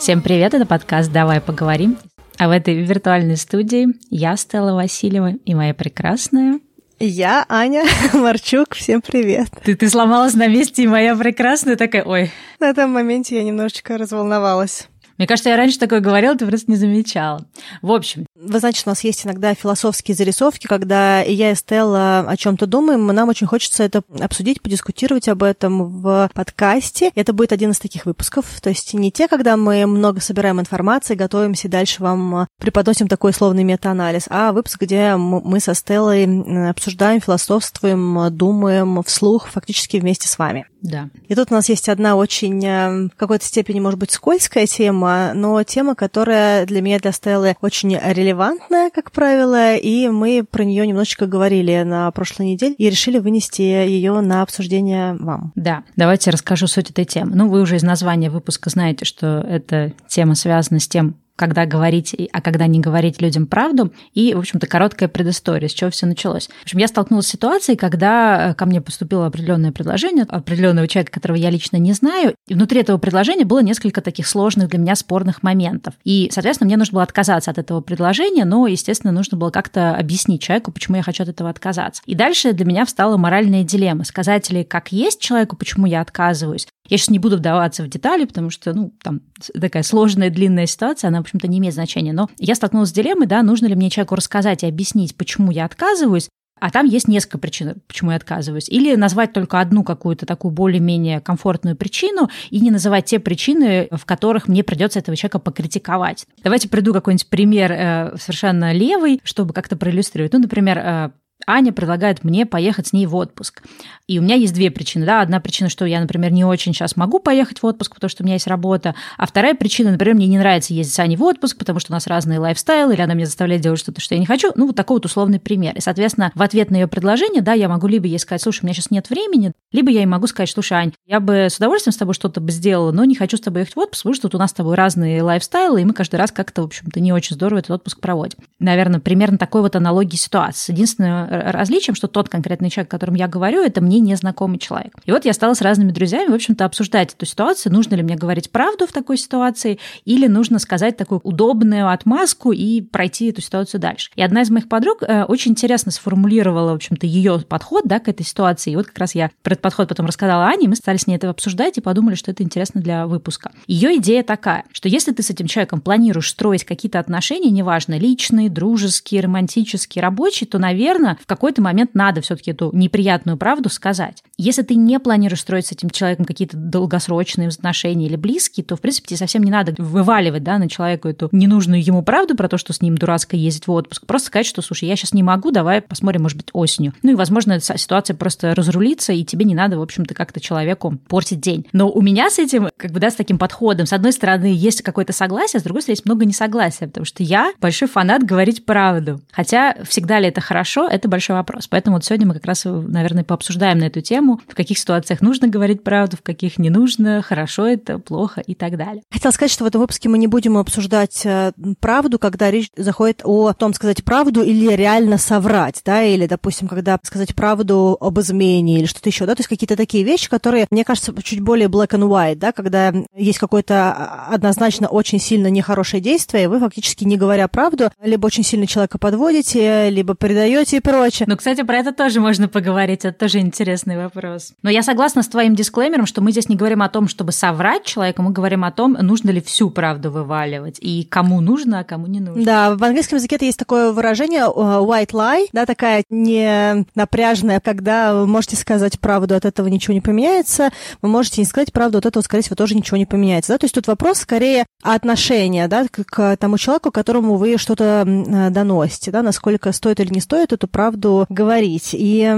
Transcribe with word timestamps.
Всем 0.00 0.22
привет, 0.22 0.54
это 0.54 0.64
подкаст 0.64 1.12
«Давай 1.12 1.42
поговорим». 1.42 1.98
А 2.38 2.48
в 2.48 2.52
этой 2.52 2.74
виртуальной 2.74 3.36
студии 3.36 3.88
я, 4.08 4.34
Стелла 4.38 4.72
Васильева, 4.72 5.34
и 5.44 5.54
моя 5.54 5.74
прекрасная... 5.74 6.58
Я 6.98 7.44
Аня 7.50 7.84
Марчук, 8.14 8.74
всем 8.74 9.02
привет. 9.02 9.48
Ты, 9.62 9.76
ты 9.76 9.90
сломалась 9.90 10.32
на 10.32 10.48
месте, 10.48 10.84
и 10.84 10.86
моя 10.86 11.14
прекрасная 11.14 11.76
такая, 11.76 12.02
ой. 12.04 12.30
На 12.60 12.70
этом 12.70 12.90
моменте 12.90 13.36
я 13.36 13.44
немножечко 13.44 13.98
разволновалась. 13.98 14.88
Мне 15.18 15.26
кажется, 15.26 15.50
я 15.50 15.58
раньше 15.58 15.78
такое 15.78 16.00
говорила, 16.00 16.34
ты 16.34 16.46
просто 16.46 16.70
не 16.70 16.78
замечала. 16.78 17.46
В 17.82 17.92
общем. 17.92 18.24
Вы 18.42 18.58
знаете, 18.58 18.82
у 18.86 18.88
нас 18.88 19.04
есть 19.04 19.26
иногда 19.26 19.54
философские 19.54 20.14
зарисовки, 20.14 20.66
когда 20.66 21.22
и 21.22 21.34
я, 21.34 21.50
и 21.50 21.54
Стелла 21.54 22.20
о 22.20 22.36
чем 22.38 22.56
то 22.56 22.66
думаем, 22.66 23.06
нам 23.06 23.28
очень 23.28 23.46
хочется 23.46 23.82
это 23.82 24.02
обсудить, 24.18 24.62
подискутировать 24.62 25.28
об 25.28 25.42
этом 25.42 26.00
в 26.00 26.30
подкасте. 26.32 27.12
Это 27.14 27.34
будет 27.34 27.52
один 27.52 27.72
из 27.72 27.78
таких 27.78 28.06
выпусков. 28.06 28.46
То 28.62 28.70
есть 28.70 28.94
не 28.94 29.12
те, 29.12 29.28
когда 29.28 29.58
мы 29.58 29.84
много 29.86 30.20
собираем 30.20 30.58
информации, 30.58 31.16
готовимся 31.16 31.68
и 31.68 31.70
дальше 31.70 32.02
вам 32.02 32.46
преподносим 32.58 33.08
такой 33.08 33.34
словный 33.34 33.64
метаанализ, 33.64 34.24
а 34.30 34.52
выпуск, 34.52 34.80
где 34.80 35.16
мы 35.16 35.60
со 35.60 35.74
Стеллой 35.74 36.70
обсуждаем, 36.70 37.20
философствуем, 37.20 38.34
думаем 38.34 39.02
вслух, 39.02 39.48
фактически 39.48 39.98
вместе 39.98 40.28
с 40.28 40.38
вами. 40.38 40.66
Да. 40.82 41.10
И 41.28 41.34
тут 41.34 41.50
у 41.50 41.54
нас 41.54 41.68
есть 41.68 41.88
одна 41.88 42.16
очень, 42.16 42.64
э, 42.64 43.08
в 43.08 43.16
какой-то 43.16 43.44
степени, 43.44 43.80
может 43.80 43.98
быть, 43.98 44.10
скользкая 44.10 44.66
тема, 44.66 45.32
но 45.34 45.62
тема, 45.62 45.94
которая 45.94 46.64
для 46.64 46.80
меня, 46.80 46.98
для 46.98 47.12
Стеллы, 47.12 47.56
очень 47.60 47.96
релевантная, 48.30 48.90
как 48.90 49.10
правило, 49.10 49.74
и 49.74 50.08
мы 50.08 50.44
про 50.48 50.64
нее 50.64 50.86
немножечко 50.86 51.26
говорили 51.26 51.82
на 51.82 52.10
прошлой 52.12 52.46
неделе 52.46 52.74
и 52.74 52.88
решили 52.88 53.18
вынести 53.18 53.62
ее 53.62 54.20
на 54.20 54.42
обсуждение 54.42 55.14
вам. 55.14 55.52
Да, 55.56 55.82
давайте 55.96 56.30
расскажу 56.30 56.66
суть 56.66 56.90
этой 56.90 57.04
темы. 57.04 57.32
Ну, 57.34 57.48
вы 57.48 57.60
уже 57.60 57.76
из 57.76 57.82
названия 57.82 58.30
выпуска 58.30 58.70
знаете, 58.70 59.04
что 59.04 59.44
эта 59.48 59.92
тема 60.06 60.34
связана 60.34 60.80
с 60.80 60.88
тем, 60.88 61.16
когда 61.40 61.64
говорить, 61.64 62.14
а 62.32 62.42
когда 62.42 62.66
не 62.66 62.80
говорить 62.80 63.22
людям 63.22 63.46
правду. 63.46 63.90
И, 64.12 64.34
в 64.34 64.38
общем-то, 64.38 64.66
короткая 64.66 65.08
предыстория, 65.08 65.68
с 65.68 65.72
чего 65.72 65.88
все 65.88 66.04
началось. 66.04 66.48
В 66.48 66.62
общем, 66.64 66.78
я 66.78 66.86
столкнулась 66.86 67.28
с 67.28 67.30
ситуацией, 67.30 67.78
когда 67.78 68.50
э, 68.50 68.54
ко 68.54 68.66
мне 68.66 68.82
поступило 68.82 69.24
определенное 69.24 69.72
предложение 69.72 70.26
определенного 70.28 70.86
человека, 70.86 71.12
которого 71.12 71.38
я 71.38 71.48
лично 71.48 71.78
не 71.78 71.94
знаю. 71.94 72.34
И 72.46 72.52
внутри 72.52 72.82
этого 72.82 72.98
предложения 72.98 73.46
было 73.46 73.60
несколько 73.62 74.02
таких 74.02 74.26
сложных 74.26 74.68
для 74.68 74.78
меня 74.78 74.94
спорных 74.94 75.42
моментов. 75.42 75.94
И, 76.04 76.28
соответственно, 76.30 76.66
мне 76.66 76.76
нужно 76.76 76.96
было 76.96 77.04
отказаться 77.04 77.50
от 77.50 77.56
этого 77.56 77.80
предложения, 77.80 78.44
но, 78.44 78.66
естественно, 78.66 79.12
нужно 79.12 79.38
было 79.38 79.48
как-то 79.48 79.96
объяснить 79.96 80.42
человеку, 80.42 80.72
почему 80.72 80.98
я 80.98 81.02
хочу 81.02 81.22
от 81.22 81.30
этого 81.30 81.48
отказаться. 81.48 82.02
И 82.04 82.14
дальше 82.14 82.52
для 82.52 82.66
меня 82.66 82.84
встала 82.84 83.16
моральная 83.16 83.64
дилемма. 83.64 84.04
Сказать 84.04 84.50
ли, 84.50 84.62
как 84.62 84.92
есть 84.92 85.22
человеку, 85.22 85.56
почему 85.56 85.86
я 85.86 86.02
отказываюсь, 86.02 86.66
я 86.90 86.98
сейчас 86.98 87.10
не 87.10 87.18
буду 87.18 87.36
вдаваться 87.36 87.82
в 87.82 87.88
детали, 87.88 88.24
потому 88.24 88.50
что, 88.50 88.74
ну, 88.74 88.92
там 89.02 89.20
такая 89.58 89.82
сложная, 89.82 90.28
длинная 90.28 90.66
ситуация, 90.66 91.08
она, 91.08 91.18
в 91.18 91.22
общем-то, 91.22 91.48
не 91.48 91.58
имеет 91.58 91.74
значения. 91.74 92.12
Но 92.12 92.28
я 92.38 92.54
столкнулась 92.54 92.90
с 92.90 92.92
дилеммой, 92.92 93.26
да, 93.26 93.42
нужно 93.42 93.66
ли 93.66 93.74
мне 93.74 93.90
человеку 93.90 94.16
рассказать 94.16 94.64
и 94.64 94.66
объяснить, 94.66 95.16
почему 95.16 95.50
я 95.50 95.64
отказываюсь, 95.64 96.28
а 96.60 96.70
там 96.70 96.86
есть 96.86 97.08
несколько 97.08 97.38
причин, 97.38 97.76
почему 97.88 98.10
я 98.10 98.18
отказываюсь. 98.18 98.68
Или 98.68 98.94
назвать 98.94 99.32
только 99.32 99.60
одну 99.60 99.82
какую-то 99.82 100.26
такую 100.26 100.52
более-менее 100.52 101.20
комфортную 101.20 101.74
причину 101.74 102.28
и 102.50 102.60
не 102.60 102.70
называть 102.70 103.06
те 103.06 103.18
причины, 103.18 103.88
в 103.90 104.04
которых 104.04 104.46
мне 104.46 104.62
придется 104.62 104.98
этого 104.98 105.16
человека 105.16 105.38
покритиковать. 105.38 106.26
Давайте 106.42 106.68
приду 106.68 106.92
какой-нибудь 106.92 107.28
пример 107.28 107.72
э, 107.72 108.16
совершенно 108.18 108.72
левый, 108.72 109.20
чтобы 109.24 109.54
как-то 109.54 109.76
проиллюстрировать. 109.76 110.32
Ну, 110.34 110.40
например, 110.40 110.78
э, 110.78 111.10
Аня 111.46 111.72
предлагает 111.72 112.24
мне 112.24 112.46
поехать 112.46 112.88
с 112.88 112.92
ней 112.92 113.06
в 113.06 113.14
отпуск. 113.16 113.62
И 114.06 114.18
у 114.18 114.22
меня 114.22 114.34
есть 114.34 114.54
две 114.54 114.70
причины. 114.70 115.06
Да? 115.06 115.20
Одна 115.20 115.40
причина, 115.40 115.70
что 115.70 115.84
я, 115.84 116.00
например, 116.00 116.32
не 116.32 116.44
очень 116.44 116.74
сейчас 116.74 116.96
могу 116.96 117.20
поехать 117.20 117.62
в 117.62 117.66
отпуск, 117.66 117.94
потому 117.94 118.10
что 118.10 118.22
у 118.22 118.26
меня 118.26 118.34
есть 118.34 118.46
работа. 118.46 118.94
А 119.16 119.26
вторая 119.26 119.54
причина, 119.54 119.92
например, 119.92 120.16
мне 120.16 120.26
не 120.26 120.38
нравится 120.38 120.74
ездить 120.74 120.94
с 120.94 120.98
Аней 120.98 121.16
в 121.16 121.22
отпуск, 121.22 121.56
потому 121.56 121.80
что 121.80 121.92
у 121.92 121.94
нас 121.94 122.06
разные 122.06 122.38
лайфстайлы, 122.38 122.94
или 122.94 123.02
она 123.02 123.14
меня 123.14 123.26
заставляет 123.26 123.62
делать 123.62 123.78
что-то, 123.78 124.00
что 124.00 124.14
я 124.14 124.18
не 124.18 124.26
хочу. 124.26 124.50
Ну, 124.54 124.66
вот 124.66 124.76
такой 124.76 124.96
вот 124.96 125.06
условный 125.06 125.38
пример. 125.38 125.76
И, 125.76 125.80
соответственно, 125.80 126.32
в 126.34 126.42
ответ 126.42 126.70
на 126.70 126.76
ее 126.76 126.88
предложение, 126.88 127.42
да, 127.42 127.52
я 127.52 127.68
могу 127.68 127.86
либо 127.86 128.06
ей 128.06 128.18
сказать, 128.18 128.42
слушай, 128.42 128.60
у 128.62 128.66
меня 128.66 128.74
сейчас 128.74 128.90
нет 128.90 129.10
времени, 129.10 129.52
либо 129.72 129.90
я 129.90 130.00
ей 130.00 130.06
могу 130.06 130.26
сказать, 130.26 130.50
слушай, 130.50 130.72
Ань, 130.72 130.92
я 131.06 131.20
бы 131.20 131.46
с 131.48 131.56
удовольствием 131.56 131.92
с 131.92 131.96
тобой 131.96 132.14
что-то 132.14 132.40
бы 132.40 132.50
сделала, 132.50 132.90
но 132.90 133.04
не 133.04 133.14
хочу 133.14 133.36
с 133.36 133.40
тобой 133.40 133.62
ехать 133.62 133.76
в 133.76 133.78
отпуск, 133.78 134.02
потому 134.02 134.14
что 134.14 134.22
тут 134.22 134.34
у 134.34 134.38
нас 134.38 134.50
с 134.50 134.54
тобой 134.54 134.74
разные 134.74 135.22
лайфстайлы, 135.22 135.82
и 135.82 135.84
мы 135.84 135.92
каждый 135.92 136.16
раз 136.16 136.32
как-то, 136.32 136.62
в 136.62 136.66
общем-то, 136.66 136.98
не 137.00 137.12
очень 137.12 137.36
здорово 137.36 137.60
этот 137.60 137.70
отпуск 137.70 138.00
проводим. 138.00 138.38
Наверное, 138.58 139.00
примерно 139.00 139.38
такой 139.38 139.62
вот 139.62 139.76
аналогии 139.76 140.16
ситуации. 140.16 140.72
Единственное 140.72 141.29
различием, 141.30 141.94
что 141.94 142.08
тот 142.08 142.28
конкретный 142.28 142.70
человек, 142.70 142.92
о 142.92 142.96
котором 142.96 143.14
я 143.14 143.28
говорю, 143.28 143.62
это 143.62 143.80
мне 143.80 144.00
незнакомый 144.00 144.58
человек. 144.58 144.94
И 145.04 145.12
вот 145.12 145.24
я 145.24 145.32
стала 145.32 145.54
с 145.54 145.60
разными 145.60 145.92
друзьями, 145.92 146.30
в 146.30 146.34
общем-то, 146.34 146.64
обсуждать 146.64 147.14
эту 147.14 147.24
ситуацию, 147.24 147.72
нужно 147.72 147.94
ли 147.94 148.02
мне 148.02 148.16
говорить 148.16 148.50
правду 148.50 148.86
в 148.86 148.92
такой 148.92 149.16
ситуации, 149.16 149.78
или 150.04 150.26
нужно 150.26 150.58
сказать 150.58 150.96
такую 150.96 151.20
удобную 151.22 151.90
отмазку 151.90 152.52
и 152.52 152.80
пройти 152.80 153.30
эту 153.30 153.40
ситуацию 153.40 153.80
дальше. 153.80 154.10
И 154.16 154.22
одна 154.22 154.42
из 154.42 154.50
моих 154.50 154.68
подруг 154.68 155.02
э, 155.02 155.24
очень 155.24 155.52
интересно 155.52 155.92
сформулировала, 155.92 156.72
в 156.72 156.76
общем-то, 156.76 157.06
ее 157.06 157.40
подход 157.48 157.84
да, 157.84 158.00
к 158.00 158.08
этой 158.08 158.24
ситуации. 158.26 158.72
И 158.72 158.76
вот 158.76 158.86
как 158.86 158.98
раз 158.98 159.14
я 159.14 159.30
про 159.42 159.52
этот 159.52 159.62
подход 159.62 159.88
потом 159.88 160.06
рассказала 160.06 160.46
Ане, 160.46 160.68
мы 160.68 160.74
стали 160.74 160.96
с 160.96 161.06
ней 161.06 161.16
это 161.16 161.30
обсуждать 161.30 161.78
и 161.78 161.80
подумали, 161.80 162.14
что 162.14 162.30
это 162.30 162.42
интересно 162.42 162.80
для 162.80 163.06
выпуска. 163.06 163.52
Ее 163.66 163.96
идея 163.98 164.22
такая, 164.22 164.64
что 164.72 164.88
если 164.88 165.12
ты 165.12 165.22
с 165.22 165.30
этим 165.30 165.46
человеком 165.46 165.80
планируешь 165.80 166.30
строить 166.30 166.64
какие-то 166.64 166.98
отношения, 166.98 167.50
неважно, 167.50 167.98
личные, 167.98 168.50
дружеские, 168.50 169.20
романтические, 169.22 170.02
рабочие, 170.02 170.48
то, 170.48 170.58
наверное, 170.58 171.18
в 171.20 171.26
какой-то 171.26 171.62
момент 171.62 171.94
надо 171.94 172.20
все-таки 172.20 172.50
эту 172.50 172.70
неприятную 172.72 173.36
правду 173.36 173.68
сказать. 173.68 174.22
Если 174.36 174.62
ты 174.62 174.74
не 174.74 174.98
планируешь 174.98 175.40
строить 175.40 175.66
с 175.66 175.72
этим 175.72 175.90
человеком 175.90 176.24
какие-то 176.24 176.56
долгосрочные 176.56 177.48
отношения 177.48 178.06
или 178.06 178.16
близкие, 178.16 178.64
то, 178.64 178.76
в 178.76 178.80
принципе, 178.80 179.08
тебе 179.08 179.18
совсем 179.18 179.42
не 179.42 179.50
надо 179.50 179.74
вываливать 179.78 180.42
да, 180.42 180.58
на 180.58 180.68
человека 180.68 181.08
эту 181.08 181.28
ненужную 181.32 181.84
ему 181.84 182.02
правду 182.02 182.36
про 182.36 182.48
то, 182.48 182.58
что 182.58 182.72
с 182.72 182.80
ним 182.80 182.96
дурацко 182.96 183.36
ездить 183.36 183.66
в 183.66 183.72
отпуск. 183.72 184.06
Просто 184.06 184.28
сказать, 184.28 184.46
что, 184.46 184.62
слушай, 184.62 184.88
я 184.88 184.96
сейчас 184.96 185.12
не 185.12 185.22
могу, 185.22 185.50
давай 185.50 185.80
посмотрим, 185.80 186.22
может 186.22 186.36
быть, 186.36 186.48
осенью. 186.52 186.94
Ну 187.02 187.12
и, 187.12 187.14
возможно, 187.14 187.52
эта 187.52 187.76
ситуация 187.78 188.16
просто 188.16 188.54
разрулится, 188.54 189.12
и 189.12 189.24
тебе 189.24 189.44
не 189.44 189.54
надо, 189.54 189.78
в 189.78 189.82
общем-то, 189.82 190.14
как-то 190.14 190.40
человеку 190.40 190.98
портить 191.08 191.40
день. 191.40 191.66
Но 191.72 191.90
у 191.90 192.00
меня 192.00 192.30
с 192.30 192.38
этим, 192.38 192.68
как 192.76 192.92
бы, 192.92 193.00
да, 193.00 193.10
с 193.10 193.14
таким 193.14 193.38
подходом, 193.38 193.86
с 193.86 193.92
одной 193.92 194.12
стороны, 194.12 194.52
есть 194.54 194.82
какое-то 194.82 195.12
согласие, 195.12 195.60
с 195.60 195.62
другой 195.62 195.82
стороны, 195.82 195.92
есть 195.92 196.06
много 196.06 196.24
несогласия, 196.24 196.86
потому 196.86 197.04
что 197.04 197.22
я 197.22 197.52
большой 197.60 197.88
фанат 197.88 198.24
говорить 198.24 198.64
правду. 198.64 199.20
Хотя 199.32 199.76
всегда 199.84 200.18
ли 200.20 200.28
это 200.28 200.40
хорошо, 200.40 200.88
это 200.88 201.08
большой 201.10 201.36
вопрос. 201.36 201.66
Поэтому 201.68 201.96
вот 201.96 202.04
сегодня 202.04 202.26
мы 202.26 202.34
как 202.34 202.46
раз, 202.46 202.64
наверное, 202.64 203.24
пообсуждаем 203.24 203.78
на 203.78 203.84
эту 203.84 204.00
тему, 204.00 204.40
в 204.48 204.54
каких 204.54 204.78
ситуациях 204.78 205.20
нужно 205.20 205.48
говорить 205.48 205.82
правду, 205.82 206.16
в 206.16 206.22
каких 206.22 206.58
не 206.58 206.70
нужно, 206.70 207.22
хорошо 207.22 207.66
это, 207.66 207.98
плохо 207.98 208.40
и 208.40 208.54
так 208.54 208.76
далее. 208.76 209.02
Хотела 209.10 209.32
сказать, 209.32 209.52
что 209.52 209.64
в 209.64 209.66
этом 209.66 209.80
выпуске 209.80 210.08
мы 210.08 210.18
не 210.18 210.26
будем 210.26 210.56
обсуждать 210.56 211.22
э, 211.24 211.52
правду, 211.80 212.18
когда 212.18 212.50
речь 212.50 212.70
заходит 212.76 213.22
о 213.24 213.52
том, 213.52 213.74
сказать 213.74 214.04
правду 214.04 214.42
или 214.42 214.72
реально 214.72 215.18
соврать, 215.18 215.82
да, 215.84 216.02
или, 216.02 216.26
допустим, 216.26 216.68
когда 216.68 216.98
сказать 217.02 217.34
правду 217.34 217.96
об 218.00 218.18
измене 218.20 218.78
или 218.78 218.86
что-то 218.86 219.08
еще, 219.08 219.26
да, 219.26 219.34
то 219.34 219.40
есть 219.40 219.48
какие-то 219.48 219.76
такие 219.76 220.04
вещи, 220.04 220.28
которые, 220.28 220.66
мне 220.70 220.84
кажется, 220.84 221.12
чуть 221.22 221.40
более 221.40 221.68
black 221.68 221.90
and 221.90 222.08
white, 222.08 222.36
да, 222.36 222.52
когда 222.52 222.92
есть 223.14 223.38
какое-то 223.38 223.74
а, 223.74 224.28
однозначно 224.34 224.88
очень 224.88 225.18
сильно 225.18 225.48
нехорошее 225.48 226.00
действие, 226.00 226.44
и 226.44 226.46
вы 226.46 226.60
фактически 226.60 227.04
не 227.04 227.16
говоря 227.16 227.48
правду, 227.48 227.90
либо 228.02 228.26
очень 228.26 228.44
сильно 228.44 228.66
человека 228.66 228.98
подводите, 228.98 229.90
либо 229.90 230.14
предаете 230.14 230.76
и. 230.76 230.80
Ну, 231.26 231.36
кстати, 231.36 231.62
про 231.62 231.78
это 231.78 231.92
тоже 231.92 232.20
можно 232.20 232.48
поговорить, 232.48 233.04
это 233.04 233.18
тоже 233.18 233.38
интересный 233.38 233.96
вопрос. 233.96 234.52
Но 234.62 234.70
я 234.70 234.82
согласна 234.82 235.22
с 235.22 235.28
твоим 235.28 235.54
дисклеймером, 235.54 236.06
что 236.06 236.20
мы 236.20 236.32
здесь 236.32 236.48
не 236.48 236.56
говорим 236.56 236.82
о 236.82 236.88
том, 236.88 237.08
чтобы 237.08 237.32
соврать 237.32 237.84
человеку, 237.84 238.22
мы 238.22 238.32
говорим 238.32 238.64
о 238.64 238.72
том, 238.72 238.92
нужно 238.92 239.30
ли 239.30 239.40
всю 239.40 239.70
правду 239.70 240.10
вываливать, 240.10 240.78
и 240.80 241.04
кому 241.04 241.40
нужно, 241.40 241.80
а 241.80 241.84
кому 241.84 242.06
не 242.06 242.20
нужно. 242.20 242.44
Да, 242.44 242.74
в 242.76 242.84
английском 242.84 243.16
языке 243.16 243.38
есть 243.40 243.58
такое 243.58 243.92
выражение 243.92 244.42
э, 244.42 244.44
white 244.46 245.12
lie, 245.12 245.46
да, 245.52 245.66
такая 245.66 246.04
не 246.10 246.84
напряжная, 246.94 247.60
когда 247.60 248.14
вы 248.14 248.26
можете 248.26 248.56
сказать 248.56 248.98
правду, 249.00 249.34
от 249.34 249.44
этого 249.44 249.68
ничего 249.68 249.94
не 249.94 250.00
поменяется, 250.00 250.70
вы 251.02 251.08
можете 251.08 251.40
не 251.40 251.46
сказать 251.46 251.72
правду, 251.72 251.98
от 251.98 252.06
этого, 252.06 252.22
скорее 252.22 252.42
всего, 252.42 252.56
тоже 252.56 252.74
ничего 252.74 252.96
не 252.96 253.06
поменяется. 253.06 253.52
Да? 253.52 253.58
То 253.58 253.64
есть 253.64 253.74
тут 253.74 253.86
вопрос 253.86 254.18
скорее 254.18 254.66
отношения 254.82 255.68
да, 255.68 255.86
к, 255.90 256.04
к 256.04 256.36
тому 256.36 256.58
человеку, 256.58 256.90
которому 256.90 257.36
вы 257.36 257.58
что-то 257.58 258.04
э, 258.06 258.50
доносите, 258.50 259.10
да, 259.10 259.22
насколько 259.22 259.72
стоит 259.72 260.00
или 260.00 260.12
не 260.12 260.20
стоит 260.20 260.52
эту 260.52 260.68
правду 260.68 260.89
говорить. 261.28 261.90
И 261.92 262.28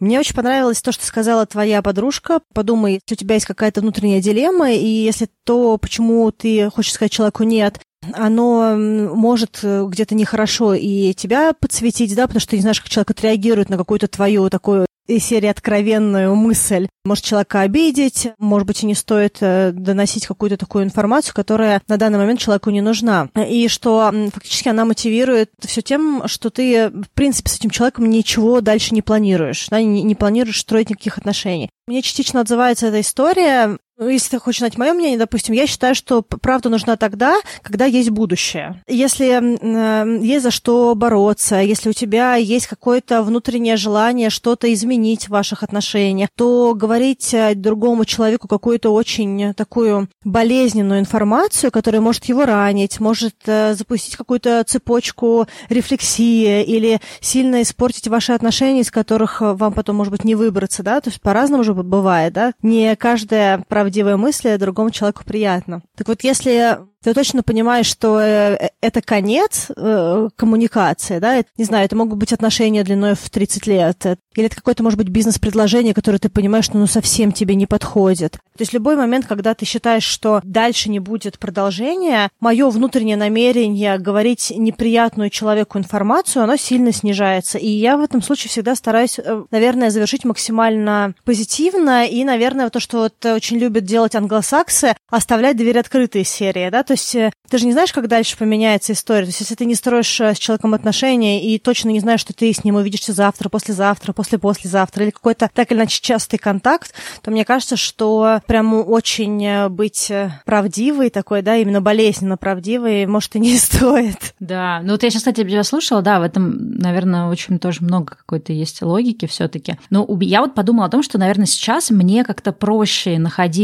мне 0.00 0.18
очень 0.18 0.34
понравилось 0.34 0.82
то, 0.82 0.92
что 0.92 1.06
сказала 1.06 1.46
твоя 1.46 1.82
подружка. 1.82 2.40
Подумай, 2.52 2.94
если 2.94 3.14
у 3.14 3.16
тебя 3.16 3.34
есть 3.34 3.46
какая-то 3.46 3.80
внутренняя 3.80 4.20
дилемма, 4.20 4.72
и 4.72 4.86
если 4.86 5.28
то, 5.44 5.78
почему 5.78 6.30
ты 6.30 6.70
хочешь 6.70 6.92
сказать 6.92 7.12
человеку 7.12 7.42
«нет», 7.44 7.80
оно 8.12 8.76
может 8.76 9.60
э, 9.62 9.86
где-то 9.88 10.14
нехорошо 10.14 10.74
и 10.74 11.14
тебя 11.14 11.54
подсветить, 11.58 12.14
да, 12.14 12.26
потому 12.26 12.40
что 12.40 12.50
ты 12.50 12.56
не 12.56 12.62
знаешь, 12.62 12.80
как 12.80 12.90
человек 12.90 13.12
отреагирует 13.12 13.70
на 13.70 13.78
какую-то 13.78 14.08
твою 14.08 14.50
такую 14.50 14.86
из 15.06 15.24
серии 15.24 15.48
откровенную 15.48 16.34
мысль. 16.34 16.88
Может 17.04 17.24
человека 17.24 17.60
обидеть, 17.60 18.28
может 18.38 18.66
быть, 18.66 18.82
и 18.82 18.86
не 18.86 18.94
стоит 18.94 19.38
э, 19.40 19.72
доносить 19.72 20.26
какую-то 20.26 20.56
такую 20.56 20.84
информацию, 20.84 21.34
которая 21.34 21.82
на 21.88 21.96
данный 21.98 22.18
момент 22.18 22.40
человеку 22.40 22.70
не 22.70 22.80
нужна. 22.80 23.28
И 23.48 23.68
что 23.68 24.12
фактически 24.32 24.68
она 24.68 24.84
мотивирует 24.84 25.50
все 25.60 25.82
тем, 25.82 26.22
что 26.26 26.50
ты, 26.50 26.88
в 26.88 27.10
принципе, 27.14 27.50
с 27.50 27.56
этим 27.56 27.70
человеком 27.70 28.08
ничего 28.08 28.60
дальше 28.60 28.94
не 28.94 29.02
планируешь, 29.02 29.68
да, 29.68 29.82
не, 29.82 30.02
не 30.02 30.14
планируешь 30.14 30.60
строить 30.60 30.90
никаких 30.90 31.18
отношений. 31.18 31.68
Мне 31.86 32.00
частично 32.00 32.40
отзывается 32.40 32.86
эта 32.86 33.00
история 33.00 33.78
если 33.98 34.30
ты 34.30 34.38
хочешь 34.38 34.58
знать 34.58 34.78
мое 34.78 34.92
мнение, 34.92 35.18
допустим, 35.18 35.54
я 35.54 35.66
считаю, 35.66 35.94
что 35.94 36.22
правда 36.22 36.68
нужна 36.68 36.96
тогда, 36.96 37.36
когда 37.62 37.84
есть 37.84 38.10
будущее. 38.10 38.82
Если 38.88 39.28
э, 39.30 40.24
есть 40.24 40.42
за 40.42 40.50
что 40.50 40.94
бороться, 40.94 41.60
если 41.60 41.90
у 41.90 41.92
тебя 41.92 42.34
есть 42.34 42.66
какое-то 42.66 43.22
внутреннее 43.22 43.76
желание 43.76 44.30
что-то 44.30 44.72
изменить 44.72 45.26
в 45.26 45.30
ваших 45.30 45.62
отношениях, 45.62 46.28
то 46.34 46.74
говорить 46.74 47.32
э, 47.32 47.54
другому 47.54 48.04
человеку 48.04 48.48
какую-то 48.48 48.90
очень 48.90 49.54
такую 49.54 50.08
болезненную 50.24 51.00
информацию, 51.00 51.70
которая 51.70 52.00
может 52.00 52.24
его 52.24 52.44
ранить, 52.44 53.00
может 53.00 53.36
э, 53.46 53.74
запустить 53.74 54.16
какую-то 54.16 54.64
цепочку 54.64 55.46
рефлексии 55.68 56.62
или 56.64 57.00
сильно 57.20 57.62
испортить 57.62 58.08
ваши 58.08 58.32
отношения, 58.32 58.80
из 58.80 58.90
которых 58.90 59.40
вам 59.40 59.72
потом, 59.72 59.96
может 59.96 60.10
быть, 60.10 60.24
не 60.24 60.34
выбраться, 60.34 60.82
да, 60.82 61.00
то 61.00 61.10
есть 61.10 61.20
по-разному 61.20 61.62
же 61.62 61.74
бывает, 61.74 62.32
да, 62.32 62.52
не 62.62 62.96
каждая 62.96 63.58
правдивые 63.84 64.16
мысли 64.16 64.56
другому 64.56 64.90
человеку 64.90 65.24
приятно. 65.24 65.82
Так 65.94 66.08
вот, 66.08 66.24
если 66.24 66.78
ты 67.04 67.12
точно 67.12 67.42
понимаешь, 67.42 67.86
что 67.86 68.18
э, 68.18 68.56
э, 68.58 68.68
это 68.80 69.02
конец 69.02 69.70
э, 69.76 70.28
коммуникации, 70.36 71.18
да, 71.18 71.36
это, 71.36 71.50
не 71.58 71.64
знаю, 71.64 71.84
это 71.84 71.94
могут 71.96 72.18
быть 72.18 72.32
отношения 72.32 72.82
длиной 72.82 73.14
в 73.14 73.28
30 73.28 73.66
лет, 73.66 74.06
или 74.34 74.46
это 74.46 74.56
какое-то, 74.56 74.82
может 74.82 74.98
быть, 74.98 75.08
бизнес-предложение, 75.08 75.92
которое 75.92 76.18
ты 76.18 76.30
понимаешь, 76.30 76.64
что 76.64 76.78
ну 76.78 76.86
совсем 76.86 77.32
тебе 77.32 77.56
не 77.56 77.66
подходит. 77.66 78.32
То 78.56 78.60
есть 78.60 78.72
любой 78.72 78.96
момент, 78.96 79.26
когда 79.26 79.54
ты 79.54 79.66
считаешь, 79.66 80.02
что 80.02 80.40
дальше 80.44 80.88
не 80.88 80.98
будет 80.98 81.38
продолжения, 81.38 82.30
мое 82.40 82.70
внутреннее 82.70 83.18
намерение 83.18 83.98
говорить 83.98 84.50
неприятную 84.56 85.28
человеку 85.28 85.78
информацию, 85.78 86.42
оно 86.42 86.56
сильно 86.56 86.90
снижается. 86.90 87.58
И 87.58 87.68
я 87.68 87.98
в 87.98 88.00
этом 88.00 88.22
случае 88.22 88.48
всегда 88.48 88.74
стараюсь, 88.74 89.20
наверное, 89.50 89.90
завершить 89.90 90.24
максимально 90.24 91.14
позитивно, 91.24 92.06
и, 92.06 92.24
наверное, 92.24 92.70
то, 92.70 92.80
что 92.80 93.00
вот 93.00 93.26
очень 93.26 93.58
любят 93.74 93.84
делать 93.84 94.14
англосаксы, 94.14 94.94
оставлять 95.10 95.56
дверь 95.56 95.78
открытой 95.78 96.24
серии, 96.24 96.70
да, 96.70 96.84
то 96.84 96.92
есть 96.92 97.14
э, 97.16 97.32
ты 97.50 97.58
же 97.58 97.66
не 97.66 97.72
знаешь, 97.72 97.92
как 97.92 98.08
дальше 98.08 98.38
поменяется 98.38 98.92
история. 98.92 99.24
То 99.24 99.30
есть 99.30 99.40
если 99.40 99.54
ты 99.56 99.64
не 99.64 99.74
строишь 99.74 100.20
э, 100.20 100.34
с 100.34 100.38
человеком 100.38 100.74
отношения 100.74 101.44
и 101.44 101.58
точно 101.58 101.90
не 101.90 102.00
знаешь, 102.00 102.20
что 102.20 102.32
ты 102.32 102.52
с 102.52 102.62
ним 102.62 102.76
увидишься 102.76 103.12
завтра, 103.12 103.48
послезавтра, 103.48 104.12
после-послезавтра, 104.12 105.04
или 105.04 105.10
какой-то 105.10 105.50
так 105.52 105.72
или 105.72 105.78
иначе 105.78 106.00
частый 106.00 106.38
контакт, 106.38 106.94
то 107.22 107.30
мне 107.30 107.44
кажется, 107.44 107.76
что 107.76 108.40
прям 108.46 108.74
очень 108.74 109.44
э, 109.44 109.68
быть 109.68 110.10
правдивой 110.44 111.10
такой, 111.10 111.42
да, 111.42 111.56
именно 111.56 111.80
болезненно 111.80 112.36
правдивой, 112.36 113.06
может, 113.06 113.34
и 113.34 113.40
не 113.40 113.56
стоит. 113.58 114.34
Да, 114.38 114.80
ну 114.84 114.92
вот 114.92 115.02
я 115.02 115.10
сейчас, 115.10 115.22
кстати, 115.22 115.40
тебя 115.40 115.64
слушала, 115.64 116.00
да, 116.00 116.20
в 116.20 116.22
этом, 116.22 116.76
наверное, 116.76 117.26
очень 117.26 117.58
тоже 117.58 117.82
много 117.82 118.14
какой-то 118.16 118.52
есть 118.52 118.82
логики 118.82 119.26
все 119.26 119.48
таки 119.48 119.78
Но 119.90 120.06
я 120.20 120.40
вот 120.40 120.54
подумала 120.54 120.86
о 120.86 120.90
том, 120.90 121.02
что, 121.02 121.18
наверное, 121.18 121.46
сейчас 121.46 121.90
мне 121.90 122.24
как-то 122.24 122.52
проще 122.52 123.18
находить 123.18 123.63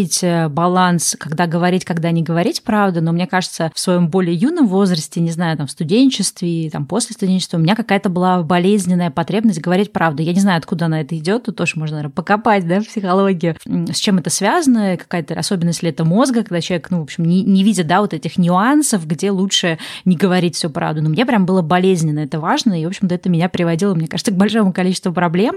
баланс, 0.50 1.16
когда 1.18 1.46
говорить, 1.46 1.84
когда 1.84 2.10
не 2.10 2.22
говорить 2.22 2.62
правду, 2.62 3.00
но 3.00 3.12
мне 3.12 3.26
кажется, 3.26 3.70
в 3.74 3.80
своем 3.80 4.08
более 4.08 4.34
юном 4.34 4.66
возрасте, 4.66 5.20
не 5.20 5.30
знаю, 5.30 5.56
там, 5.56 5.66
в 5.66 5.70
студенчестве, 5.70 6.70
там, 6.70 6.86
после 6.86 7.14
студенчества, 7.14 7.56
у 7.56 7.60
меня 7.60 7.74
какая-то 7.74 8.08
была 8.08 8.42
болезненная 8.42 9.10
потребность 9.10 9.60
говорить 9.60 9.92
правду. 9.92 10.22
Я 10.22 10.32
не 10.32 10.40
знаю, 10.40 10.58
откуда 10.58 10.86
она 10.86 11.00
это 11.00 11.16
идет, 11.16 11.44
тут 11.44 11.56
тоже 11.56 11.74
можно, 11.76 11.96
наверное, 11.96 12.14
покопать, 12.14 12.66
да, 12.66 12.80
в 12.80 12.86
психологии, 12.86 13.56
с 13.64 13.98
чем 13.98 14.18
это 14.18 14.30
связано, 14.30 14.96
какая-то 14.96 15.34
особенность 15.34 15.82
ли 15.82 15.90
это 15.90 16.04
мозга, 16.04 16.42
когда 16.42 16.60
человек, 16.60 16.90
ну, 16.90 17.00
в 17.00 17.02
общем, 17.02 17.24
не, 17.24 17.42
не 17.42 17.64
видит, 17.64 17.86
да, 17.86 18.00
вот 18.00 18.14
этих 18.14 18.38
нюансов, 18.38 19.06
где 19.06 19.30
лучше 19.30 19.78
не 20.04 20.16
говорить 20.16 20.56
всю 20.56 20.70
правду. 20.70 21.02
Но 21.02 21.10
мне 21.10 21.26
прям 21.26 21.46
было 21.46 21.62
болезненно, 21.62 22.20
это 22.20 22.40
важно, 22.40 22.80
и, 22.80 22.84
в 22.84 22.88
общем-то, 22.88 23.14
это 23.14 23.28
меня 23.28 23.48
приводило, 23.48 23.94
мне 23.94 24.06
кажется, 24.06 24.32
к 24.32 24.36
большому 24.36 24.72
количеству 24.72 25.12
проблем. 25.12 25.56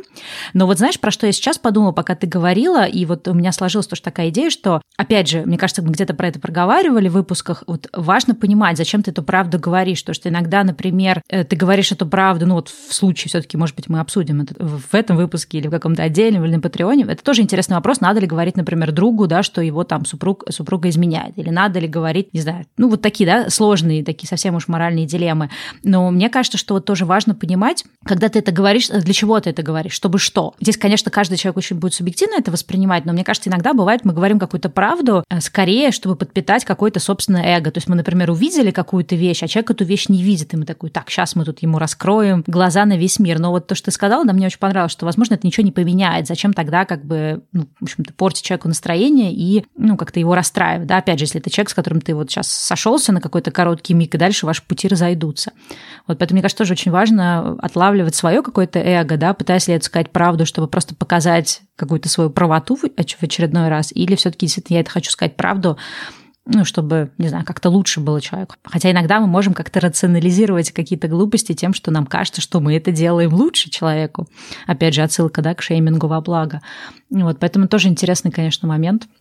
Но 0.54 0.66
вот 0.66 0.78
знаешь, 0.78 1.00
про 1.00 1.12
что 1.12 1.26
я 1.26 1.32
сейчас 1.32 1.58
подумала, 1.58 1.92
пока 1.92 2.16
ты 2.16 2.28
говорила, 2.28 2.86
и 2.86 3.06
вот 3.06 3.28
у 3.28 3.34
меня 3.34 3.52
сложилась 3.52 3.88
тоже 3.88 4.02
такая 4.02 4.30
идея, 4.34 4.50
что, 4.50 4.82
опять 4.98 5.30
же, 5.30 5.44
мне 5.46 5.58
кажется, 5.58 5.82
мы 5.82 5.92
где-то 5.92 6.14
про 6.14 6.28
это 6.28 6.40
проговаривали 6.40 7.08
в 7.08 7.14
выпусках, 7.14 7.64
вот 7.68 7.88
важно 7.94 8.36
понимать, 8.36 8.78
зачем 8.78 9.02
ты 9.02 9.12
эту 9.12 9.24
правду 9.24 9.60
говоришь. 9.60 10.02
То, 10.02 10.14
что 10.14 10.28
иногда, 10.28 10.64
например, 10.64 11.22
э, 11.30 11.46
ты 11.46 11.56
говоришь 11.56 11.92
эту 11.92 12.06
правду, 12.06 12.46
ну 12.46 12.56
вот 12.56 12.70
в 12.70 12.94
случае 12.94 13.30
все-таки, 13.30 13.56
может 13.56 13.76
быть, 13.76 13.88
мы 13.88 14.00
обсудим 14.00 14.42
это 14.42 14.56
в 14.60 14.94
этом 14.94 15.16
выпуске 15.16 15.60
или 15.60 15.68
в 15.68 15.72
каком-то 15.72 16.04
отдельном, 16.04 16.44
или 16.44 16.56
на 16.56 16.62
Патреоне. 16.62 17.06
Это 17.08 17.24
тоже 17.24 17.42
интересный 17.42 17.76
вопрос. 17.76 18.02
Надо 18.02 18.20
ли 18.20 18.28
говорить, 18.28 18.58
например, 18.58 18.92
другу, 18.92 19.28
да, 19.28 19.44
что 19.44 19.62
его 19.62 19.84
там 19.84 20.06
супруг, 20.06 20.44
супруга 20.50 20.90
изменяет? 20.90 21.38
Или 21.38 21.50
надо 21.50 21.80
ли 21.80 21.88
говорить, 21.88 22.34
не 22.34 22.42
знаю, 22.42 22.66
ну 22.78 22.90
вот 22.90 23.02
такие, 23.02 23.30
да, 23.30 23.50
сложные, 23.50 24.04
такие 24.04 24.28
совсем 24.28 24.56
уж 24.56 24.68
моральные 24.68 25.06
дилеммы. 25.06 25.50
Но 25.84 26.10
мне 26.12 26.30
кажется, 26.30 26.58
что 26.58 26.74
вот 26.74 26.86
тоже 26.86 27.06
важно 27.06 27.36
понимать, 27.36 27.86
когда 28.04 28.30
ты 28.30 28.40
это 28.40 28.52
говоришь, 28.52 28.88
для 28.90 29.14
чего 29.14 29.40
ты 29.40 29.52
это 29.52 29.64
говоришь, 29.64 29.94
чтобы 29.94 30.20
что. 30.20 30.56
Здесь, 30.60 30.78
конечно, 30.78 31.12
каждый 31.12 31.38
человек 31.38 31.58
очень 31.58 31.78
будет 31.78 31.94
субъективно 31.94 32.36
это 32.40 32.52
воспринимать, 32.52 33.06
но 33.06 33.14
мне 33.14 33.24
кажется, 33.24 33.50
иногда 33.50 33.74
бывает, 33.74 34.04
мы 34.04 34.14
говорим 34.14 34.23
какую-то 34.32 34.70
правду 34.70 35.24
э, 35.30 35.40
скорее, 35.42 35.92
чтобы 35.92 36.16
подпитать 36.16 36.66
какое-то 36.66 37.00
собственное 37.00 37.58
эго. 37.58 37.72
То 37.72 37.78
есть 37.78 37.88
мы, 37.88 37.96
например, 37.96 38.32
увидели 38.32 38.72
какую-то 38.72 39.16
вещь, 39.16 39.44
а 39.44 39.48
человек 39.48 39.72
эту 39.72 39.86
вещь 39.86 40.10
не 40.10 40.24
видит, 40.24 40.54
и 40.54 40.58
мы 40.58 40.66
такой, 40.66 40.90
так, 40.90 41.10
сейчас 41.10 41.36
мы 41.36 41.46
тут 41.46 41.62
ему 41.62 41.80
раскроем 41.80 42.44
глаза 42.48 42.86
на 42.86 42.98
весь 42.98 43.20
мир. 43.20 43.40
Но 43.40 43.52
вот 43.52 43.68
то, 43.68 43.76
что 43.76 43.86
ты 43.86 43.92
сказала, 43.92 44.26
да, 44.26 44.34
мне 44.34 44.48
очень 44.48 44.60
понравилось, 44.60 44.92
что, 44.92 45.06
возможно, 45.06 45.36
это 45.36 45.46
ничего 45.46 45.66
не 45.66 45.72
поменяет. 45.72 46.28
Зачем 46.28 46.54
тогда 46.54 46.86
как 46.86 47.06
бы, 47.06 47.44
ну, 47.52 47.68
в 47.80 47.84
общем-то, 47.84 48.14
портить 48.14 48.44
человеку 48.44 48.68
настроение 48.68 49.34
и, 49.34 49.66
ну, 49.78 49.98
как-то 49.98 50.20
его 50.20 50.36
расстраивать, 50.36 50.88
да, 50.88 50.98
опять 50.98 51.20
же, 51.20 51.26
если 51.26 51.40
это 51.40 51.50
человек, 51.50 51.70
с 51.70 51.74
которым 51.74 52.02
ты 52.02 52.16
вот 52.16 52.30
сейчас 52.30 52.48
сошелся 52.48 53.12
на 53.12 53.22
какой-то 53.22 53.52
короткий 53.52 53.94
миг, 53.94 54.16
и 54.16 54.18
дальше 54.18 54.46
ваши 54.46 54.64
пути 54.64 54.88
разойдутся. 54.88 55.52
Вот 56.08 56.18
поэтому, 56.18 56.36
мне 56.36 56.42
кажется, 56.42 56.64
тоже 56.64 56.74
очень 56.74 56.92
важно 56.92 57.58
отлавливать 57.60 58.16
свое 58.16 58.42
какое-то 58.42 58.80
эго, 58.80 59.18
да, 59.18 59.34
пытаясь 59.34 59.68
ли 59.68 59.74
это 59.74 59.86
сказать 59.86 60.12
правду, 60.12 60.46
чтобы 60.46 60.68
просто 60.68 60.96
показать 60.96 61.62
какую-то 61.76 62.08
свою 62.08 62.30
правоту 62.30 62.76
в 62.76 62.84
очередной 62.98 63.68
раз, 63.68 63.92
или 63.94 64.13
все-таки 64.16 64.46
действительно 64.46 64.78
я 64.78 64.82
это 64.82 64.92
хочу 64.92 65.12
сказать 65.12 65.36
правду, 65.36 65.78
ну, 66.46 66.66
чтобы, 66.66 67.12
не 67.18 67.30
знаю, 67.30 67.46
как-то 67.46 67.70
лучше 67.70 68.02
было 68.02 68.20
человеку. 68.20 68.56
Хотя 68.64 68.92
иногда 68.92 69.22
мы 69.22 69.28
можем 69.28 69.54
как-то 69.54 69.80
рационализировать 69.80 70.72
какие-то 70.72 71.08
глупости 71.08 71.54
тем, 71.54 71.74
что 71.74 71.90
нам 71.90 72.06
кажется, 72.06 72.42
что 72.42 72.60
мы 72.60 72.76
это 72.76 72.92
делаем 72.92 73.34
лучше 73.34 73.70
человеку. 73.70 74.28
Опять 74.68 74.94
же, 74.94 75.04
отсылка, 75.04 75.42
да, 75.42 75.56
к 75.56 75.62
шеймингу 75.62 76.08
во 76.08 76.20
благо. 76.20 76.62
Вот, 77.10 77.40
поэтому 77.40 77.68
тоже 77.68 77.88
интересный, 77.88 78.32
конечно, 78.32 78.68
момент– 78.68 79.08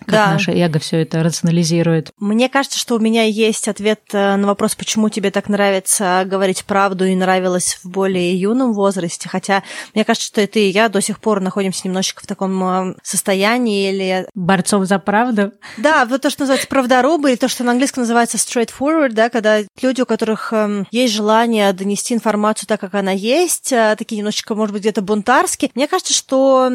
как 0.00 0.08
да. 0.08 0.32
наше 0.32 0.52
эго 0.52 0.78
все 0.78 1.02
это 1.02 1.22
рационализирует. 1.22 2.12
Мне 2.18 2.48
кажется, 2.48 2.78
что 2.78 2.96
у 2.96 2.98
меня 2.98 3.24
есть 3.24 3.68
ответ 3.68 4.00
э, 4.12 4.36
на 4.36 4.46
вопрос, 4.46 4.74
почему 4.74 5.08
тебе 5.08 5.30
так 5.30 5.48
нравится 5.48 6.24
говорить 6.26 6.64
правду 6.64 7.04
и 7.04 7.14
нравилось 7.14 7.78
в 7.82 7.88
более 7.88 8.34
юном 8.34 8.72
возрасте. 8.72 9.28
Хотя 9.28 9.62
мне 9.94 10.04
кажется, 10.04 10.26
что 10.26 10.40
и 10.40 10.46
ты 10.46 10.68
и 10.68 10.70
я 10.70 10.88
до 10.88 11.00
сих 11.00 11.20
пор 11.20 11.40
находимся 11.40 11.82
немножечко 11.84 12.22
в 12.22 12.26
таком 12.26 12.62
э, 12.64 12.94
состоянии 13.02 13.90
или... 13.90 14.26
Борцов 14.34 14.86
за 14.86 14.98
правду? 14.98 15.52
Да, 15.76 16.04
вот 16.04 16.22
то, 16.22 16.30
что 16.30 16.42
называется 16.42 16.68
правдорубы, 16.68 17.30
или 17.30 17.36
то, 17.36 17.48
что 17.48 17.64
на 17.64 17.72
английском 17.72 18.02
называется 18.02 18.36
straightforward, 18.36 19.12
да, 19.12 19.28
когда 19.30 19.60
люди, 19.80 20.00
у 20.00 20.06
которых 20.06 20.52
эм, 20.52 20.86
есть 20.90 21.14
желание 21.14 21.72
донести 21.72 22.14
информацию 22.14 22.66
так, 22.66 22.80
как 22.80 22.94
она 22.94 23.12
есть, 23.12 23.72
э, 23.72 23.94
такие 23.98 24.18
немножечко, 24.18 24.54
может 24.54 24.72
быть, 24.72 24.82
где-то 24.82 25.02
бунтарские. 25.02 25.70
Мне 25.74 25.88
кажется, 25.88 26.12
что 26.12 26.70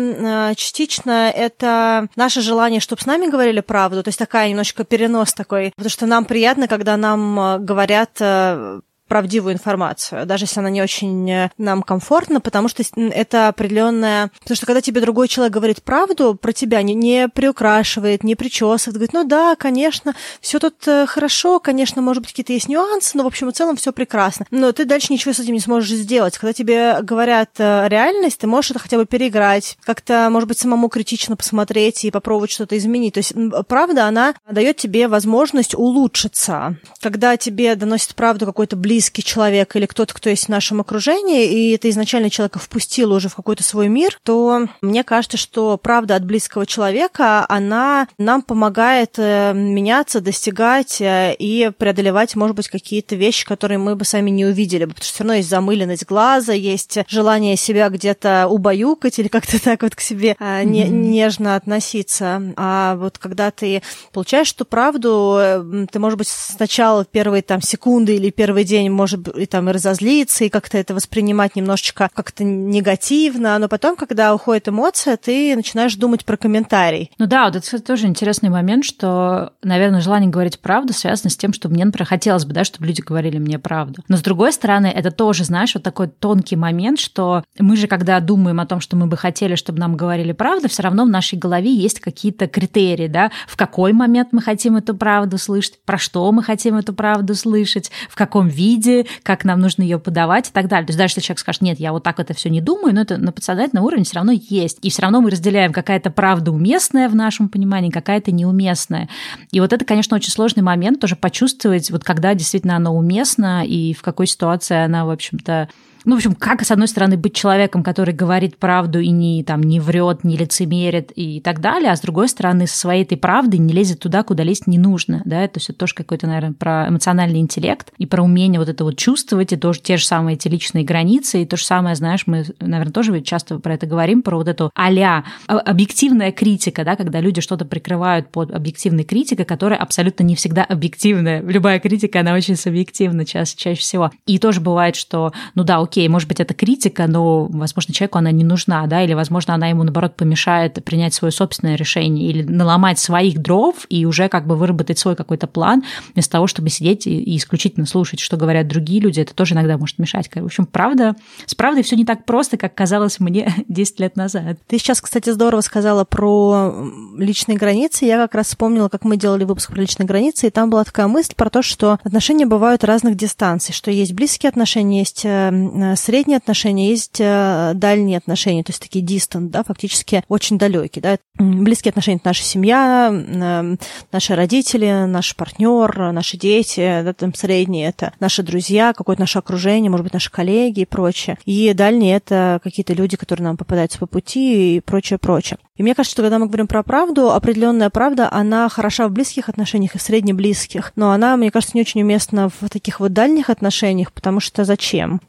частично 0.56 1.32
это 1.34 2.08
наше 2.16 2.42
желание, 2.42 2.80
чтобы 2.86 3.02
с 3.02 3.06
нами 3.06 3.30
говорили 3.30 3.62
правду, 3.62 4.04
то 4.04 4.10
есть 4.10 4.20
такая 4.20 4.50
немножечко 4.50 4.84
перенос 4.84 5.34
такой, 5.34 5.72
потому 5.76 5.90
что 5.90 6.06
нам 6.06 6.26
приятно, 6.26 6.68
когда 6.68 6.96
нам 6.98 7.40
э, 7.40 7.60
говорят 7.60 8.12
э, 8.20 8.82
правдивую 9.08 9.54
информацию, 9.54 10.26
даже 10.26 10.46
если 10.46 10.60
она 10.60 10.70
не 10.70 10.82
очень 10.82 11.30
э, 11.30 11.52
нам 11.58 11.84
комфортна, 11.84 12.42
потому 12.42 12.68
что 12.68 12.84
это 12.96 13.50
определенная... 13.50 14.32
Потому 14.40 14.56
что 14.56 14.66
когда 14.66 14.82
тебе 14.82 15.02
другой 15.02 15.28
человек 15.28 15.54
говорит 15.54 15.84
правду 15.84 16.36
про 16.36 16.54
тебя, 16.54 16.82
не, 16.82 16.96
не 16.96 17.30
приукрашивает, 17.30 18.24
не 18.24 18.36
причесывает, 18.36 18.96
говорит, 18.96 19.14
ну 19.14 19.24
да, 19.24 19.56
конечно, 19.56 20.16
все 20.42 20.60
тут 20.60 20.88
э, 20.88 21.06
хорошо, 21.06 21.60
конечно, 21.60 22.02
может 22.02 22.24
быть, 22.24 22.32
какие-то 22.32 22.54
есть 22.54 22.68
нюансы, 22.68 23.16
но 23.16 23.24
в 23.24 23.28
общем 23.28 23.50
и 23.50 23.52
целом 23.52 23.76
все 23.76 23.94
прекрасно. 23.94 24.48
Но 24.50 24.72
ты 24.72 24.86
дальше 24.86 25.14
ничего 25.14 25.34
с 25.34 25.40
этим 25.40 25.54
не 25.54 25.60
сможешь 25.60 25.90
сделать. 25.90 26.38
Когда 26.38 26.54
тебе 26.54 27.02
говорят 27.02 27.52
э, 27.60 27.88
реальность, 27.88 28.40
ты 28.40 28.48
можешь 28.48 28.72
это 28.72 28.80
хотя 28.80 28.98
бы 28.98 29.06
переиграть, 29.06 29.78
как-то, 29.84 30.30
может 30.32 30.50
быть, 30.50 30.58
самому 30.58 30.90
критично 30.90 31.36
посмотреть 31.36 32.06
и 32.06 32.12
попробовать 32.12 32.52
что-то 32.52 32.76
изменить. 32.78 33.14
То 33.14 33.20
есть 33.20 33.34
правда, 33.68 34.08
она 34.08 34.34
дает 34.50 34.78
тебе 34.78 35.08
возможность 35.08 35.76
улучшиться. 35.76 36.78
Когда 37.02 37.38
тебе 37.38 37.76
доносит 37.76 38.16
правду 38.16 38.46
какой-то 38.46 38.76
близкий 38.76 38.95
близкий 38.96 39.24
человек 39.24 39.76
или 39.76 39.88
кто-то, 39.88 40.14
кто 40.14 40.30
есть 40.30 40.46
в 40.46 40.50
нашем 40.50 40.80
окружении, 40.80 41.52
и 41.52 41.76
это 41.76 41.90
изначально 41.90 42.30
человека 42.30 42.60
впустило 42.60 43.16
уже 43.16 43.28
в 43.28 43.36
какой-то 43.36 43.62
свой 43.62 43.90
мир, 43.90 44.18
то 44.24 44.70
мне 44.82 45.04
кажется, 45.04 45.36
что 45.36 45.78
правда 45.78 46.16
от 46.16 46.24
близкого 46.24 46.66
человека, 46.66 47.46
она 47.50 48.08
нам 48.18 48.42
помогает 48.42 49.16
э, 49.18 49.52
меняться, 49.54 50.22
достигать 50.22 51.02
э, 51.02 51.36
и 51.38 51.72
преодолевать, 51.78 52.38
может 52.38 52.56
быть, 52.56 52.70
какие-то 52.70 53.18
вещи, 53.18 53.46
которые 53.46 53.80
мы 53.80 53.98
бы 53.98 54.06
сами 54.06 54.30
не 54.30 54.46
увидели, 54.46 54.86
потому 54.86 55.04
что 55.04 55.14
все 55.14 55.24
равно 55.24 55.34
есть 55.34 55.50
замыленность 55.50 56.06
глаза, 56.06 56.54
есть 56.54 57.00
желание 57.10 57.58
себя 57.58 57.90
где-то 57.90 58.48
убаюкать 58.50 59.20
или 59.20 59.28
как-то 59.28 59.62
так 59.62 59.84
вот 59.84 59.94
к 59.94 60.00
себе 60.00 60.38
mm-hmm. 60.40 60.64
не, 60.64 60.84
нежно 60.86 61.58
относиться. 61.58 62.42
А 62.56 62.96
вот 62.96 63.18
когда 63.18 63.52
ты 63.52 63.82
получаешь 64.14 64.54
эту 64.54 64.64
правду, 64.64 65.86
ты, 65.92 66.00
может 66.00 66.18
быть, 66.18 66.30
сначала 66.30 67.04
первые 67.04 67.42
там 67.42 67.62
секунды 67.62 68.16
или 68.16 68.30
первый 68.30 68.64
день 68.64 68.85
может 68.90 69.28
и 69.28 69.46
там 69.46 69.70
и 69.70 69.72
разозлиться, 69.72 70.46
и 70.46 70.50
как-то 70.50 70.78
это 70.78 70.94
воспринимать 70.94 71.56
немножечко 71.56 72.10
как-то 72.14 72.44
негативно, 72.44 73.58
но 73.60 73.68
потом, 73.68 73.96
когда 73.96 74.34
уходит 74.34 74.68
эмоция, 74.68 75.18
ты 75.18 75.56
начинаешь 75.56 75.96
думать 75.96 76.26
про 76.26 76.38
комментарий. 76.38 77.12
Ну 77.18 77.28
да, 77.28 77.46
вот 77.46 77.56
это, 77.56 77.62
кстати, 77.62 77.82
тоже 77.82 78.08
интересный 78.08 78.50
момент, 78.50 78.86
что, 78.86 79.54
наверное, 79.64 80.02
желание 80.02 80.30
говорить 80.30 80.60
правду 80.60 80.94
связано 80.94 81.30
с 81.30 81.38
тем, 81.38 81.54
что 81.54 81.70
мне, 81.70 81.86
например, 81.86 82.08
хотелось 82.08 82.46
бы, 82.46 82.54
да, 82.54 82.64
чтобы 82.64 82.88
люди 82.88 83.02
говорили 83.02 83.38
мне 83.38 83.60
правду. 83.60 84.04
Но 84.08 84.18
с 84.18 84.22
другой 84.22 84.54
стороны, 84.54 84.88
это 84.88 85.12
тоже, 85.12 85.44
знаешь, 85.44 85.74
вот 85.74 85.84
такой 85.84 86.08
тонкий 86.08 86.56
момент, 86.56 87.00
что 87.00 87.44
мы 87.60 87.76
же, 87.76 87.88
когда 87.88 88.20
думаем 88.20 88.60
о 88.60 88.66
том, 88.66 88.80
что 88.80 88.96
мы 88.96 89.08
бы 89.08 89.18
хотели, 89.18 89.56
чтобы 89.56 89.80
нам 89.80 89.96
говорили 89.96 90.32
правду, 90.32 90.70
все 90.70 90.84
равно 90.84 91.06
в 91.06 91.10
нашей 91.10 91.38
голове 91.38 91.74
есть 91.74 92.00
какие-то 92.00 92.48
критерии, 92.48 93.08
да, 93.08 93.32
в 93.48 93.58
какой 93.58 93.94
момент 93.94 94.30
мы 94.32 94.42
хотим 94.42 94.76
эту 94.76 94.96
правду 94.96 95.38
слышать, 95.38 95.80
про 95.86 95.98
что 95.98 96.32
мы 96.32 96.44
хотим 96.44 96.76
эту 96.76 96.94
правду 96.94 97.36
слышать, 97.36 97.92
в 98.10 98.16
каком 98.16 98.48
виде, 98.48 98.75
как 99.24 99.46
нам 99.46 99.60
нужно 99.60 99.84
ее 99.84 100.00
подавать 100.00 100.50
и 100.50 100.52
так 100.52 100.68
далее. 100.68 100.88
То 100.88 100.92
есть 100.92 100.98
даже 100.98 101.12
если 101.12 101.22
человек 101.22 101.40
скажет, 101.40 101.62
нет, 101.62 101.80
я 101.80 101.92
вот 101.92 102.04
так 102.04 102.20
это 102.20 102.34
все 102.34 102.50
не 102.50 102.62
думаю, 102.62 102.94
но 102.94 103.02
это 103.02 103.18
на 103.18 103.32
подсознательном 103.32 103.86
уровне 103.86 104.04
все 104.04 104.16
равно 104.16 104.32
есть. 104.32 104.80
И 104.82 104.90
все 104.90 105.02
равно 105.02 105.22
мы 105.22 105.30
разделяем 105.30 105.74
какая-то 105.74 106.12
правда 106.12 106.52
уместная 106.52 107.10
в 107.10 107.16
нашем 107.16 107.50
понимании, 107.50 107.90
какая-то 107.90 108.32
неуместная. 108.32 109.10
И 109.52 109.60
вот 109.60 109.74
это, 109.74 109.86
конечно, 109.86 110.16
очень 110.16 110.32
сложный 110.32 110.64
момент 110.64 111.00
тоже 111.00 111.16
почувствовать, 111.16 111.92
вот 111.92 112.04
когда 112.04 112.34
действительно 112.34 112.76
оно 112.76 112.96
уместно 112.96 113.66
и 113.66 113.94
в 113.94 114.02
какой 114.02 114.28
ситуации 114.28 114.78
она, 114.78 115.06
в 115.06 115.10
общем-то, 115.10 115.70
ну, 116.06 116.16
в 116.16 116.18
общем, 116.18 116.36
как, 116.36 116.64
с 116.64 116.72
одной 116.72 116.88
стороны, 116.88 117.18
быть 117.18 117.36
человеком, 117.36 117.84
который 117.84 118.14
говорит 118.14 118.58
правду 118.58 119.00
и 119.00 119.10
не, 119.10 119.44
там, 119.44 119.62
не 119.62 119.80
врет, 119.80 120.24
не 120.24 120.38
лицемерит 120.38 121.12
и 121.16 121.42
так 121.42 121.62
далее, 121.62 121.92
а 121.92 121.96
с 121.96 122.02
другой 122.02 122.30
стороны, 122.30 122.68
со 122.68 122.78
своей 122.78 123.04
этой 123.04 123.18
правдой 123.18 123.60
не 123.60 123.74
лезет 123.74 124.00
туда, 124.00 124.24
куда 124.24 124.44
лезть 124.44 124.68
не 124.68 124.78
нужно, 124.78 125.22
да, 125.26 125.44
это 125.44 125.60
все 125.60 125.74
тоже 125.74 125.94
какой-то, 125.96 126.28
наверное, 126.28 126.54
про 126.54 126.88
эмоциональный 126.88 127.40
интеллект 127.40 127.92
и 127.98 128.06
про 128.06 128.24
умение 128.24 128.60
вот 128.60 128.70
это 128.70 128.84
вот 128.84 128.98
чувствовать, 128.98 129.54
и 129.54 129.58
тоже 129.58 129.82
те 129.82 129.98
же 129.98 130.06
самые 130.06 130.36
эти 130.36 130.48
личные 130.48 130.84
границы, 130.84 131.42
и 131.42 131.46
то 131.46 131.58
же 131.58 131.66
самое, 131.66 131.96
знаешь, 131.96 132.28
мы, 132.28 132.46
наверное, 132.60 132.94
тоже 132.94 133.22
часто 133.22 133.60
про 133.60 133.74
это 133.74 133.86
говорим, 133.86 134.22
про 134.22 134.38
вот 134.38 134.48
эту 134.48 134.72
а 134.76 135.24
объективная 135.48 136.32
критика, 136.32 136.84
да, 136.84 136.96
когда 136.96 137.20
люди 137.20 137.42
что-то 137.42 137.66
прикрывают 137.66 138.30
под 138.30 138.52
объективной 138.52 139.04
критикой, 139.04 139.46
которая 139.46 139.80
абсолютно 139.80 140.24
не 140.24 140.36
всегда 140.36 140.64
объективная. 140.64 141.42
Любая 141.42 141.80
критика, 141.80 142.20
она 142.20 142.34
очень 142.34 142.56
субъективна 142.56 143.26
чаще, 143.26 143.56
чаще 143.56 143.82
всего. 143.82 144.12
И 144.26 144.38
тоже 144.38 144.62
бывает, 144.62 144.96
что, 144.96 145.34
ну 145.56 145.64
да, 145.64 145.80
окей, 145.80 145.95
окей, 145.96 146.10
может 146.10 146.28
быть, 146.28 146.42
это 146.42 146.54
критика, 146.54 147.08
но, 147.08 147.46
возможно, 147.46 147.94
человеку 147.94 148.18
она 148.18 148.32
не 148.32 148.44
нужна, 148.44 148.86
да, 148.86 149.02
или, 149.02 149.14
возможно, 149.14 149.54
она 149.54 149.68
ему, 149.68 149.84
наоборот, 149.84 150.18
помешает 150.18 150.84
принять 150.84 151.14
свое 151.14 151.32
собственное 151.32 151.76
решение 151.76 152.30
или 152.30 152.44
наломать 152.44 153.00
своих 153.00 153.40
дров 153.40 153.86
и 153.88 154.06
уже 154.06 154.28
как 154.28 154.46
бы 154.46 154.58
выработать 154.58 155.00
свой 155.00 155.16
какой-то 155.16 155.48
план, 155.48 155.84
вместо 156.14 156.34
того, 156.34 156.48
чтобы 156.48 156.70
сидеть 156.70 157.08
и 157.08 157.38
исключительно 157.38 157.86
слушать, 157.86 158.20
что 158.20 158.36
говорят 158.36 158.68
другие 158.68 159.00
люди, 159.00 159.22
это 159.22 159.34
тоже 159.34 159.56
иногда 159.56 159.78
может 159.78 159.98
мешать. 159.98 160.30
В 160.34 160.44
общем, 160.44 160.66
правда, 160.66 161.16
с 161.46 161.56
правдой 161.56 161.84
все 161.84 161.96
не 161.96 162.04
так 162.04 162.26
просто, 162.26 162.58
как 162.58 162.76
казалось 162.76 163.22
мне 163.22 163.54
10 163.70 164.00
лет 164.02 164.18
назад. 164.18 164.58
Ты 164.68 164.78
сейчас, 164.78 165.00
кстати, 165.00 165.30
здорово 165.30 165.62
сказала 165.62 166.04
про 166.04 166.74
личные 167.18 167.58
границы. 167.58 168.04
Я 168.04 168.18
как 168.18 168.36
раз 168.36 168.48
вспомнила, 168.48 168.90
как 168.90 169.06
мы 169.06 169.16
делали 169.16 169.46
выпуск 169.46 169.72
про 169.72 169.80
личные 169.80 170.08
границы, 170.08 170.48
и 170.48 170.50
там 170.50 170.70
была 170.70 170.84
такая 170.84 171.08
мысль 171.08 171.34
про 171.38 171.50
то, 171.50 171.62
что 171.62 172.00
отношения 172.04 172.46
бывают 172.46 172.84
разных 172.84 173.16
дистанций, 173.16 173.74
что 173.74 173.92
есть 173.92 174.12
близкие 174.12 174.50
отношения, 174.50 175.00
есть 175.00 175.22
э, 175.24 175.52
средние 175.96 176.38
отношения, 176.38 176.90
есть 176.90 177.20
э, 177.20 177.72
дальние 177.76 178.18
отношения, 178.18 178.64
то 178.64 178.72
есть 178.72 178.82
такие 178.82 179.06
distant, 179.06 179.50
да, 179.50 179.64
фактически 179.64 180.24
очень 180.28 180.58
далекие, 180.58 181.02
да. 181.02 181.18
Близкие 181.38 181.90
отношения– 181.90 182.18
это 182.18 182.30
наша 182.30 182.44
семья, 182.44 183.10
э, 183.12 183.76
наши 184.12 184.36
родители, 184.36 185.06
наш 185.06 185.36
партнер, 185.36 186.12
наши 186.12 186.38
дети, 186.38 187.02
да, 187.04 187.14
там 187.14 187.34
средние– 187.34 187.88
это 187.90 188.14
наши 188.20 188.44
друзья, 188.44 188.94
какое-то 188.94 189.22
наше 189.22 189.40
окружение, 189.40 189.90
может 189.90 190.04
быть, 190.04 190.14
наши 190.14 190.32
коллеги 190.32 190.82
и 190.82 190.86
прочее. 190.86 191.38
И 191.46 191.74
дальние– 191.74 192.16
это 192.18 192.60
какие-то 192.64 192.94
люди, 192.94 193.18
которые 193.18 193.46
нам 193.46 193.58
попадаются 193.58 194.00
по 194.00 194.08
пути 194.08 194.78
и 194.78 194.80
прочее, 194.80 195.20
прочее. 195.20 195.58
И 195.78 195.84
мне 195.84 195.94
кажется, 195.94 196.14
что 196.14 196.22
когда 196.22 196.40
мы 196.40 196.48
говорим 196.48 196.68
про 196.68 196.84
правду, 196.84 197.32
определенная 197.32 197.90
правда, 197.90 198.32
она 198.32 198.70
хороша 198.70 199.10
в 199.10 199.12
близких 199.12 199.50
отношениях 199.50 199.96
и 199.96 200.00
среднеблизких, 200.00 200.94
но 200.96 201.12
она, 201.12 201.36
мне 201.36 201.52
кажется, 201.52 201.76
не 201.76 201.82
очень 201.82 202.02
уместна 202.02 202.50
в 202.50 202.70
таких 202.70 203.02
вот 203.02 203.12
дальних 203.12 203.50
отношениях, 203.50 204.14
потому 204.14 204.40
что 204.40 204.64
зачем? 204.64 205.20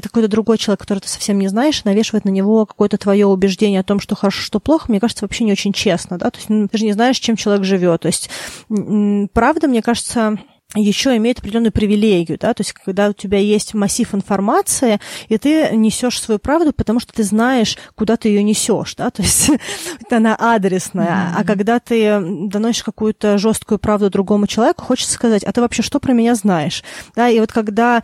Это 0.00 0.08
какой-то 0.08 0.28
другой 0.28 0.56
человек, 0.56 0.80
который 0.80 1.00
ты 1.00 1.08
совсем 1.08 1.38
не 1.38 1.48
знаешь, 1.48 1.84
навешивает 1.84 2.24
на 2.24 2.30
него 2.30 2.64
какое-то 2.64 2.96
твое 2.96 3.26
убеждение 3.26 3.80
о 3.80 3.84
том, 3.84 4.00
что 4.00 4.14
хорошо, 4.14 4.40
что 4.40 4.58
плохо, 4.58 4.86
мне 4.88 4.98
кажется, 4.98 5.26
вообще 5.26 5.44
не 5.44 5.52
очень 5.52 5.74
честно, 5.74 6.16
да, 6.16 6.30
то 6.30 6.38
есть 6.38 6.70
ты 6.70 6.78
же 6.78 6.86
не 6.86 6.92
знаешь, 6.92 7.18
чем 7.18 7.36
человек 7.36 7.64
живет. 7.64 8.00
То 8.00 8.08
есть 8.08 8.30
правда, 9.34 9.68
мне 9.68 9.82
кажется, 9.82 10.38
еще 10.74 11.16
имеет 11.16 11.40
определенную 11.40 11.72
привилегию, 11.72 12.38
да, 12.40 12.54
то 12.54 12.62
есть 12.62 12.72
когда 12.72 13.08
у 13.08 13.12
тебя 13.12 13.38
есть 13.38 13.74
массив 13.74 14.14
информации, 14.14 15.00
и 15.28 15.36
ты 15.36 15.68
несешь 15.76 16.18
свою 16.18 16.38
правду, 16.38 16.72
потому 16.72 16.98
что 16.98 17.12
ты 17.12 17.24
знаешь, 17.24 17.76
куда 17.96 18.16
ты 18.16 18.28
ее 18.28 18.42
несешь, 18.42 18.94
да, 18.94 19.10
то 19.10 19.20
есть 19.20 19.50
она 20.10 20.34
адресная, 20.38 21.06
mm-hmm. 21.06 21.40
а 21.40 21.44
когда 21.44 21.78
ты 21.78 22.20
доносишь 22.20 22.84
какую-то 22.84 23.36
жесткую 23.36 23.78
правду 23.78 24.08
другому 24.08 24.46
человеку, 24.46 24.84
хочется 24.84 25.12
сказать, 25.12 25.42
а 25.44 25.52
ты 25.52 25.60
вообще 25.60 25.82
что 25.82 25.98
про 25.98 26.12
меня 26.12 26.34
знаешь, 26.36 26.84
да, 27.16 27.28
и 27.28 27.40
вот 27.40 27.52
когда 27.52 28.02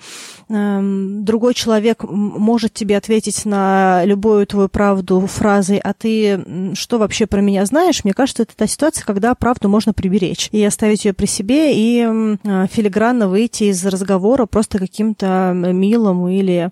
другой 0.49 1.55
человек 1.55 2.05
может 2.05 2.73
тебе 2.73 2.97
ответить 2.97 3.45
на 3.45 4.05
любую 4.05 4.47
твою 4.47 4.69
правду 4.69 5.27
фразой, 5.27 5.79
а 5.79 5.93
ты 5.93 6.73
что 6.75 6.99
вообще 6.99 7.27
про 7.27 7.41
меня 7.41 7.65
знаешь, 7.67 8.05
мне 8.05 8.15
кажется, 8.15 8.45
это 8.45 8.57
та 8.57 8.67
ситуация, 8.67 9.05
когда 9.05 9.35
правду 9.35 9.69
можно 9.69 9.93
приберечь 9.93 10.49
и 10.53 10.63
оставить 10.65 11.05
ее 11.05 11.13
при 11.13 11.27
себе 11.27 11.75
и 11.75 12.07
Э, 12.45 12.67
филигранно 12.71 13.29
выйти 13.29 13.65
из 13.65 13.85
разговора 13.85 14.47
просто 14.47 14.79
каким-то 14.79 15.53
милым 15.55 16.29
или 16.29 16.71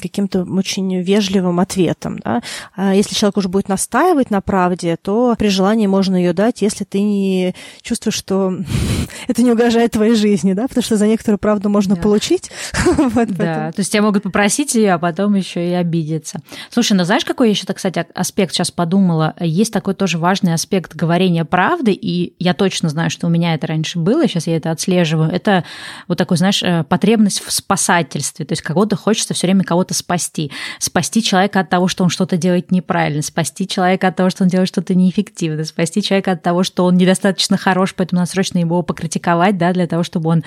каким-то 0.00 0.44
очень 0.44 1.00
вежливым 1.00 1.60
ответом. 1.60 2.18
Да? 2.24 2.42
А 2.76 2.94
если 2.94 3.14
человек 3.14 3.36
уже 3.36 3.48
будет 3.48 3.68
настаивать 3.68 4.30
на 4.30 4.40
правде, 4.40 4.96
то 5.00 5.34
при 5.38 5.48
желании 5.48 5.86
можно 5.86 6.16
ее 6.16 6.32
дать, 6.32 6.62
если 6.62 6.84
ты 6.84 7.00
не 7.00 7.54
чувствуешь, 7.82 8.14
что 8.14 8.56
это 9.28 9.42
не 9.42 9.52
угрожает 9.52 9.92
твоей 9.92 10.14
жизни, 10.14 10.52
да, 10.52 10.68
потому 10.68 10.82
что 10.82 10.96
за 10.96 11.06
некоторую 11.06 11.38
правду 11.38 11.68
можно 11.68 11.96
да. 11.96 12.02
получить. 12.02 12.50
вот, 13.16 13.28
да, 13.36 13.72
то 13.72 13.80
есть 13.80 13.92
тебя 13.92 14.02
могут 14.02 14.22
попросить 14.22 14.74
ее, 14.74 14.94
а 14.94 14.98
потом 14.98 15.34
еще 15.34 15.68
и 15.68 15.72
обидеться. 15.72 16.40
Слушай, 16.70 16.92
ну 16.92 17.04
знаешь, 17.04 17.24
какой 17.24 17.48
я 17.48 17.50
еще, 17.52 17.66
кстати, 17.66 18.06
аспект 18.14 18.52
сейчас 18.52 18.70
подумала? 18.70 19.34
Есть 19.40 19.72
такой 19.72 19.94
тоже 19.94 20.18
важный 20.18 20.54
аспект 20.54 20.94
говорения 20.94 21.44
правды, 21.44 21.92
и 21.92 22.34
я 22.38 22.54
точно 22.54 22.88
знаю, 22.88 23.10
что 23.10 23.26
у 23.26 23.30
меня 23.30 23.54
это 23.54 23.66
раньше 23.66 23.98
было, 23.98 24.26
сейчас 24.28 24.46
я 24.46 24.56
это 24.56 24.70
отслеживаю. 24.70 25.30
Это 25.30 25.64
вот 26.08 26.18
такой, 26.18 26.36
знаешь, 26.36 26.62
э, 26.62 26.84
потребность 26.84 27.40
в 27.44 27.50
спасательстве, 27.52 28.44
то 28.44 28.52
есть 28.52 28.62
кого-то 28.62 28.96
хочется 28.96 29.34
все 29.34 29.46
время 29.46 29.64
кого-то 29.64 29.94
спасти. 29.94 30.50
Спасти 30.78 31.22
человека 31.22 31.60
от 31.60 31.70
того, 31.70 31.88
что 31.88 32.04
он 32.04 32.10
что-то 32.10 32.36
делает 32.36 32.70
неправильно, 32.70 33.22
спасти 33.22 33.66
человека 33.66 34.08
от 34.08 34.16
того, 34.16 34.30
что 34.30 34.44
он 34.44 34.48
делает 34.48 34.68
что-то 34.68 34.94
неэффективно, 34.94 35.64
спасти 35.64 36.02
человека 36.02 36.32
от 36.32 36.42
того, 36.42 36.62
что 36.62 36.84
он 36.84 36.96
недостаточно 36.96 37.56
хорош, 37.56 37.94
поэтому 37.94 38.20
надо 38.20 38.30
срочно 38.30 38.58
его 38.58 38.82
покритиковать, 38.82 39.58
да, 39.58 39.72
для 39.72 39.86
того, 39.86 40.02
чтобы 40.02 40.30
он 40.30 40.44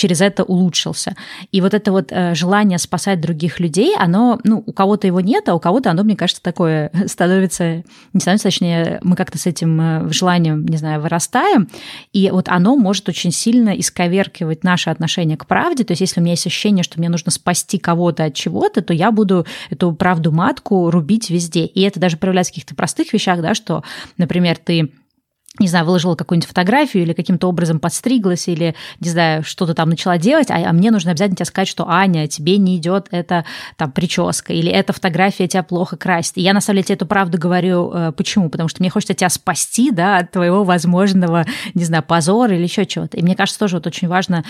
через 0.00 0.22
это 0.22 0.44
улучшился. 0.44 1.14
И 1.52 1.60
вот 1.60 1.74
это 1.74 1.92
вот 1.92 2.10
э, 2.10 2.34
желание 2.34 2.78
спасать 2.78 3.20
других 3.20 3.60
людей, 3.60 3.94
оно, 3.98 4.40
ну, 4.44 4.64
у 4.66 4.72
кого-то 4.72 5.06
его 5.06 5.20
нет, 5.20 5.46
а 5.50 5.54
у 5.54 5.60
кого-то 5.60 5.90
оно, 5.90 6.04
мне 6.04 6.16
кажется, 6.16 6.42
такое 6.42 6.90
становится, 7.06 7.84
не 8.14 8.20
становится, 8.20 8.48
точнее, 8.48 8.98
мы 9.02 9.14
как-то 9.14 9.36
с 9.36 9.46
этим 9.46 9.78
э, 9.78 10.10
желанием, 10.10 10.64
не 10.64 10.78
знаю, 10.78 11.02
вырастаем, 11.02 11.68
и 12.14 12.30
вот 12.30 12.48
оно 12.48 12.76
может 12.76 13.10
очень 13.10 13.30
сильно 13.30 13.78
исковеркивать 13.78 14.64
наше 14.64 14.88
отношение 14.88 15.36
к 15.36 15.46
правде, 15.46 15.84
то 15.84 15.92
есть 15.92 16.00
если 16.00 16.20
у 16.20 16.22
меня 16.22 16.32
есть 16.32 16.46
ощущение, 16.46 16.82
что 16.82 16.98
мне 16.98 17.10
нужно 17.10 17.30
спасти 17.30 17.76
кого-то 17.78 18.24
от 18.24 18.34
чего-то, 18.34 18.80
то 18.80 18.94
я 18.94 19.12
буду 19.12 19.44
эту 19.68 19.92
правду 19.92 20.32
матку 20.32 20.90
рубить 20.90 21.28
везде. 21.28 21.66
И 21.66 21.82
это 21.82 22.00
даже 22.00 22.16
проявляется 22.16 22.52
в 22.52 22.54
каких-то 22.54 22.74
простых 22.74 23.12
вещах, 23.12 23.42
да, 23.42 23.54
что, 23.54 23.84
например, 24.16 24.56
ты 24.56 24.92
не 25.60 25.68
знаю, 25.68 25.84
выложила 25.84 26.14
какую-нибудь 26.14 26.48
фотографию 26.48 27.02
или 27.02 27.12
каким-то 27.12 27.46
образом 27.48 27.78
подстриглась, 27.78 28.48
или, 28.48 28.74
не 28.98 29.10
знаю, 29.10 29.44
что-то 29.44 29.74
там 29.74 29.90
начала 29.90 30.18
делать, 30.18 30.50
а, 30.50 30.56
а 30.56 30.72
мне 30.72 30.90
нужно 30.90 31.12
обязательно 31.12 31.36
тебе 31.36 31.46
сказать, 31.46 31.68
что, 31.68 31.88
Аня, 31.88 32.26
тебе 32.26 32.56
не 32.56 32.76
идет 32.76 33.08
эта 33.10 33.44
там 33.76 33.92
прическа, 33.92 34.52
или 34.52 34.70
эта 34.70 34.92
фотография 34.92 35.46
тебя 35.46 35.62
плохо 35.62 35.96
красит. 35.96 36.38
И 36.38 36.40
я, 36.40 36.52
на 36.52 36.60
самом 36.60 36.76
деле, 36.76 36.84
тебе 36.84 36.94
эту 36.96 37.06
правду 37.06 37.38
говорю, 37.38 37.92
э, 37.92 38.12
почему? 38.12 38.48
Потому 38.48 38.68
что 38.68 38.82
мне 38.82 38.90
хочется 38.90 39.14
тебя 39.14 39.28
спасти, 39.28 39.90
да, 39.90 40.18
от 40.18 40.32
твоего 40.32 40.64
возможного, 40.64 41.44
не 41.74 41.84
знаю, 41.84 42.02
позора 42.02 42.56
или 42.56 42.62
еще 42.62 42.86
чего-то. 42.86 43.16
И 43.16 43.22
мне 43.22 43.36
кажется, 43.36 43.60
тоже 43.60 43.76
вот 43.76 43.86
очень 43.86 44.08
важно 44.08 44.44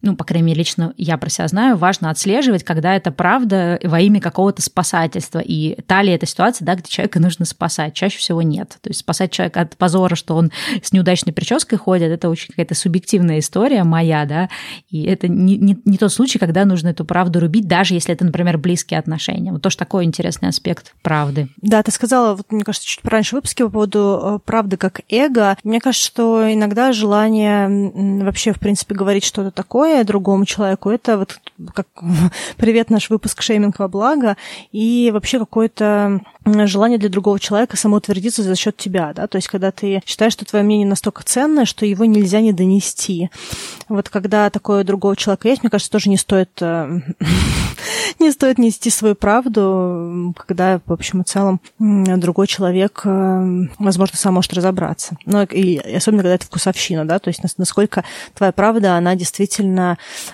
ну, 0.00 0.14
по 0.14 0.24
крайней 0.24 0.48
мере, 0.48 0.58
лично 0.58 0.92
я 0.96 1.18
про 1.18 1.28
себя 1.28 1.48
знаю, 1.48 1.76
важно 1.76 2.10
отслеживать, 2.10 2.62
когда 2.62 2.94
это 2.94 3.10
правда 3.10 3.80
во 3.82 4.00
имя 4.00 4.20
какого-то 4.20 4.62
спасательства. 4.62 5.40
И 5.40 5.80
та 5.82 6.02
ли 6.02 6.12
эта 6.12 6.26
ситуация, 6.26 6.64
да, 6.64 6.76
где 6.76 6.88
человека 6.88 7.18
нужно 7.20 7.44
спасать? 7.44 7.94
Чаще 7.94 8.18
всего 8.18 8.42
нет. 8.42 8.78
То 8.80 8.90
есть 8.90 9.00
спасать 9.00 9.32
человека 9.32 9.60
от 9.62 9.76
позора, 9.76 10.14
что 10.14 10.36
он 10.36 10.52
с 10.82 10.92
неудачной 10.92 11.32
прической 11.32 11.78
ходит, 11.78 12.10
это 12.10 12.28
очень 12.28 12.48
какая-то 12.48 12.74
субъективная 12.74 13.40
история 13.40 13.82
моя, 13.82 14.24
да, 14.24 14.48
и 14.88 15.02
это 15.04 15.26
не, 15.26 15.56
не, 15.56 15.76
не 15.84 15.98
тот 15.98 16.12
случай, 16.12 16.38
когда 16.38 16.64
нужно 16.64 16.88
эту 16.88 17.04
правду 17.04 17.40
рубить, 17.40 17.66
даже 17.66 17.94
если 17.94 18.14
это, 18.14 18.24
например, 18.24 18.58
близкие 18.58 19.00
отношения. 19.00 19.52
Вот 19.52 19.62
тоже 19.62 19.76
такой 19.76 20.04
интересный 20.04 20.48
аспект 20.48 20.94
правды. 21.02 21.48
Да, 21.60 21.82
ты 21.82 21.90
сказала, 21.90 22.34
вот, 22.34 22.52
мне 22.52 22.64
кажется, 22.64 22.86
чуть 22.86 23.04
раньше 23.04 23.30
в 23.30 23.32
выпуске 23.34 23.64
по 23.64 23.70
поводу 23.70 24.20
э, 24.22 24.38
правды 24.44 24.76
как 24.76 25.00
эго. 25.08 25.56
Мне 25.64 25.80
кажется, 25.80 26.06
что 26.06 26.52
иногда 26.52 26.92
желание 26.92 27.68
вообще, 28.22 28.52
в 28.52 28.60
принципе, 28.60 28.94
говорить 28.94 29.24
что-то 29.24 29.50
такое, 29.50 29.87
остальное 29.88 30.04
другому 30.04 30.44
человеку, 30.44 30.90
это 30.90 31.18
вот 31.18 31.40
как 31.74 31.86
привет 32.56 32.90
наш 32.90 33.10
выпуск 33.10 33.42
шейминг 33.42 33.78
во 33.78 33.88
благо 33.88 34.36
и 34.72 35.10
вообще 35.12 35.38
какое-то 35.38 36.20
желание 36.66 36.98
для 36.98 37.08
другого 37.08 37.38
человека 37.40 37.76
самоутвердиться 37.76 38.42
за 38.42 38.54
счет 38.54 38.76
тебя, 38.76 39.12
да, 39.14 39.26
то 39.26 39.36
есть 39.36 39.48
когда 39.48 39.70
ты 39.70 40.02
считаешь, 40.06 40.32
что 40.32 40.44
твое 40.44 40.64
мнение 40.64 40.86
настолько 40.86 41.24
ценное, 41.24 41.64
что 41.64 41.86
его 41.86 42.04
нельзя 42.04 42.40
не 42.40 42.52
донести. 42.52 43.30
Вот 43.88 44.08
когда 44.08 44.50
такое 44.50 44.84
другого 44.84 45.16
человека 45.16 45.48
есть, 45.48 45.62
мне 45.62 45.70
кажется, 45.70 45.90
тоже 45.90 46.10
не 46.10 46.16
стоит 46.16 46.50
э, 46.60 47.00
не 48.18 48.30
стоит 48.30 48.58
нести 48.58 48.90
свою 48.90 49.14
правду, 49.14 50.34
когда, 50.46 50.80
в 50.86 50.92
общем 50.92 51.22
и 51.22 51.24
целом, 51.24 51.60
другой 51.78 52.46
человек, 52.46 53.02
э, 53.04 53.66
возможно, 53.78 54.16
сам 54.16 54.34
может 54.34 54.52
разобраться. 54.52 55.16
Но 55.24 55.42
и 55.42 55.78
особенно, 55.78 56.22
когда 56.22 56.34
это 56.34 56.46
вкусовщина, 56.46 57.04
да, 57.04 57.18
то 57.18 57.28
есть 57.28 57.40
насколько 57.58 58.04
твоя 58.34 58.52
правда, 58.52 58.96
она 58.96 59.14
действительно 59.14 59.77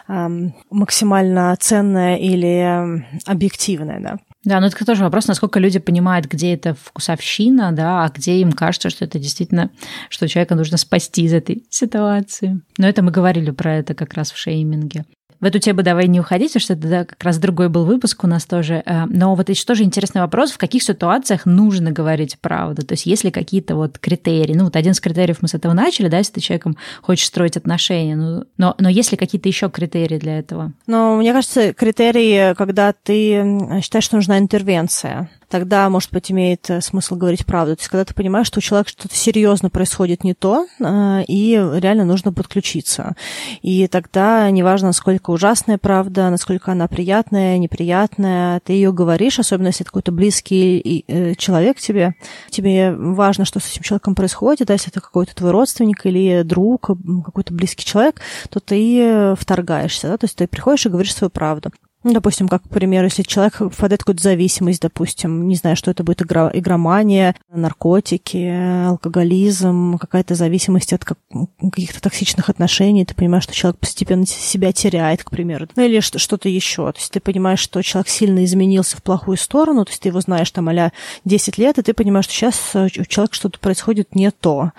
эм, 0.08 0.54
максимально 0.70 1.56
ценная 1.60 2.16
или 2.16 3.04
объективная, 3.26 4.00
да. 4.00 4.16
Да, 4.44 4.60
но 4.60 4.66
это 4.66 4.84
тоже 4.84 5.04
вопрос, 5.04 5.26
насколько 5.26 5.58
люди 5.58 5.78
понимают, 5.78 6.26
где 6.26 6.52
это 6.52 6.74
вкусовщина, 6.74 7.72
да, 7.72 8.04
а 8.04 8.08
где 8.10 8.40
им 8.40 8.52
кажется, 8.52 8.90
что 8.90 9.04
это 9.04 9.18
действительно, 9.18 9.70
что 10.10 10.28
человека 10.28 10.54
нужно 10.54 10.76
спасти 10.76 11.22
из 11.24 11.32
этой 11.32 11.64
ситуации. 11.70 12.60
Но 12.78 12.86
это 12.86 13.02
мы 13.02 13.10
говорили 13.10 13.50
про 13.50 13.76
это 13.76 13.94
как 13.94 14.14
раз 14.14 14.32
в 14.32 14.36
шейминге. 14.36 15.06
В 15.44 15.46
эту 15.46 15.58
тему 15.58 15.82
давай 15.82 16.08
не 16.08 16.20
уходить, 16.20 16.54
потому 16.54 16.62
что 16.62 16.72
это 16.72 16.88
да, 16.88 17.04
как 17.04 17.22
раз 17.22 17.36
другой 17.36 17.68
был 17.68 17.84
выпуск 17.84 18.24
у 18.24 18.26
нас 18.26 18.46
тоже. 18.46 18.82
Э, 18.86 19.04
но 19.04 19.34
вот 19.34 19.50
еще 19.50 19.66
тоже 19.66 19.82
интересный 19.82 20.22
вопрос, 20.22 20.52
в 20.52 20.56
каких 20.56 20.82
ситуациях 20.82 21.44
нужно 21.44 21.90
говорить 21.90 22.38
правду? 22.40 22.80
То 22.82 22.94
есть 22.94 23.04
есть 23.04 23.24
ли 23.24 23.30
какие-то 23.30 23.76
вот 23.76 23.98
критерии? 23.98 24.54
Ну 24.54 24.64
вот 24.64 24.74
один 24.74 24.92
из 24.92 25.00
критериев 25.02 25.42
мы 25.42 25.48
с 25.48 25.52
этого 25.52 25.74
начали, 25.74 26.08
да, 26.08 26.16
если 26.16 26.32
ты 26.32 26.40
человеком 26.40 26.78
хочешь 27.02 27.26
строить 27.26 27.58
отношения. 27.58 28.16
Ну, 28.16 28.44
но, 28.56 28.74
но 28.78 28.88
есть 28.88 29.12
ли 29.12 29.18
какие-то 29.18 29.46
еще 29.50 29.68
критерии 29.68 30.16
для 30.16 30.38
этого? 30.38 30.72
Ну, 30.86 31.18
мне 31.18 31.34
кажется, 31.34 31.74
критерии, 31.74 32.54
когда 32.54 32.94
ты 32.94 33.82
считаешь, 33.82 34.04
что 34.04 34.16
нужна 34.16 34.38
интервенция 34.38 35.28
тогда, 35.54 35.88
может 35.88 36.10
быть, 36.10 36.32
имеет 36.32 36.68
э, 36.68 36.80
смысл 36.80 37.14
говорить 37.14 37.46
правду. 37.46 37.76
То 37.76 37.80
есть, 37.80 37.88
когда 37.88 38.04
ты 38.04 38.12
понимаешь, 38.12 38.48
что 38.48 38.58
у 38.58 38.60
человека 38.60 38.90
что-то 38.90 39.14
серьезно 39.14 39.70
происходит 39.70 40.24
не 40.24 40.34
то, 40.34 40.66
э, 40.80 41.22
и 41.28 41.52
реально 41.52 42.04
нужно 42.04 42.32
подключиться. 42.32 43.14
И 43.62 43.86
тогда, 43.86 44.50
неважно, 44.50 44.88
насколько 44.88 45.30
ужасная 45.30 45.78
правда, 45.78 46.28
насколько 46.30 46.72
она 46.72 46.88
приятная, 46.88 47.56
неприятная, 47.58 48.58
ты 48.64 48.72
ее 48.72 48.92
говоришь, 48.92 49.38
особенно 49.38 49.68
если 49.68 49.82
это 49.82 49.90
какой-то 49.90 50.10
близкий 50.10 51.04
э, 51.06 51.36
человек 51.36 51.78
тебе, 51.78 52.16
тебе 52.50 52.92
важно, 52.92 53.44
что 53.44 53.60
с 53.60 53.70
этим 53.70 53.84
человеком 53.84 54.16
происходит, 54.16 54.66
да, 54.66 54.74
если 54.74 54.90
это 54.90 55.00
какой-то 55.00 55.36
твой 55.36 55.52
родственник 55.52 56.04
или 56.04 56.42
друг, 56.42 56.90
какой-то 57.24 57.54
близкий 57.54 57.84
человек, 57.84 58.20
то 58.50 58.58
ты 58.58 59.36
вторгаешься, 59.38 60.08
да, 60.08 60.16
то 60.16 60.24
есть 60.24 60.34
ты 60.34 60.48
приходишь 60.48 60.86
и 60.86 60.88
говоришь 60.88 61.14
свою 61.14 61.30
правду. 61.30 61.70
Ну, 62.04 62.12
допустим, 62.12 62.48
как, 62.48 62.62
к 62.62 62.68
примеру, 62.68 63.06
если 63.06 63.22
человек 63.22 63.54
впадает 63.72 64.02
в 64.02 64.04
какую-то 64.04 64.22
зависимость, 64.22 64.82
допустим, 64.82 65.48
не 65.48 65.56
знаю, 65.56 65.74
что 65.74 65.90
это 65.90 66.04
будет 66.04 66.20
игра, 66.20 66.50
игромания, 66.52 67.34
наркотики, 67.50 68.86
алкоголизм, 68.88 69.96
какая-то 69.96 70.34
зависимость 70.34 70.92
от 70.92 71.02
как, 71.02 71.18
каких-то 71.58 72.02
токсичных 72.02 72.50
отношений, 72.50 73.06
ты 73.06 73.14
понимаешь, 73.14 73.44
что 73.44 73.54
человек 73.54 73.78
постепенно 73.80 74.26
себя 74.26 74.72
теряет, 74.72 75.24
к 75.24 75.30
примеру, 75.30 75.66
ну 75.76 75.82
или 75.82 76.00
что-то 76.00 76.50
еще. 76.50 76.92
То 76.92 76.98
есть 76.98 77.10
ты 77.10 77.20
понимаешь, 77.20 77.60
что 77.60 77.80
человек 77.80 78.08
сильно 78.08 78.44
изменился 78.44 78.98
в 78.98 79.02
плохую 79.02 79.38
сторону, 79.38 79.86
то 79.86 79.90
есть 79.90 80.02
ты 80.02 80.10
его 80.10 80.20
знаешь 80.20 80.50
там 80.50 80.68
а 80.68 80.92
10 81.24 81.56
лет, 81.56 81.78
и 81.78 81.82
ты 81.82 81.94
понимаешь, 81.94 82.26
что 82.26 82.34
сейчас 82.34 82.70
у 82.74 82.88
человека 82.88 83.34
что-то 83.34 83.58
происходит 83.58 84.14
не 84.14 84.30
то. 84.30 84.72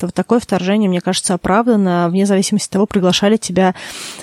то 0.00 0.06
вот 0.06 0.14
такое 0.14 0.40
вторжение, 0.40 0.88
мне 0.88 1.00
кажется, 1.00 1.34
оправдано, 1.34 2.08
вне 2.08 2.26
зависимости 2.26 2.66
от 2.66 2.72
того, 2.72 2.86
приглашали 2.86 3.36
тебя 3.36 3.76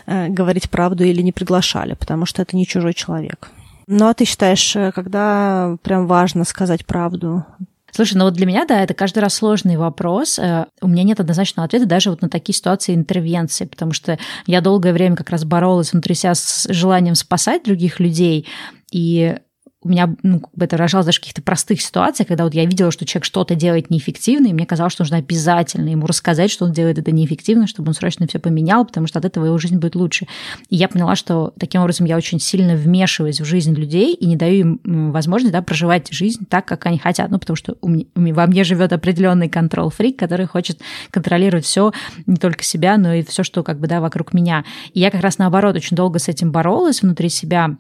э, 0.05 0.27
говорить 0.27 0.69
правду 0.69 1.05
или 1.05 1.21
не 1.21 1.31
приглашали, 1.31 1.93
потому 1.93 2.25
что 2.25 2.48
это 2.49 2.57
не 2.57 2.65
чужой 2.65 2.93
человек. 2.93 3.49
Ну, 3.87 4.07
а 4.07 4.13
ты 4.13 4.25
считаешь, 4.25 4.75
э, 4.75 4.91
когда 4.91 5.77
прям 5.81 6.07
важно 6.07 6.43
сказать 6.43 6.85
правду? 6.85 7.45
Слушай, 7.91 8.17
ну 8.17 8.25
вот 8.25 8.35
для 8.35 8.45
меня, 8.45 8.65
да, 8.65 8.83
это 8.83 8.93
каждый 8.93 9.19
раз 9.19 9.33
сложный 9.35 9.77
вопрос. 9.77 10.37
Э, 10.37 10.65
у 10.81 10.87
меня 10.87 11.03
нет 11.03 11.19
однозначного 11.19 11.65
ответа 11.65 11.85
даже 11.85 12.11
вот 12.11 12.21
на 12.21 12.29
такие 12.29 12.55
ситуации 12.55 12.93
интервенции, 12.93 13.65
потому 13.65 13.93
что 13.93 14.19
я 14.45 14.61
долгое 14.61 14.93
время 14.93 15.15
как 15.15 15.29
раз 15.29 15.43
боролась 15.43 15.91
внутри 15.91 16.13
себя 16.13 16.35
с 16.35 16.67
желанием 16.69 17.15
спасать 17.15 17.63
других 17.63 17.99
людей, 17.99 18.47
и 18.91 19.37
у 19.81 19.87
меня, 19.87 20.13
ну, 20.23 20.41
как 20.41 20.51
бы 20.53 20.65
это 20.65 20.75
рожалось 20.75 21.05
даже 21.05 21.19
каких-то 21.19 21.41
простых 21.41 21.81
ситуациях, 21.81 22.27
когда 22.27 22.43
вот 22.43 22.53
я 22.53 22.65
видела, 22.65 22.91
что 22.91 23.05
человек 23.05 23.23
что-то 23.23 23.55
делает 23.55 23.89
неэффективно, 23.89 24.47
и 24.47 24.53
мне 24.53 24.65
казалось, 24.65 24.91
что 24.91 25.03
нужно 25.03 25.17
обязательно 25.17 25.87
ему 25.87 26.05
рассказать, 26.05 26.51
что 26.51 26.65
он 26.65 26.73
делает 26.73 26.97
это 26.97 27.11
неэффективно, 27.11 27.65
чтобы 27.65 27.89
он 27.89 27.93
срочно 27.93 28.27
все 28.27 28.39
поменял, 28.39 28.85
потому 28.85 29.07
что 29.07 29.19
от 29.19 29.25
этого 29.25 29.45
его 29.45 29.57
жизнь 29.57 29.77
будет 29.77 29.95
лучше. 29.95 30.27
И 30.69 30.75
я 30.75 30.89
поняла, 30.89 31.15
что 31.15 31.53
таким 31.57 31.81
образом 31.81 32.05
я 32.07 32.17
очень 32.17 32.41
сильно 32.41 32.75
вмешиваюсь 32.75 33.39
в 33.39 33.45
жизнь 33.45 33.73
людей 33.73 34.13
и 34.13 34.25
не 34.25 34.35
даю 34.35 34.79
им 34.83 35.11
возможность 35.13 35.53
да, 35.53 35.61
проживать 35.61 36.11
жизнь 36.11 36.45
так, 36.49 36.65
как 36.65 36.85
они 36.85 36.97
хотят. 36.97 37.31
Ну, 37.31 37.39
потому 37.39 37.55
что 37.55 37.77
у 37.79 37.87
меня, 37.87 38.05
во 38.15 38.47
мне 38.47 38.65
живет 38.65 38.91
определенный 38.91 39.47
контрол-фрик, 39.47 40.19
который 40.19 40.45
хочет 40.45 40.81
контролировать 41.09 41.63
все, 41.63 41.93
не 42.25 42.35
только 42.35 42.63
себя, 42.63 42.97
но 42.97 43.13
и 43.13 43.23
все, 43.23 43.43
что 43.43 43.63
как 43.63 43.79
бы, 43.79 43.87
да, 43.87 44.01
вокруг 44.01 44.33
меня. 44.33 44.65
И 44.93 44.99
я 44.99 45.09
как 45.09 45.21
раз 45.21 45.37
наоборот 45.37 45.77
очень 45.77 45.95
долго 45.95 46.19
с 46.19 46.27
этим 46.27 46.51
боролась 46.51 47.01
внутри 47.01 47.29
себя, 47.29 47.77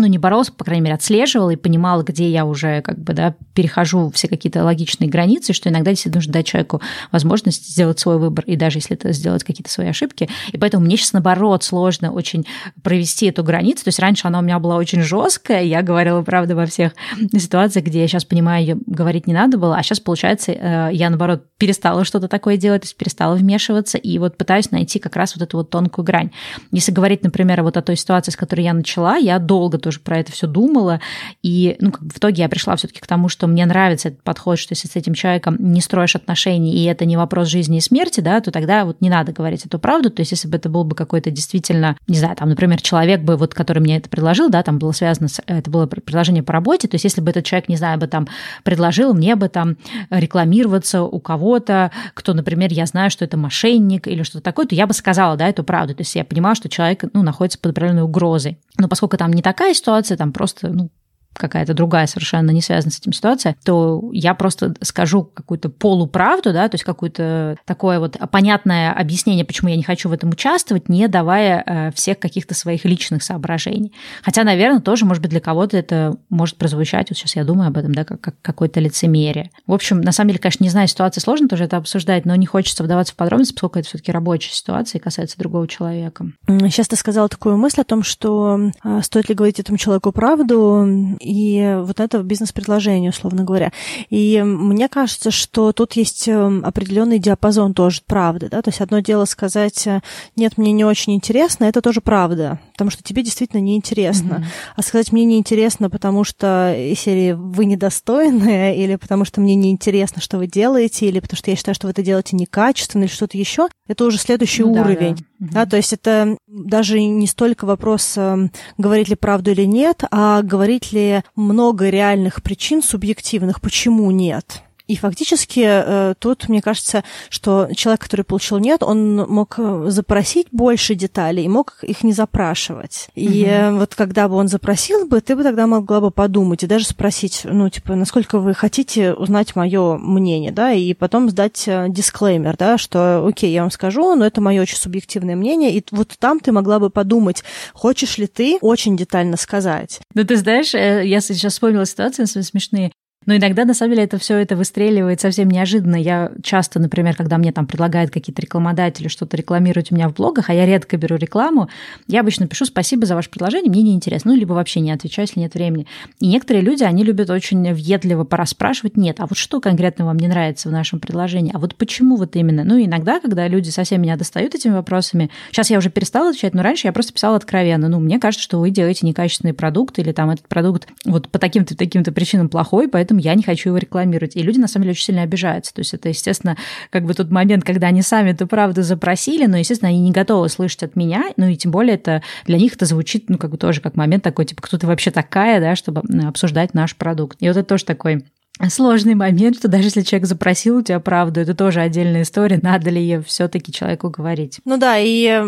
ну, 0.00 0.06
не 0.06 0.18
боролся, 0.18 0.52
по 0.52 0.64
крайней 0.64 0.82
мере, 0.82 0.94
отслеживала 0.94 1.50
и 1.50 1.56
понимала, 1.56 2.02
где 2.02 2.28
я 2.30 2.44
уже 2.44 2.82
как 2.82 2.98
бы, 2.98 3.12
да, 3.12 3.34
перехожу 3.54 4.10
все 4.10 4.28
какие-то 4.28 4.64
логичные 4.64 5.08
границы, 5.08 5.52
что 5.52 5.68
иногда 5.68 5.90
действительно 5.90 6.18
нужно 6.18 6.32
дать 6.32 6.46
человеку 6.46 6.80
возможность 7.12 7.70
сделать 7.70 7.98
свой 7.98 8.18
выбор, 8.18 8.44
и 8.46 8.56
даже 8.56 8.78
если 8.78 8.96
это 8.96 9.12
сделать 9.12 9.44
какие-то 9.44 9.70
свои 9.70 9.88
ошибки. 9.88 10.28
И 10.52 10.58
поэтому 10.58 10.84
мне 10.84 10.96
сейчас, 10.96 11.12
наоборот, 11.12 11.62
сложно 11.64 12.12
очень 12.12 12.46
провести 12.82 13.26
эту 13.26 13.42
границу. 13.42 13.84
То 13.84 13.88
есть 13.88 13.98
раньше 13.98 14.26
она 14.26 14.38
у 14.38 14.42
меня 14.42 14.58
была 14.58 14.76
очень 14.76 15.02
жесткая, 15.02 15.62
я 15.64 15.82
говорила 15.82 16.22
правду 16.22 16.56
во 16.56 16.66
всех 16.66 16.92
ситуациях, 17.32 17.86
где 17.86 18.00
я 18.00 18.08
сейчас 18.08 18.24
понимаю, 18.24 18.64
ее 18.64 18.78
говорить 18.86 19.26
не 19.26 19.34
надо 19.34 19.58
было, 19.58 19.76
а 19.76 19.82
сейчас, 19.82 20.00
получается, 20.00 20.52
э, 20.52 20.90
я, 20.92 21.10
наоборот, 21.10 21.44
перестала 21.58 22.04
что-то 22.04 22.28
такое 22.28 22.56
делать, 22.56 22.82
то 22.82 22.86
есть 22.86 22.96
перестала 22.96 23.34
вмешиваться, 23.34 23.98
и 23.98 24.18
вот 24.18 24.36
пытаюсь 24.36 24.70
найти 24.70 24.98
как 24.98 25.16
раз 25.16 25.34
вот 25.34 25.42
эту 25.42 25.58
вот 25.58 25.70
тонкую 25.70 26.04
грань. 26.04 26.30
Если 26.72 26.92
говорить, 26.92 27.22
например, 27.22 27.62
вот 27.62 27.76
о 27.76 27.82
той 27.82 27.96
ситуации, 27.96 28.30
с 28.30 28.36
которой 28.36 28.62
я 28.62 28.72
начала, 28.72 29.16
я 29.16 29.38
долго 29.38 29.78
тоже 29.78 29.89
про 29.98 30.18
это 30.18 30.30
все 30.30 30.46
думала. 30.46 31.00
И 31.42 31.76
ну, 31.80 31.90
как 31.90 32.02
бы 32.02 32.10
в 32.10 32.18
итоге 32.18 32.42
я 32.42 32.48
пришла 32.48 32.76
все-таки 32.76 33.00
к 33.00 33.06
тому, 33.06 33.28
что 33.28 33.46
мне 33.46 33.66
нравится 33.66 34.08
этот 34.08 34.22
подход, 34.22 34.58
что 34.58 34.74
если 34.74 34.86
с 34.86 34.94
этим 34.94 35.14
человеком 35.14 35.56
не 35.58 35.80
строишь 35.80 36.14
отношений, 36.14 36.72
и 36.74 36.84
это 36.84 37.04
не 37.04 37.16
вопрос 37.16 37.48
жизни 37.48 37.78
и 37.78 37.80
смерти, 37.80 38.20
да, 38.20 38.40
то 38.40 38.50
тогда 38.50 38.84
вот 38.84 39.00
не 39.00 39.10
надо 39.10 39.32
говорить 39.32 39.66
эту 39.66 39.78
правду. 39.78 40.10
То 40.10 40.20
есть, 40.20 40.32
если 40.32 40.48
бы 40.48 40.56
это 40.56 40.68
был 40.68 40.84
бы 40.84 40.94
какой-то 40.94 41.30
действительно, 41.30 41.96
не 42.06 42.18
знаю, 42.18 42.36
там, 42.36 42.48
например, 42.48 42.80
человек 42.80 43.22
бы, 43.22 43.36
вот, 43.36 43.54
который 43.54 43.80
мне 43.80 43.96
это 43.96 44.08
предложил, 44.08 44.50
да, 44.50 44.62
там 44.62 44.78
было 44.78 44.92
связано 44.92 45.28
с, 45.28 45.42
это 45.46 45.70
было 45.70 45.86
предложение 45.86 46.42
по 46.42 46.52
работе, 46.52 46.88
то 46.88 46.94
есть, 46.94 47.04
если 47.04 47.20
бы 47.20 47.30
этот 47.30 47.44
человек, 47.44 47.68
не 47.68 47.76
знаю, 47.76 47.98
бы 47.98 48.06
там 48.06 48.28
предложил 48.62 49.14
мне 49.14 49.34
бы 49.36 49.48
там 49.48 49.76
рекламироваться 50.10 51.02
у 51.02 51.18
кого-то, 51.20 51.90
кто, 52.14 52.34
например, 52.34 52.72
я 52.72 52.86
знаю, 52.86 53.10
что 53.10 53.24
это 53.24 53.36
мошенник 53.36 54.06
или 54.06 54.22
что-то 54.22 54.44
такое, 54.44 54.66
то 54.66 54.74
я 54.74 54.86
бы 54.86 54.94
сказала, 54.94 55.36
да, 55.36 55.48
эту 55.48 55.64
правду. 55.64 55.94
То 55.94 56.02
есть, 56.02 56.14
я 56.14 56.24
понимаю, 56.24 56.54
что 56.54 56.68
человек, 56.68 57.04
ну, 57.12 57.22
находится 57.22 57.58
под 57.58 57.72
определенной 57.72 58.02
угрозой. 58.02 58.58
Но 58.78 58.88
поскольку 58.88 59.16
там 59.16 59.32
не 59.32 59.42
такая 59.42 59.69
ситуация, 59.74 60.16
там 60.16 60.32
просто, 60.32 60.68
ну, 60.68 60.90
какая-то 61.34 61.74
другая 61.74 62.06
совершенно 62.06 62.50
не 62.50 62.60
связанная 62.60 62.92
с 62.92 62.98
этим 62.98 63.12
ситуация, 63.12 63.56
то 63.64 64.10
я 64.12 64.34
просто 64.34 64.74
скажу 64.82 65.24
какую-то 65.24 65.68
полуправду, 65.68 66.52
да, 66.52 66.68
то 66.68 66.74
есть 66.74 66.84
какое-то 66.84 67.56
такое 67.64 67.98
вот 67.98 68.16
понятное 68.30 68.92
объяснение, 68.92 69.44
почему 69.44 69.70
я 69.70 69.76
не 69.76 69.82
хочу 69.82 70.08
в 70.08 70.12
этом 70.12 70.30
участвовать, 70.30 70.88
не 70.88 71.08
давая 71.08 71.62
э, 71.64 71.92
всех 71.92 72.18
каких-то 72.18 72.54
своих 72.54 72.84
личных 72.84 73.22
соображений. 73.22 73.92
Хотя, 74.22 74.44
наверное, 74.44 74.80
тоже, 74.80 75.04
может 75.04 75.22
быть, 75.22 75.30
для 75.30 75.40
кого-то 75.40 75.76
это 75.76 76.16
может 76.28 76.56
прозвучать, 76.56 77.10
вот 77.10 77.18
сейчас 77.18 77.36
я 77.36 77.44
думаю 77.44 77.68
об 77.68 77.78
этом, 77.78 77.94
да, 77.94 78.04
как, 78.04 78.20
как 78.20 78.34
какое-то 78.42 78.80
лицемерие. 78.80 79.50
В 79.66 79.72
общем, 79.72 80.00
на 80.00 80.12
самом 80.12 80.28
деле, 80.28 80.40
конечно, 80.40 80.64
не 80.64 80.70
знаю, 80.70 80.88
ситуация 80.88 81.22
сложно 81.22 81.48
тоже 81.48 81.64
это 81.64 81.76
обсуждать, 81.76 82.26
но 82.26 82.34
не 82.34 82.46
хочется 82.46 82.82
вдаваться 82.82 83.14
в 83.14 83.16
подробности, 83.16 83.52
поскольку 83.52 83.78
это 83.78 83.88
все-таки 83.88 84.12
рабочая 84.12 84.52
ситуация 84.52 84.98
и 84.98 85.02
касается 85.02 85.38
другого 85.38 85.66
человека. 85.66 86.26
Сейчас 86.46 86.88
ты 86.88 86.96
сказала 86.96 87.28
такую 87.28 87.56
мысль 87.56 87.80
о 87.80 87.84
том, 87.84 88.02
что 88.02 88.70
э, 88.84 89.00
стоит 89.02 89.28
ли 89.28 89.34
говорить 89.34 89.60
этому 89.60 89.78
человеку 89.78 90.12
правду, 90.12 91.16
и 91.20 91.78
вот 91.82 92.00
это 92.00 92.22
бизнес-предложение, 92.22 93.10
условно 93.10 93.44
говоря. 93.44 93.72
И 94.08 94.42
мне 94.42 94.88
кажется, 94.88 95.30
что 95.30 95.72
тут 95.72 95.92
есть 95.92 96.26
эм, 96.28 96.64
определенный 96.64 97.18
диапазон 97.18 97.74
тоже 97.74 98.00
правды, 98.06 98.48
да, 98.48 98.62
то 98.62 98.70
есть 98.70 98.80
одно 98.80 99.00
дело 99.00 99.26
сказать, 99.26 99.86
э, 99.86 100.00
нет, 100.36 100.56
мне 100.56 100.72
не 100.72 100.84
очень 100.84 101.14
интересно, 101.14 101.64
это 101.64 101.82
тоже 101.82 102.00
правда, 102.00 102.58
потому 102.72 102.90
что 102.90 103.02
тебе 103.02 103.22
действительно 103.22 103.60
неинтересно. 103.60 104.34
Mm-hmm. 104.34 104.44
А 104.76 104.82
сказать, 104.82 105.12
мне 105.12 105.24
неинтересно, 105.24 105.90
потому 105.90 106.24
что 106.24 106.74
серии 106.96 107.32
вы 107.32 107.66
недостойны, 107.66 108.76
или 108.76 108.96
потому 108.96 109.24
что 109.24 109.40
мне 109.40 109.54
неинтересно, 109.54 110.22
что 110.22 110.38
вы 110.38 110.46
делаете, 110.46 111.06
или 111.06 111.20
потому 111.20 111.36
что 111.36 111.50
я 111.50 111.56
считаю, 111.56 111.74
что 111.74 111.86
вы 111.86 111.92
это 111.92 112.02
делаете 112.02 112.36
некачественно, 112.36 113.04
или 113.04 113.10
что-то 113.10 113.36
еще, 113.36 113.68
это 113.86 114.04
уже 114.04 114.18
следующий 114.18 114.62
ну, 114.62 114.72
уровень. 114.72 115.16
Да, 115.16 115.24
да. 115.38 115.64
Да, 115.64 115.66
то 115.66 115.76
есть 115.76 115.92
это 115.92 116.36
даже 116.46 117.00
не 117.02 117.26
столько 117.26 117.64
вопрос, 117.64 118.14
эм, 118.16 118.50
говорить 118.78 119.08
ли 119.08 119.16
правду 119.16 119.50
или 119.50 119.64
нет, 119.64 120.04
а 120.10 120.42
говорить 120.42 120.92
ли 120.92 121.09
много 121.36 121.88
реальных 121.88 122.42
причин 122.42 122.82
субъективных, 122.82 123.60
почему 123.60 124.10
нет. 124.10 124.62
И 124.90 124.96
фактически 124.96 125.62
э, 125.64 126.14
тут, 126.18 126.48
мне 126.48 126.60
кажется, 126.60 127.04
что 127.28 127.68
человек, 127.76 128.00
который 128.00 128.22
получил 128.22 128.58
нет, 128.58 128.82
он 128.82 129.18
мог 129.18 129.54
э, 129.56 129.84
запросить 129.86 130.48
больше 130.50 130.96
деталей 130.96 131.44
и 131.44 131.48
мог 131.48 131.78
их 131.82 132.02
не 132.02 132.12
запрашивать. 132.12 133.08
И 133.14 133.44
угу. 133.44 133.78
вот 133.78 133.94
когда 133.94 134.28
бы 134.28 134.34
он 134.34 134.48
запросил 134.48 135.06
бы, 135.06 135.20
ты 135.20 135.36
бы 135.36 135.44
тогда 135.44 135.68
могла 135.68 136.00
бы 136.00 136.10
подумать 136.10 136.64
и 136.64 136.66
даже 136.66 136.86
спросить, 136.86 137.42
ну, 137.44 137.68
типа, 137.68 137.94
насколько 137.94 138.40
вы 138.40 138.52
хотите 138.52 139.14
узнать 139.14 139.54
мое 139.54 139.96
мнение, 139.96 140.50
да, 140.50 140.72
и 140.72 140.92
потом 140.92 141.30
сдать 141.30 141.68
дисклеймер, 141.68 142.56
да, 142.56 142.76
что, 142.76 143.24
окей, 143.24 143.52
я 143.52 143.60
вам 143.60 143.70
скажу, 143.70 144.16
но 144.16 144.26
это 144.26 144.40
мое 144.40 144.62
очень 144.62 144.76
субъективное 144.76 145.36
мнение, 145.36 145.72
и 145.72 145.84
вот 145.92 146.16
там 146.18 146.40
ты 146.40 146.50
могла 146.50 146.80
бы 146.80 146.90
подумать, 146.90 147.44
хочешь 147.74 148.18
ли 148.18 148.26
ты 148.26 148.58
очень 148.60 148.96
детально 148.96 149.36
сказать. 149.36 150.00
Ну, 150.14 150.24
ты 150.24 150.36
знаешь, 150.36 150.74
я 150.74 151.20
сейчас 151.20 151.52
вспомнила 151.52 151.86
ситуации 151.86 152.24
смешные. 152.24 152.90
Но 153.26 153.36
иногда, 153.36 153.66
на 153.66 153.74
самом 153.74 153.92
деле, 153.92 154.04
это 154.04 154.16
все 154.18 154.38
это 154.38 154.56
выстреливает 154.56 155.20
совсем 155.20 155.50
неожиданно. 155.50 155.96
Я 155.96 156.32
часто, 156.42 156.80
например, 156.80 157.14
когда 157.14 157.36
мне 157.36 157.52
там 157.52 157.66
предлагают 157.66 158.10
какие-то 158.10 158.40
рекламодатели 158.40 159.08
что-то 159.08 159.36
рекламировать 159.36 159.92
у 159.92 159.94
меня 159.94 160.08
в 160.08 160.14
блогах, 160.14 160.48
а 160.48 160.54
я 160.54 160.64
редко 160.64 160.96
беру 160.96 161.16
рекламу, 161.16 161.68
я 162.06 162.20
обычно 162.20 162.48
пишу 162.48 162.64
«спасибо 162.64 163.04
за 163.04 163.14
ваше 163.14 163.28
предложение, 163.28 163.70
мне 163.70 163.82
неинтересно», 163.82 164.32
ну, 164.32 164.38
либо 164.38 164.54
вообще 164.54 164.80
не 164.80 164.90
отвечаю, 164.90 165.26
если 165.28 165.40
нет 165.40 165.52
времени. 165.52 165.86
И 166.18 166.28
некоторые 166.28 166.62
люди, 166.62 166.82
они 166.82 167.04
любят 167.04 167.28
очень 167.28 167.74
въедливо 167.74 168.24
пораспрашивать, 168.24 168.96
нет, 168.96 169.20
а 169.20 169.26
вот 169.26 169.36
что 169.36 169.60
конкретно 169.60 170.06
вам 170.06 170.16
не 170.16 170.26
нравится 170.26 170.70
в 170.70 170.72
нашем 170.72 170.98
предложении, 170.98 171.52
а 171.54 171.58
вот 171.58 171.74
почему 171.74 172.16
вот 172.16 172.36
именно? 172.36 172.64
Ну, 172.64 172.82
иногда, 172.82 173.20
когда 173.20 173.46
люди 173.48 173.68
совсем 173.68 174.00
меня 174.00 174.16
достают 174.16 174.54
этими 174.54 174.72
вопросами, 174.72 175.30
сейчас 175.50 175.68
я 175.68 175.76
уже 175.76 175.90
перестала 175.90 176.30
отвечать, 176.30 176.54
но 176.54 176.62
раньше 176.62 176.86
я 176.86 176.92
просто 176.92 177.12
писала 177.12 177.36
откровенно, 177.36 177.88
ну, 177.88 178.00
мне 178.00 178.18
кажется, 178.18 178.42
что 178.42 178.60
вы 178.60 178.70
делаете 178.70 179.06
некачественный 179.06 179.52
продукт, 179.52 179.98
или 179.98 180.12
там 180.12 180.30
этот 180.30 180.48
продукт 180.48 180.88
вот 181.04 181.28
по 181.28 181.38
таким-то 181.38 181.76
таким-то 181.76 182.12
причинам 182.12 182.48
плохой, 182.48 182.88
поэтому 182.88 183.09
поэтому 183.10 183.20
я 183.20 183.34
не 183.34 183.42
хочу 183.42 183.70
его 183.70 183.78
рекламировать. 183.78 184.36
И 184.36 184.42
люди, 184.42 184.58
на 184.58 184.68
самом 184.68 184.84
деле, 184.84 184.92
очень 184.92 185.06
сильно 185.06 185.22
обижаются. 185.22 185.74
То 185.74 185.80
есть 185.80 185.94
это, 185.94 186.08
естественно, 186.08 186.56
как 186.90 187.04
бы 187.04 187.14
тот 187.14 187.30
момент, 187.30 187.64
когда 187.64 187.88
они 187.88 188.02
сами 188.02 188.30
эту 188.30 188.46
правду 188.46 188.82
запросили, 188.82 189.46
но, 189.46 189.56
естественно, 189.56 189.88
они 189.88 189.98
не 190.00 190.12
готовы 190.12 190.48
слышать 190.48 190.84
от 190.84 190.96
меня, 190.96 191.24
ну 191.36 191.48
и 191.48 191.56
тем 191.56 191.72
более 191.72 191.94
это 191.94 192.22
для 192.46 192.58
них 192.58 192.74
это 192.74 192.86
звучит, 192.86 193.28
ну, 193.28 193.36
как 193.38 193.50
бы 193.50 193.56
тоже 193.56 193.80
как 193.80 193.96
момент 193.96 194.22
такой, 194.22 194.44
типа, 194.44 194.62
кто 194.62 194.78
ты 194.78 194.86
вообще 194.86 195.10
такая, 195.10 195.60
да, 195.60 195.74
чтобы 195.74 196.02
обсуждать 196.24 196.74
наш 196.74 196.94
продукт. 196.94 197.36
И 197.40 197.48
вот 197.48 197.56
это 197.56 197.64
тоже 197.64 197.84
такой 197.84 198.24
сложный 198.68 199.14
момент, 199.14 199.56
что 199.56 199.68
даже 199.68 199.84
если 199.84 200.02
человек 200.02 200.28
запросил 200.28 200.78
у 200.78 200.82
тебя 200.82 201.00
правду, 201.00 201.40
это 201.40 201.54
тоже 201.54 201.80
отдельная 201.80 202.22
история, 202.22 202.58
надо 202.62 202.90
ли 202.90 203.00
ее 203.00 203.22
все-таки 203.22 203.72
человеку 203.72 204.10
говорить. 204.10 204.60
Ну 204.64 204.76
да, 204.76 204.98
и 204.98 205.42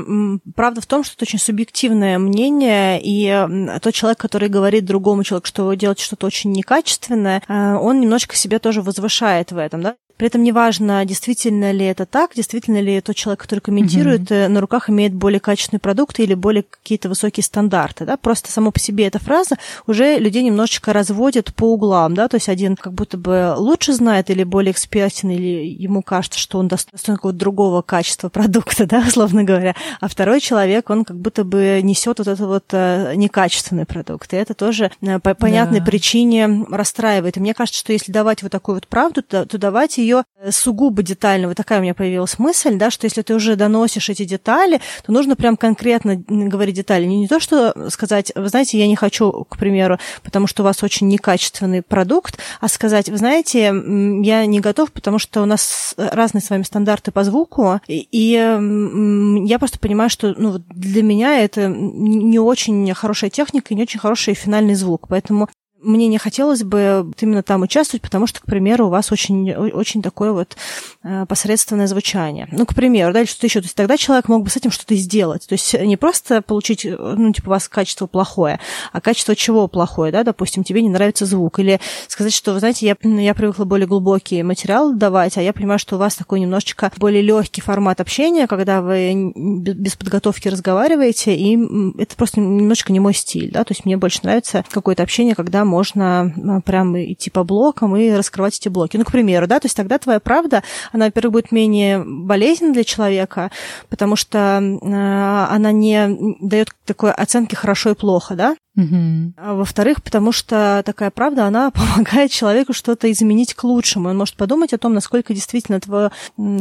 правда 0.55 0.81
в 0.81 0.87
том, 0.87 1.05
что 1.05 1.15
это 1.15 1.25
очень 1.25 1.39
субъективное 1.39 2.19
мнение, 2.19 3.01
и 3.03 3.47
тот 3.81 3.93
человек, 3.93 4.19
который 4.19 4.49
говорит 4.49 4.85
другому 4.85 5.25
человеку, 5.25 5.47
что 5.47 5.67
вы 5.67 5.77
делаете 5.77 6.05
что-то 6.05 6.27
очень 6.27 6.53
некачественное, 6.53 7.43
а, 7.49 7.79
он 7.79 8.01
немножечко 8.01 8.37
себя 8.37 8.59
тоже 8.59 8.81
возвышает 8.83 9.53
в 9.53 9.59
этом, 9.59 9.83
да. 9.83 9.97
При 10.23 10.29
этом 10.29 10.45
неважно, 10.45 11.05
действительно 11.05 11.73
ли 11.73 11.85
это 11.85 12.07
так, 12.07 12.31
действительно 12.37 12.81
ли 12.81 13.01
тот 13.01 13.17
человек, 13.17 13.41
который 13.43 13.59
комментирует, 13.59 14.31
mm-hmm. 14.31 14.47
на 14.47 14.61
руках 14.61 14.89
имеет 14.89 15.13
более 15.13 15.41
качественный 15.41 15.81
продукт 15.81 16.21
или 16.21 16.35
более 16.35 16.63
какие-то 16.63 17.09
высокие 17.09 17.43
стандарты. 17.43 18.05
Да? 18.05 18.17
Просто 18.17 18.53
само 18.53 18.71
по 18.71 18.79
себе 18.79 19.09
эта 19.09 19.19
фраза 19.19 19.57
уже 19.89 20.21
людей 20.21 20.45
немножечко 20.45 20.93
разводит 20.93 21.53
по 21.53 21.73
углам. 21.73 22.15
Да? 22.15 22.29
То 22.29 22.37
есть 22.37 22.49
один 22.49 22.77
как 22.77 22.93
будто 22.93 23.19
бы 23.19 23.55
лучше 23.57 23.95
знает 23.95 24.31
или 24.31 24.45
более 24.45 24.71
экспертен, 24.71 25.31
или 25.31 25.67
ему 25.67 26.03
кажется, 26.03 26.39
что 26.39 26.61
он 26.61 26.69
достоин 26.69 27.17
какого-то 27.17 27.41
другого 27.41 27.83
качества 27.83 28.29
продукта, 28.29 28.87
да, 28.87 29.03
условно 29.05 29.43
говоря. 29.43 29.75
А 30.01 30.07
второй 30.07 30.41
человек, 30.41 30.89
он 30.89 31.05
как 31.05 31.19
будто 31.19 31.43
бы 31.43 31.81
несет 31.83 32.21
вот 32.21 32.29
этот 32.29 32.47
вот 32.47 32.67
э, 32.71 33.15
некачественный 33.17 33.87
продукт. 33.87 34.33
И 34.33 34.37
это 34.37 34.55
тоже 34.55 34.93
э, 35.01 35.19
по 35.19 35.35
понятной 35.35 35.81
да. 35.81 35.87
причине 35.87 36.65
расстраивает. 36.71 37.39
И 37.39 37.41
мне 37.41 37.55
кажется, 37.55 37.81
что 37.81 37.93
если 37.93 38.13
давать 38.13 38.45
вот 38.45 38.53
такую 38.53 38.77
вот 38.77 38.87
правду, 38.87 39.25
то, 39.25 39.47
то 39.47 39.59
давать 39.59 39.99
ее 39.99 40.12
ее 40.13 40.25
э, 40.37 40.51
сугубо 40.51 41.03
детально. 41.03 41.49
Вот 41.49 41.57
такая 41.57 41.79
у 41.79 41.83
меня 41.83 41.95
появилась 41.95 42.39
мысль, 42.39 42.77
да, 42.77 42.91
что 42.91 43.07
если 43.07 43.23
ты 43.23 43.35
уже 43.35 43.57
доносишь 43.57 44.09
эти 44.09 44.25
детали, 44.25 44.81
то 45.05 45.13
нужно 45.13 45.37
прям 45.37 45.57
конкретно 45.57 46.17
говорить 46.17 46.77
детали. 46.77 47.05
Не, 47.05 47.21
не 47.21 47.29
то, 47.29 47.41
что 47.41 47.91
сказать, 47.91 48.33
вы 48.35 48.49
знаете, 48.49 48.79
я 48.79 48.87
не 48.87 48.97
хочу, 48.97 49.45
к 49.49 49.57
примеру, 49.57 49.99
потому 50.23 50.47
что 50.47 50.63
у 50.63 50.65
вас 50.65 50.83
очень 50.83 51.09
некачественный 51.09 51.83
продукт, 51.83 52.39
а 52.61 52.69
сказать, 52.69 53.09
вы 53.09 53.17
знаете, 53.17 53.61
я 53.63 54.47
не 54.47 54.61
готов, 54.61 54.93
потому 54.93 55.19
что 55.19 55.43
у 55.43 55.47
нас 55.47 55.95
разные 55.97 56.43
с 56.43 56.51
вами 56.51 56.63
стандарты 56.63 57.11
по 57.11 57.25
звуку, 57.25 57.81
и, 57.87 58.07
и 58.11 58.33
я 58.33 59.59
просто 59.59 59.79
понимаю, 59.79 60.11
что 60.11 60.35
ну, 60.37 60.59
для 60.69 61.03
меня 61.03 61.41
это 61.41 61.69
не 61.69 62.39
очень 62.39 62.93
хорошая 62.95 63.31
техника 63.31 63.69
и 63.71 63.75
не 63.75 63.83
очень 63.83 64.01
хороший 64.01 64.35
финальный 64.35 64.75
звук. 64.75 65.09
Поэтому 65.09 65.49
мне 65.83 66.09
не 66.09 66.19
хотелось 66.19 66.63
бы 66.63 67.11
именно 67.21 67.43
там 67.43 67.63
участвовать, 67.63 68.03
потому 68.03 68.27
что, 68.27 68.41
к 68.41 68.47
примеру, 68.47 68.87
у 68.87 68.91
вас 68.91 69.13
очень, 69.13 69.53
очень 69.53 70.03
такое 70.03 70.33
вот 70.33 70.57
э, 71.03 71.27
посредственное 71.29 71.87
звучание. 71.87 72.49
Ну, 72.53 72.67
к 72.67 72.75
примеру, 72.75 73.13
да, 73.13 73.21
или 73.21 73.27
что-то 73.27 73.47
еще. 73.47 73.61
То 73.61 73.67
есть 73.67 73.77
тогда 73.77 73.97
человек 73.97 74.29
мог 74.29 74.45
бы 74.45 74.51
с 74.51 74.57
этим 74.57 74.71
что-то 74.71 74.95
сделать. 74.95 75.47
То 75.47 75.55
есть 75.55 75.75
не 75.75 75.97
просто 75.97 76.43
получить, 76.43 76.85
ну, 76.85 77.33
типа, 77.33 77.49
у 77.49 77.51
вас 77.51 77.69
качество 77.69 78.07
плохое, 78.07 78.61
а 78.93 79.01
качество 79.01 79.35
чего 79.37 79.69
плохое, 79.69 80.13
да, 80.13 80.25
допустим, 80.25 80.65
тебе 80.65 80.83
не 80.83 80.89
нравится 80.89 81.27
звук. 81.27 81.59
Или 81.59 81.81
сказать, 82.09 82.33
что, 82.33 82.53
вы 82.53 82.61
знаете, 82.61 82.87
я, 82.87 82.97
я 83.03 83.35
привыкла 83.35 83.65
более 83.65 83.87
глубокий 83.87 84.43
материал 84.43 84.93
давать, 84.93 85.37
а 85.39 85.43
я 85.43 85.53
понимаю, 85.53 85.79
что 85.79 85.97
у 85.97 85.99
вас 85.99 86.15
такой 86.15 86.41
немножечко 86.41 86.91
более 86.97 87.23
легкий 87.23 87.61
формат 87.61 88.01
общения, 88.01 88.47
когда 88.47 88.83
вы 88.83 89.33
без 89.35 89.97
подготовки 89.97 90.49
разговариваете, 90.49 91.35
и 91.35 91.59
это 91.99 92.17
просто 92.17 92.41
немножечко 92.41 92.93
не 92.93 93.01
мой 93.01 93.15
стиль, 93.15 93.51
да, 93.51 93.65
то 93.65 93.73
есть 93.73 93.85
мне 93.85 93.97
больше 93.97 94.21
нравится 94.23 94.65
какое-то 94.71 95.03
общение, 95.03 95.35
когда 95.35 95.65
можно 95.73 96.21
а, 96.21 96.61
прям 96.61 96.97
идти 96.97 97.31
по 97.31 97.45
блокам 97.45 97.97
и 97.97 98.11
раскрывать 98.11 98.59
эти 98.59 98.69
блоки. 98.69 98.99
Ну, 98.99 99.05
к 99.05 99.11
примеру, 99.11 99.47
да, 99.47 99.59
то 99.59 99.67
есть 99.67 99.77
тогда 99.77 99.99
твоя 99.99 100.21
правда, 100.21 100.63
она, 100.93 101.07
во-первых, 101.07 101.33
будет 101.33 101.53
менее 101.53 102.05
болезненна 102.05 102.75
для 102.75 102.85
человека, 102.85 103.51
потому 103.89 104.17
что 104.17 104.39
э, 104.39 105.55
она 105.55 105.73
не 105.73 106.37
дает 106.41 106.69
такой 106.85 107.13
оценки 107.13 107.55
хорошо 107.55 107.91
и 107.91 107.95
плохо, 107.95 108.35
да, 108.35 108.57
Угу. 108.75 109.35
А 109.37 109.55
во-вторых, 109.55 110.03
потому 110.03 110.33
что 110.33 110.83
такая 110.87 111.11
правда, 111.11 111.45
она 111.47 111.71
помогает 111.73 112.31
человеку 112.31 112.73
что-то 112.73 113.11
изменить 113.13 113.55
к 113.55 113.65
лучшему. 113.65 114.09
Он 114.09 114.17
может 114.17 114.37
подумать 114.37 114.73
о 114.73 114.79
том, 114.79 114.95
насколько 114.95 115.35
действительно 115.35 115.79
твое 115.79 116.11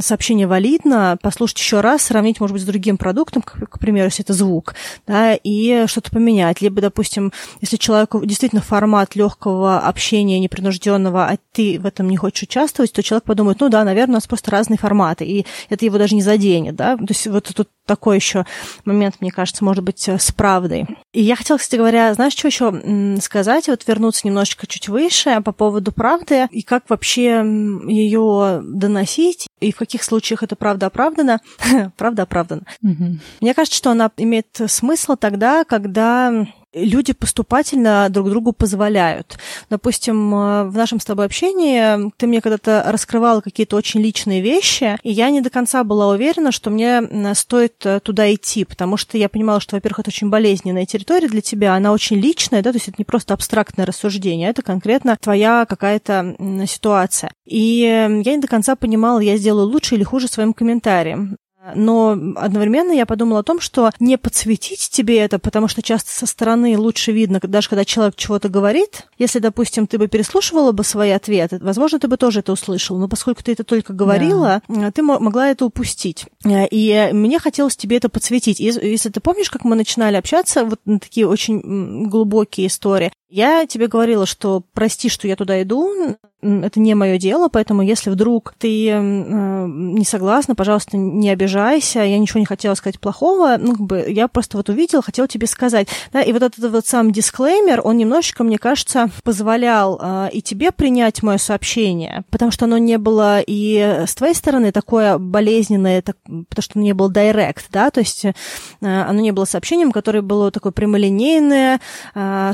сообщение 0.02 0.45
валидно, 0.45 1.17
послушать 1.21 1.60
еще 1.60 1.80
раз, 1.80 2.02
сравнить, 2.02 2.39
может 2.39 2.54
быть, 2.54 2.63
с 2.63 2.65
другим 2.65 2.97
продуктом, 2.97 3.41
к, 3.41 3.54
к 3.54 3.80
примеру, 3.80 4.06
если 4.06 4.26
это 4.26 4.34
звук, 4.34 4.76
да, 5.08 5.36
и 5.36 5.86
что-то 5.88 6.12
поменять. 6.12 6.62
Либо, 6.62 6.82
допустим, 6.82 7.32
если 7.62 7.78
человеку 7.78 8.26
действительно 8.26 8.62
формат 8.62 9.15
легкого 9.15 9.80
общения, 9.80 10.39
непринужденного, 10.39 11.28
а 11.28 11.38
ты 11.54 11.80
в 11.80 11.86
этом 11.86 12.10
не 12.10 12.17
хочешь 12.17 12.43
участвовать, 12.43 12.91
то 12.91 13.04
человек 13.04 13.24
подумает, 13.24 13.62
ну 13.62 13.69
да, 13.69 13.86
наверное, 13.86 14.13
у 14.13 14.17
нас 14.17 14.28
просто 14.28 14.52
разные 14.52 14.78
форматы, 14.78 15.26
и 15.26 15.45
это 15.69 15.86
его 15.86 15.97
даже 15.97 16.15
не 16.15 16.21
заденет, 16.21 16.76
да. 16.76 16.97
То 16.97 17.06
есть 17.08 17.28
вот 17.28 17.50
тут 17.56 17.69
такой 17.91 18.15
еще 18.15 18.45
момент, 18.86 19.15
мне 19.19 19.32
кажется, 19.32 19.65
может 19.65 19.84
быть, 19.84 20.08
с 20.08 20.32
правдой. 20.32 20.86
И 21.12 21.21
я 21.21 21.36
хотела, 21.36 21.58
кстати 21.58 21.77
говоря, 21.77 22.13
знаешь, 22.13 22.32
что 22.32 22.47
еще 22.47 23.17
сказать? 23.21 23.67
Вот 23.67 23.86
вернуться 23.86 24.25
немножечко 24.25 24.65
чуть 24.65 24.88
выше 24.88 25.41
по 25.43 25.51
поводу 25.51 25.91
правды 25.91 26.47
и 26.51 26.62
как 26.62 26.89
вообще 26.89 27.43
ее 27.86 28.62
доносить, 28.63 29.47
и 29.60 29.73
в 29.73 29.75
каких 29.75 30.04
случаях 30.04 30.41
это 30.41 30.56
правда 30.56 30.86
оправдана. 30.86 31.41
правда 31.97 32.23
оправдана. 32.23 32.63
Мне 32.82 33.54
кажется, 33.54 33.77
что 33.77 33.91
она 33.91 34.10
имеет 34.15 34.47
смысл 34.67 35.17
тогда, 35.17 35.65
когда 35.65 36.45
люди 36.74 37.14
поступательно 37.14 38.08
друг 38.10 38.30
другу 38.30 38.54
позволяют. 38.54 39.38
Допустим, 39.70 40.34
э, 40.34 40.64
в 40.66 40.76
нашем 40.76 41.00
с 41.00 41.06
тобой 41.06 41.26
общении 41.26 42.12
ты 42.18 42.28
мне 42.28 42.42
когда-то 42.42 42.84
раскрывала 42.88 43.42
какие-то 43.42 43.76
очень 43.76 44.02
личные 44.02 44.42
вещи, 44.42 44.98
и 45.04 45.12
я 45.12 45.30
не 45.30 45.42
до 45.42 45.50
конца 45.50 45.84
была 45.84 46.10
уверена, 46.10 46.52
что 46.52 46.70
мне 46.70 47.02
стоит 47.36 47.86
э, 47.86 48.00
туда 48.00 48.34
идти, 48.34 48.66
потому 48.66 48.98
что 48.98 49.18
я 49.18 49.30
понимала, 49.30 49.60
что, 49.60 49.76
во-первых, 49.76 50.00
это 50.00 50.10
очень 50.10 50.30
болезненная 50.30 50.86
территория 50.86 51.28
для 51.28 51.42
тебя, 51.42 51.76
она 51.76 51.92
очень 51.92 52.18
личная, 52.18 52.62
да, 52.62 52.72
то 52.72 52.78
есть 52.78 52.88
это 52.88 52.96
не 52.98 53.06
просто 53.06 53.34
абстрактное 53.34 53.86
рассуждение, 53.86 54.48
а 54.48 54.52
это 54.52 54.62
конкретно 54.62 55.18
твоя 55.20 55.66
какая-то 55.66 56.36
ситуация. 56.68 57.32
И 57.46 57.82
я 57.82 58.08
не 58.08 58.38
до 58.38 58.48
конца 58.48 58.76
понимала, 58.76 59.20
я 59.20 59.38
сделаю 59.38 59.68
лучше 59.68 59.96
или 59.96 60.04
хуже 60.04 60.28
своим 60.28 60.54
комментарием. 60.54 61.38
Но 61.76 62.17
одновременно 62.36 62.91
я 62.91 63.06
подумала 63.06 63.39
о 63.39 63.43
том, 63.43 63.60
что 63.60 63.91
не 64.00 64.17
подсветить 64.17 64.89
тебе 64.89 65.19
это, 65.19 65.39
потому 65.39 65.67
что 65.67 65.82
часто 65.82 66.12
со 66.12 66.26
стороны 66.26 66.78
лучше 66.78 67.12
видно, 67.12 67.39
даже 67.41 67.69
когда 67.69 67.86
человек 67.86 68.15
чего-то 68.15 68.50
говорит. 68.50 69.08
Если, 69.17 69.39
допустим, 69.39 69.88
ты 69.88 69.97
бы 69.97 70.08
переслушивала 70.08 70.71
бы 70.71 70.84
свои 70.84 71.12
ответы, 71.12 71.60
возможно, 71.62 72.00
ты 72.00 72.08
бы 72.08 72.17
тоже 72.17 72.39
это 72.39 72.52
услышал. 72.52 72.97
Но 72.97 73.08
поскольку 73.08 73.43
ты 73.43 73.52
это 73.52 73.63
только 73.63 73.93
говорила, 73.93 74.62
да. 74.67 74.91
ты 74.91 75.04
могла 75.04 75.50
это 75.50 75.65
упустить. 75.65 76.26
И 76.45 77.10
мне 77.13 77.39
хотелось 77.39 77.76
тебе 77.76 77.97
это 77.97 78.10
подсветить. 78.10 78.60
Если 78.60 79.10
ты 79.10 79.19
помнишь, 79.19 79.50
как 79.50 79.63
мы 79.63 79.76
начинали 79.76 80.15
общаться, 80.15 80.65
вот 80.65 80.80
на 80.86 81.00
такие 81.00 81.28
очень 81.28 82.08
глубокие 82.10 82.67
истории, 82.67 83.12
Я 83.32 83.65
тебе 83.65 83.88
говорила, 83.88 84.26
что 84.26 84.62
прости, 84.74 85.08
что 85.08 85.26
я 85.26 85.38
туда 85.38 85.62
иду, 85.62 86.17
это 86.41 86.80
не 86.80 86.96
мое 86.96 87.17
дело, 87.17 87.50
поэтому 87.50 87.82
если 87.82 88.10
вдруг 88.10 88.54
ты 88.58 88.89
э, 88.89 89.00
не 89.00 90.04
согласна, 90.04 90.56
пожалуйста, 90.56 90.98
не 90.98 91.30
обижайся, 91.30 92.00
я 92.00 92.17
ничего 92.17 92.39
не 92.39 92.46
хотела 92.46 92.74
сказать 92.74 93.00
плохого, 93.00 93.58
ну, 93.60 93.74
как 93.74 93.82
бы 93.82 94.06
я 94.08 94.28
просто 94.28 94.58
вот 94.58 94.70
увидела, 94.70 95.02
хотела 95.02 95.28
тебе 95.28 95.48
сказать, 95.48 95.88
да, 96.12 96.22
и 96.22 96.34
вот 96.34 96.41
этот 96.41 96.72
вот 96.72 96.88
сам 96.88 97.12
дисклеймер, 97.12 97.82
он 97.84 97.98
немножечко, 97.98 98.44
мне 98.44 98.58
кажется, 98.58 99.10
позволял 99.24 100.00
э, 100.02 100.30
и 100.34 100.41
тебе 100.41 100.72
принять 100.72 101.22
мое 101.22 101.38
сообщение, 101.38 102.24
потому 102.32 102.52
что 102.52 102.65
оно 102.65 102.78
не 102.80 102.98
было 102.98 103.39
и 103.46 104.04
с 104.08 104.15
твоей 104.15 104.34
стороны 104.34 104.72
такое 104.72 105.17
болезненное, 105.20 106.02
так, 106.02 106.17
потому 106.50 106.63
что 106.63 106.74
оно 106.76 106.84
не 106.86 106.94
было 106.94 107.12
директ, 107.12 107.67
да, 107.72 107.91
то 107.91 108.00
есть 108.00 108.26
э, 108.26 108.34
оно 108.82 109.22
не 109.22 109.32
было 109.32 109.46
сообщением, 109.46 109.91
которое 109.91 110.22
было 110.22 110.50
такое 110.50 110.72
прямолинейное, 110.72 111.80
э, 112.15 112.52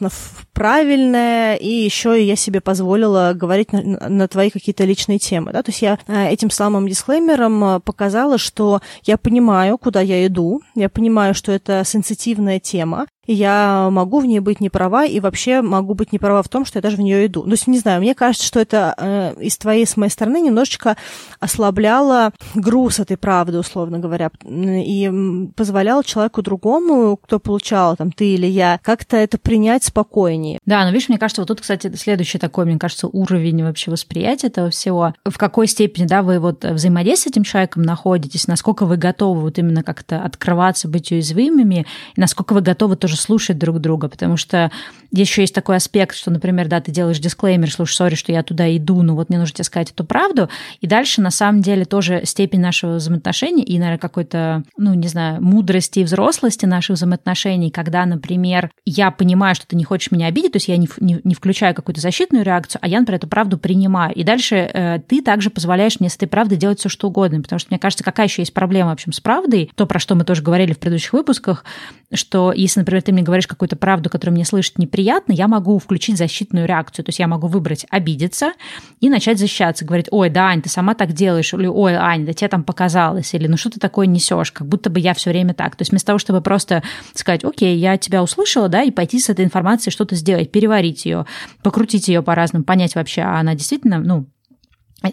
э, 0.00 0.08
правильное, 0.52 1.56
и 1.56 1.68
еще 1.68 2.22
я 2.24 2.36
себе 2.36 2.60
позволила 2.60 2.80
позволила 2.80 3.32
говорить 3.34 3.72
на, 3.72 4.08
на 4.08 4.28
твои 4.28 4.50
какие-то 4.50 4.84
личные 4.84 5.18
темы. 5.18 5.52
Да? 5.52 5.62
То 5.62 5.70
есть 5.70 5.82
я 5.82 5.98
э, 6.06 6.28
этим 6.28 6.50
самым 6.50 6.88
дисклеймером 6.88 7.64
э, 7.64 7.80
показала, 7.80 8.38
что 8.38 8.80
я 9.04 9.16
понимаю, 9.16 9.78
куда 9.78 10.00
я 10.00 10.26
иду, 10.26 10.62
я 10.74 10.88
понимаю, 10.88 11.34
что 11.34 11.52
это 11.52 11.82
сенситивная 11.84 12.58
тема, 12.58 13.06
я 13.32 13.88
могу 13.90 14.20
в 14.20 14.26
ней 14.26 14.40
быть 14.40 14.60
не 14.60 14.68
права, 14.68 15.04
и 15.04 15.20
вообще 15.20 15.62
могу 15.62 15.94
быть 15.94 16.12
не 16.12 16.18
права 16.18 16.42
в 16.42 16.48
том, 16.48 16.64
что 16.64 16.78
я 16.78 16.82
даже 16.82 16.96
в 16.96 17.00
нее 17.00 17.26
иду. 17.26 17.42
То 17.42 17.50
есть, 17.50 17.66
не 17.66 17.78
знаю, 17.78 18.00
мне 18.00 18.14
кажется, 18.14 18.46
что 18.46 18.60
это 18.60 18.94
э, 18.96 19.34
из 19.40 19.56
твоей, 19.56 19.86
с 19.86 19.96
моей 19.96 20.10
стороны 20.10 20.40
немножечко 20.40 20.96
ослабляло 21.38 22.32
груз 22.54 22.98
этой 22.98 23.16
правды, 23.16 23.58
условно 23.58 23.98
говоря, 23.98 24.30
и 24.44 25.48
позволяло 25.56 26.02
человеку 26.04 26.42
другому, 26.42 27.16
кто 27.16 27.38
получал, 27.38 27.96
там, 27.96 28.12
ты 28.12 28.34
или 28.34 28.46
я, 28.46 28.80
как-то 28.82 29.16
это 29.16 29.38
принять 29.38 29.84
спокойнее. 29.84 30.58
Да, 30.66 30.84
но 30.84 30.90
видишь, 30.90 31.08
мне 31.08 31.18
кажется, 31.18 31.42
вот 31.42 31.48
тут, 31.48 31.60
кстати, 31.60 31.94
следующий 31.94 32.38
такой, 32.38 32.64
мне 32.64 32.78
кажется, 32.78 33.08
уровень 33.08 33.62
вообще 33.62 33.90
восприятия 33.90 34.48
этого 34.48 34.70
всего. 34.70 35.14
В 35.24 35.38
какой 35.38 35.66
степени, 35.66 36.06
да, 36.06 36.22
вы 36.22 36.38
вот 36.38 36.64
взаимодействие 36.64 37.20
с 37.20 37.26
этим 37.26 37.44
человеком 37.44 37.82
находитесь, 37.82 38.46
насколько 38.46 38.86
вы 38.86 38.96
готовы 38.96 39.42
вот 39.42 39.58
именно 39.58 39.82
как-то 39.82 40.22
открываться, 40.22 40.88
быть 40.88 41.12
уязвимыми, 41.12 41.86
и 42.16 42.20
насколько 42.20 42.54
вы 42.54 42.60
готовы 42.60 42.96
тоже 42.96 43.16
слушать 43.20 43.58
друг 43.58 43.78
друга, 43.80 44.08
потому 44.08 44.36
что 44.36 44.70
еще 45.12 45.42
есть 45.42 45.54
такой 45.54 45.76
аспект, 45.76 46.16
что, 46.16 46.30
например, 46.30 46.68
да, 46.68 46.80
ты 46.80 46.92
делаешь 46.92 47.18
дисклеймер, 47.18 47.70
слушай, 47.72 47.94
сори, 47.94 48.14
что 48.14 48.32
я 48.32 48.42
туда 48.42 48.74
иду, 48.76 49.02
но 49.02 49.14
вот 49.14 49.28
мне 49.28 49.38
нужно 49.38 49.54
тебе 49.54 49.64
сказать 49.64 49.90
эту 49.90 50.04
правду, 50.04 50.48
и 50.80 50.86
дальше, 50.86 51.20
на 51.20 51.30
самом 51.30 51.62
деле, 51.62 51.84
тоже 51.84 52.22
степень 52.24 52.60
нашего 52.60 52.94
взаимоотношений 52.94 53.62
и, 53.62 53.78
наверное, 53.78 53.98
какой-то, 53.98 54.62
ну, 54.76 54.94
не 54.94 55.08
знаю, 55.08 55.42
мудрости 55.42 56.00
и 56.00 56.04
взрослости 56.04 56.66
наших 56.66 56.96
взаимоотношений, 56.96 57.70
когда, 57.70 58.06
например, 58.06 58.70
я 58.84 59.10
понимаю, 59.10 59.54
что 59.54 59.66
ты 59.66 59.76
не 59.76 59.84
хочешь 59.84 60.10
меня 60.10 60.26
обидеть, 60.26 60.52
то 60.52 60.56
есть 60.56 60.68
я 60.68 60.76
не, 60.76 60.88
не, 61.00 61.20
не 61.24 61.34
включаю 61.34 61.74
какую-то 61.74 62.00
защитную 62.00 62.44
реакцию, 62.44 62.80
а 62.82 62.88
я, 62.88 63.00
например, 63.00 63.18
эту 63.18 63.28
правду 63.28 63.58
принимаю. 63.58 64.14
И 64.14 64.22
дальше 64.22 64.56
э, 64.56 65.00
ты 65.06 65.22
также 65.22 65.50
позволяешь 65.50 65.98
мне 65.98 66.08
с 66.08 66.16
этой 66.16 66.28
правдой 66.28 66.56
делать 66.56 66.78
все, 66.78 66.88
что 66.88 67.08
угодно, 67.08 67.42
потому 67.42 67.58
что, 67.58 67.68
мне 67.70 67.78
кажется, 67.78 68.04
какая 68.04 68.26
еще 68.26 68.42
есть 68.42 68.54
проблема, 68.54 68.90
в 68.90 68.94
общем, 68.94 69.12
с 69.12 69.20
правдой, 69.20 69.70
то, 69.74 69.86
про 69.86 69.98
что 69.98 70.14
мы 70.14 70.24
тоже 70.24 70.42
говорили 70.42 70.72
в 70.72 70.78
предыдущих 70.78 71.12
выпусках, 71.12 71.64
что 72.12 72.52
если, 72.52 72.80
например, 72.80 73.02
ты 73.02 73.09
мне 73.12 73.22
говоришь 73.22 73.46
какую-то 73.46 73.76
правду, 73.76 74.10
которую 74.10 74.34
мне 74.34 74.44
слышать 74.44 74.78
неприятно, 74.78 75.32
я 75.32 75.48
могу 75.48 75.78
включить 75.78 76.16
защитную 76.16 76.66
реакцию. 76.66 77.04
То 77.04 77.10
есть 77.10 77.18
я 77.18 77.26
могу 77.26 77.46
выбрать 77.46 77.86
обидеться 77.90 78.52
и 79.00 79.08
начать 79.08 79.38
защищаться, 79.38 79.84
говорить, 79.84 80.08
ой, 80.10 80.30
да, 80.30 80.48
Ань, 80.48 80.62
ты 80.62 80.68
сама 80.68 80.94
так 80.94 81.12
делаешь, 81.12 81.52
или 81.54 81.66
ой, 81.66 81.94
Ань, 81.94 82.26
да 82.26 82.32
тебе 82.32 82.48
там 82.48 82.64
показалось, 82.64 83.34
или 83.34 83.46
ну 83.46 83.56
что 83.56 83.70
ты 83.70 83.80
такое 83.80 84.06
несешь, 84.06 84.52
как 84.52 84.66
будто 84.66 84.90
бы 84.90 85.00
я 85.00 85.14
все 85.14 85.30
время 85.30 85.54
так. 85.54 85.76
То 85.76 85.82
есть 85.82 85.90
вместо 85.90 86.08
того, 86.08 86.18
чтобы 86.18 86.40
просто 86.40 86.82
сказать, 87.14 87.44
окей, 87.44 87.76
я 87.76 87.96
тебя 87.96 88.22
услышала, 88.22 88.68
да, 88.68 88.82
и 88.82 88.90
пойти 88.90 89.18
с 89.18 89.28
этой 89.28 89.44
информацией 89.44 89.92
что-то 89.92 90.14
сделать, 90.14 90.50
переварить 90.50 91.04
ее, 91.04 91.26
покрутить 91.62 92.08
ее 92.08 92.22
по-разному, 92.22 92.64
понять 92.64 92.94
вообще, 92.94 93.22
а 93.22 93.40
она 93.40 93.54
действительно, 93.54 93.98
ну, 93.98 94.26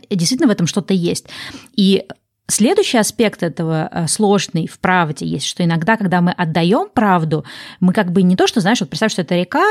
действительно 0.09 0.47
в 0.47 0.51
этом 0.51 0.67
что-то 0.67 0.93
есть. 0.93 1.27
И 1.75 2.05
Следующий 2.49 2.97
аспект 2.97 3.43
этого 3.43 3.89
э, 3.91 4.07
сложный 4.07 4.67
в 4.67 4.79
правде 4.79 5.25
есть, 5.25 5.45
что 5.45 5.65
иногда, 5.65 5.97
когда 5.97 6.21
мы 6.21 6.31
отдаем 6.31 6.87
правду, 6.93 7.43
мы 7.81 7.91
как 7.91 8.13
бы 8.13 8.23
не 8.23 8.37
то, 8.37 8.47
что, 8.47 8.61
знаешь, 8.61 8.79
вот 8.79 8.89
представь, 8.89 9.11
что 9.11 9.23
это 9.23 9.35
река, 9.35 9.65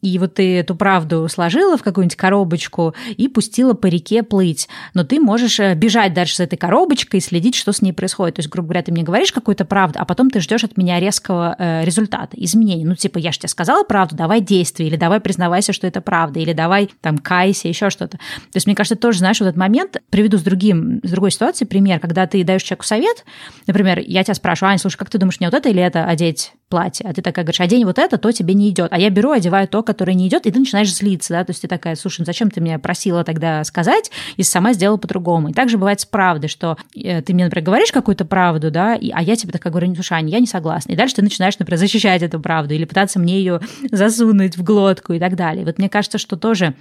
и 0.00 0.18
вот 0.18 0.36
ты 0.36 0.56
эту 0.60 0.74
правду 0.74 1.28
сложила 1.28 1.76
в 1.76 1.82
какую-нибудь 1.82 2.16
коробочку 2.16 2.94
и 3.18 3.28
пустила 3.28 3.74
по 3.74 3.88
реке 3.88 4.22
плыть, 4.22 4.70
но 4.94 5.04
ты 5.04 5.20
можешь 5.20 5.60
э, 5.60 5.74
бежать 5.74 6.14
дальше 6.14 6.36
с 6.36 6.40
этой 6.40 6.56
коробочкой 6.56 7.18
и 7.18 7.22
следить, 7.22 7.56
что 7.56 7.72
с 7.72 7.82
ней 7.82 7.92
происходит. 7.92 8.36
То 8.36 8.40
есть, 8.40 8.48
грубо 8.48 8.68
говоря, 8.68 8.82
ты 8.82 8.90
мне 8.90 9.02
говоришь 9.02 9.30
какую-то 9.30 9.66
правду, 9.66 9.98
а 10.00 10.06
потом 10.06 10.30
ты 10.30 10.40
ждешь 10.40 10.64
от 10.64 10.78
меня 10.78 10.98
резкого 11.00 11.54
э, 11.58 11.84
результата, 11.84 12.34
изменений. 12.38 12.86
Ну, 12.86 12.94
типа, 12.94 13.18
я 13.18 13.32
же 13.32 13.38
тебе 13.38 13.50
сказала 13.50 13.84
правду, 13.84 14.16
давай 14.16 14.40
действуй, 14.40 14.86
или 14.86 14.96
давай 14.96 15.20
признавайся, 15.20 15.74
что 15.74 15.86
это 15.86 16.00
правда, 16.00 16.40
или 16.40 16.54
давай 16.54 16.88
там 17.02 17.18
кайся, 17.18 17.68
еще 17.68 17.90
что-то. 17.90 18.16
То 18.16 18.54
есть, 18.54 18.66
мне 18.66 18.74
кажется, 18.74 18.96
тоже, 18.96 19.18
знаешь, 19.18 19.40
вот 19.40 19.48
этот 19.48 19.58
момент, 19.58 19.98
приведу 20.08 20.38
с, 20.38 20.42
другим, 20.42 21.00
с 21.02 21.10
другой 21.10 21.30
ситуации 21.30 21.66
пример, 21.66 22.00
когда 22.00 22.13
когда 22.14 22.28
ты 22.28 22.44
даешь 22.44 22.62
человеку 22.62 22.84
совет, 22.84 23.24
например, 23.66 23.98
я 23.98 24.22
тебя 24.22 24.34
спрашиваю, 24.34 24.70
Ань, 24.70 24.78
слушай, 24.78 24.96
как 24.96 25.10
ты 25.10 25.18
думаешь, 25.18 25.40
мне 25.40 25.48
вот 25.48 25.54
это 25.54 25.68
или 25.68 25.82
это 25.82 26.04
одеть 26.04 26.52
платье? 26.68 27.04
А 27.08 27.12
ты 27.12 27.22
такая 27.22 27.44
говоришь, 27.44 27.60
одень 27.60 27.84
вот 27.84 27.98
это, 27.98 28.18
то 28.18 28.30
тебе 28.30 28.54
не 28.54 28.70
идет. 28.70 28.92
А 28.92 29.00
я 29.00 29.10
беру, 29.10 29.32
одеваю 29.32 29.66
то, 29.66 29.82
которое 29.82 30.14
не 30.14 30.28
идет, 30.28 30.46
и 30.46 30.52
ты 30.52 30.58
начинаешь 30.60 30.94
злиться, 30.94 31.32
да, 31.32 31.44
то 31.44 31.50
есть 31.50 31.62
ты 31.62 31.66
такая, 31.66 31.96
слушай, 31.96 32.20
ну 32.20 32.26
зачем 32.26 32.52
ты 32.52 32.60
меня 32.60 32.78
просила 32.78 33.24
тогда 33.24 33.64
сказать, 33.64 34.12
если 34.36 34.52
сама 34.52 34.74
сделала 34.74 34.96
по-другому. 34.96 35.48
И 35.48 35.52
также 35.52 35.76
бывает 35.76 36.00
с 36.00 36.04
правдой, 36.04 36.48
что 36.48 36.76
э, 36.94 37.20
ты 37.20 37.34
мне, 37.34 37.46
например, 37.46 37.64
говоришь 37.64 37.90
какую-то 37.90 38.24
правду, 38.24 38.70
да, 38.70 38.94
и, 38.94 39.10
а 39.10 39.20
я 39.20 39.34
тебе 39.34 39.50
такая 39.50 39.72
говорю, 39.72 39.92
слушай, 39.94 40.16
Аня, 40.16 40.28
я 40.28 40.38
не 40.38 40.46
согласна. 40.46 40.92
И 40.92 40.96
дальше 40.96 41.16
ты 41.16 41.22
начинаешь, 41.22 41.58
например, 41.58 41.80
защищать 41.80 42.22
эту 42.22 42.38
правду 42.38 42.74
или 42.74 42.84
пытаться 42.84 43.18
мне 43.18 43.38
ее 43.38 43.60
засунуть 43.90 44.56
в 44.56 44.62
глотку 44.62 45.14
и 45.14 45.18
так 45.18 45.34
далее. 45.34 45.64
Вот 45.64 45.78
мне 45.78 45.88
кажется, 45.88 46.18
что 46.18 46.36
тоже 46.36 46.74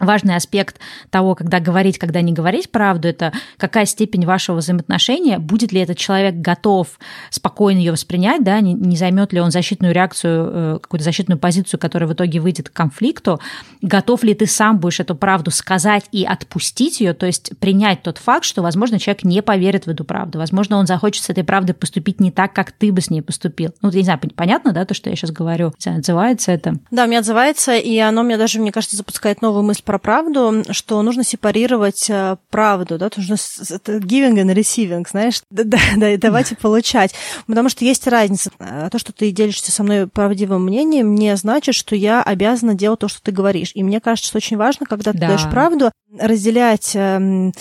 Важный 0.00 0.36
аспект 0.36 0.78
того, 1.10 1.34
когда 1.34 1.60
говорить, 1.60 1.98
когда 1.98 2.20
не 2.20 2.32
говорить 2.32 2.70
правду, 2.70 3.08
это 3.08 3.32
какая 3.56 3.86
степень 3.86 4.26
вашего 4.26 4.56
взаимоотношения, 4.56 5.38
будет 5.38 5.72
ли 5.72 5.80
этот 5.80 5.98
человек 5.98 6.36
готов 6.36 6.98
спокойно 7.30 7.78
ее 7.78 7.92
воспринять, 7.92 8.42
да, 8.42 8.60
не, 8.60 8.74
не 8.74 8.96
займет 8.96 9.32
ли 9.32 9.40
он 9.40 9.50
защитную 9.50 9.94
реакцию, 9.94 10.50
э, 10.52 10.78
какую-то 10.80 11.04
защитную 11.04 11.38
позицию, 11.38 11.78
которая 11.78 12.08
в 12.08 12.14
итоге 12.14 12.40
выйдет 12.40 12.70
к 12.70 12.72
конфликту, 12.72 13.40
готов 13.82 14.22
ли 14.24 14.34
ты 14.34 14.46
сам 14.46 14.78
будешь 14.78 15.00
эту 15.00 15.14
правду 15.14 15.50
сказать 15.50 16.04
и 16.12 16.24
отпустить 16.24 17.00
ее, 17.00 17.12
то 17.12 17.26
есть 17.26 17.52
принять 17.58 18.02
тот 18.02 18.18
факт, 18.18 18.44
что, 18.44 18.62
возможно, 18.62 18.98
человек 18.98 19.24
не 19.24 19.42
поверит 19.42 19.86
в 19.86 19.90
эту 19.90 20.04
правду, 20.04 20.38
возможно, 20.38 20.78
он 20.78 20.86
захочет 20.86 21.24
с 21.24 21.30
этой 21.30 21.44
правдой 21.44 21.74
поступить 21.74 22.20
не 22.20 22.30
так, 22.30 22.52
как 22.52 22.72
ты 22.72 22.92
бы 22.92 23.00
с 23.00 23.10
ней 23.10 23.20
поступил. 23.20 23.74
Ну, 23.82 23.90
я 23.90 23.98
не 23.98 24.04
знаю, 24.04 24.20
понятно, 24.34 24.72
да, 24.72 24.84
то, 24.84 24.94
что 24.94 25.10
я 25.10 25.16
сейчас 25.16 25.30
говорю, 25.30 25.72
отзывается 25.84 26.52
это? 26.52 26.76
Да, 26.90 27.06
мне 27.06 27.18
отзывается, 27.18 27.76
и 27.76 27.98
оно 27.98 28.22
мне 28.22 28.36
даже, 28.36 28.60
мне 28.60 28.72
кажется, 28.72 28.96
запускает 28.96 29.42
новую 29.42 29.62
мысль 29.62 29.82
про 29.90 29.98
правду, 29.98 30.62
что 30.70 31.02
нужно 31.02 31.24
сепарировать 31.24 32.08
э, 32.08 32.36
правду, 32.48 32.96
да, 32.96 33.10
нужно 33.16 33.34
giving 33.34 34.36
and 34.36 34.54
receiving, 34.54 35.04
знаешь, 35.10 35.42
да, 35.50 35.64
да, 35.64 35.78
да, 35.96 36.10
и 36.10 36.16
давать 36.16 36.52
и 36.52 36.54
получать. 36.54 37.12
Потому 37.48 37.68
что 37.68 37.84
есть 37.84 38.06
разница. 38.06 38.52
Э, 38.60 38.88
то, 38.92 39.00
что 39.00 39.12
ты 39.12 39.32
делишься 39.32 39.72
со 39.72 39.82
мной 39.82 40.06
правдивым 40.06 40.62
мнением, 40.62 41.16
не 41.16 41.34
значит, 41.34 41.74
что 41.74 41.96
я 41.96 42.22
обязана 42.22 42.74
делать 42.74 43.00
то, 43.00 43.08
что 43.08 43.20
ты 43.20 43.32
говоришь. 43.32 43.72
И 43.74 43.82
мне 43.82 43.98
кажется, 43.98 44.28
что 44.28 44.36
очень 44.36 44.56
важно, 44.56 44.86
когда 44.86 45.10
ты 45.10 45.18
да. 45.18 45.26
даешь 45.26 45.50
правду, 45.50 45.90
разделять, 46.18 46.92
эм, 46.94 47.52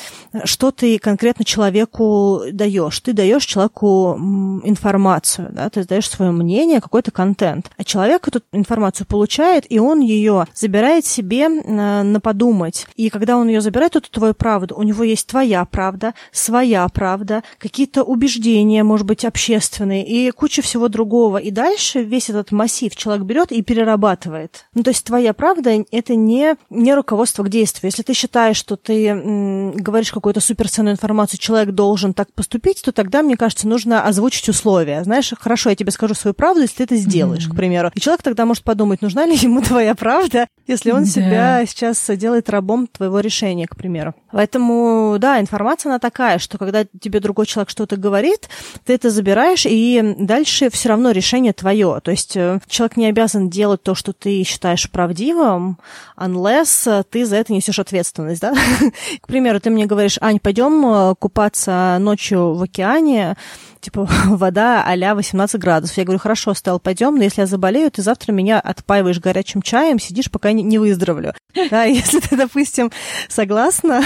что 0.43 0.71
ты 0.71 0.97
конкретно 0.97 1.45
человеку 1.45 2.41
даешь. 2.51 2.99
Ты 2.99 3.13
даешь 3.13 3.45
человеку 3.45 4.17
информацию, 4.63 5.49
да, 5.51 5.69
ты 5.69 5.83
даешь 5.85 6.09
свое 6.09 6.31
мнение, 6.31 6.81
какой-то 6.81 7.11
контент. 7.11 7.69
А 7.77 7.83
человек 7.83 8.27
эту 8.27 8.41
информацию 8.51 9.05
получает, 9.07 9.65
и 9.69 9.79
он 9.79 9.99
ее 9.99 10.47
забирает 10.53 11.05
себе 11.05 11.43
э, 11.43 12.03
на 12.03 12.19
подумать. 12.19 12.87
И 12.95 13.09
когда 13.09 13.37
он 13.37 13.47
ее 13.47 13.61
забирает, 13.61 13.95
эту 13.95 14.09
твою 14.09 14.33
правду, 14.33 14.75
у 14.75 14.83
него 14.83 15.03
есть 15.03 15.27
твоя 15.27 15.63
правда, 15.65 16.13
своя 16.31 16.87
правда, 16.89 17.43
какие-то 17.57 18.03
убеждения, 18.03 18.83
может 18.83 19.05
быть, 19.05 19.25
общественные, 19.25 20.05
и 20.05 20.31
куча 20.31 20.61
всего 20.61 20.87
другого. 20.87 21.37
И 21.37 21.51
дальше 21.51 22.03
весь 22.03 22.29
этот 22.29 22.51
массив 22.51 22.95
человек 22.95 23.25
берет 23.25 23.51
и 23.51 23.61
перерабатывает. 23.61 24.65
Ну, 24.73 24.83
то 24.83 24.89
есть 24.89 25.05
твоя 25.05 25.33
правда— 25.33 25.83
это 25.91 26.15
не, 26.15 26.55
не 26.69 26.93
руководство 26.93 27.43
к 27.43 27.49
действию. 27.49 27.89
Если 27.89 28.03
ты 28.03 28.13
считаешь, 28.13 28.38
что 28.53 28.75
ты 28.75 29.07
м, 29.07 29.71
говоришь 29.71 30.11
какую-то 30.11 30.39
суперценную 30.39 30.93
информацию, 30.93 31.39
человек 31.39 31.73
должен 31.73 32.13
так 32.13 32.31
поступить, 32.33 32.81
то 32.81 32.91
тогда, 32.91 33.21
мне 33.21 33.37
кажется, 33.37 33.67
нужно 33.67 34.03
озвучить 34.03 34.49
условия. 34.49 35.03
Знаешь, 35.03 35.33
хорошо, 35.39 35.69
я 35.69 35.75
тебе 35.75 35.91
скажу 35.91 36.13
свою 36.13 36.33
правду, 36.33 36.61
если 36.61 36.77
ты 36.77 36.83
это 36.83 36.95
сделаешь, 36.95 37.47
mm-hmm. 37.47 37.53
к 37.53 37.55
примеру. 37.55 37.91
И 37.93 37.99
человек 37.99 38.23
тогда 38.23 38.45
может 38.45 38.63
подумать, 38.63 39.01
нужна 39.01 39.25
ли 39.25 39.35
ему 39.35 39.61
твоя 39.69 39.95
правда, 39.95 40.47
если 40.67 40.91
он 40.91 41.03
yeah. 41.03 41.05
себя 41.05 41.65
сейчас 41.65 42.09
делает 42.17 42.49
рабом 42.49 42.87
твоего 42.87 43.19
решения, 43.19 43.67
к 43.67 43.75
примеру. 43.75 44.13
Поэтому, 44.31 45.17
да, 45.19 45.39
информация, 45.39 45.89
она 45.89 45.99
такая, 45.99 46.39
что 46.39 46.57
когда 46.57 46.85
тебе 46.85 47.19
другой 47.19 47.45
человек 47.45 47.69
что-то 47.69 47.97
говорит, 47.97 48.49
ты 48.85 48.93
это 48.93 49.09
забираешь, 49.09 49.65
и 49.65 50.15
дальше 50.19 50.69
все 50.69 50.89
равно 50.89 51.11
решение 51.11 51.53
твое. 51.53 51.99
То 52.03 52.11
есть 52.11 52.37
э, 52.37 52.59
человек 52.67 52.97
не 52.97 53.07
обязан 53.07 53.49
делать 53.49 53.81
то, 53.83 53.95
что 53.95 54.13
ты 54.13 54.43
считаешь 54.43 54.89
правдивым, 54.89 55.79
unless 56.17 57.03
ты 57.09 57.25
за 57.25 57.37
это 57.37 57.53
несешь 57.53 57.79
ответственность, 57.79 58.28
да? 58.37 58.53
К 59.21 59.27
примеру, 59.27 59.59
ты 59.59 59.71
мне 59.71 59.87
говоришь, 59.87 60.19
Ань, 60.21 60.39
пойдем 60.39 60.85
э, 60.85 61.15
купаться 61.17 61.97
ночью 61.99 62.53
в 62.53 62.61
океане, 62.61 63.35
типа, 63.81 64.07
вода 64.25 64.83
а-ля 64.85 65.15
18 65.15 65.59
градусов. 65.59 65.97
Я 65.97 66.03
говорю, 66.03 66.19
хорошо, 66.19 66.53
Стелл, 66.53 66.79
пойдем, 66.79 67.15
но 67.15 67.23
если 67.23 67.41
я 67.41 67.47
заболею, 67.47 67.89
ты 67.89 68.01
завтра 68.01 68.31
меня 68.31 68.59
отпаиваешь 68.59 69.19
горячим 69.19 69.61
чаем, 69.61 69.99
сидишь, 69.99 70.29
пока 70.29 70.51
не, 70.51 70.63
не 70.63 70.77
выздоровлю. 70.77 71.33
Да, 71.71 71.83
если 71.83 72.19
ты, 72.19 72.37
допустим, 72.37 72.91
согласна 73.27 74.01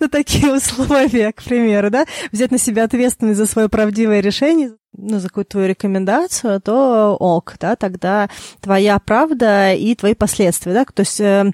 на 0.00 0.08
такие 0.08 0.52
условия, 0.52 1.32
к 1.32 1.42
примеру, 1.42 1.90
да, 1.90 2.06
взять 2.32 2.50
на 2.50 2.58
себя 2.58 2.84
ответственность 2.84 3.38
за 3.38 3.46
свое 3.46 3.68
правдивое 3.68 4.20
решение, 4.20 4.72
ну, 4.96 5.18
за 5.18 5.28
какую-то 5.28 5.52
твою 5.52 5.68
рекомендацию, 5.68 6.60
то 6.60 7.16
ок, 7.18 7.54
да, 7.58 7.76
тогда 7.76 8.28
твоя 8.60 8.98
правда 8.98 9.72
и 9.72 9.94
твои 9.94 10.14
последствия, 10.14 10.74
да, 10.74 10.84
то 10.84 11.00
есть 11.00 11.20
э, 11.20 11.50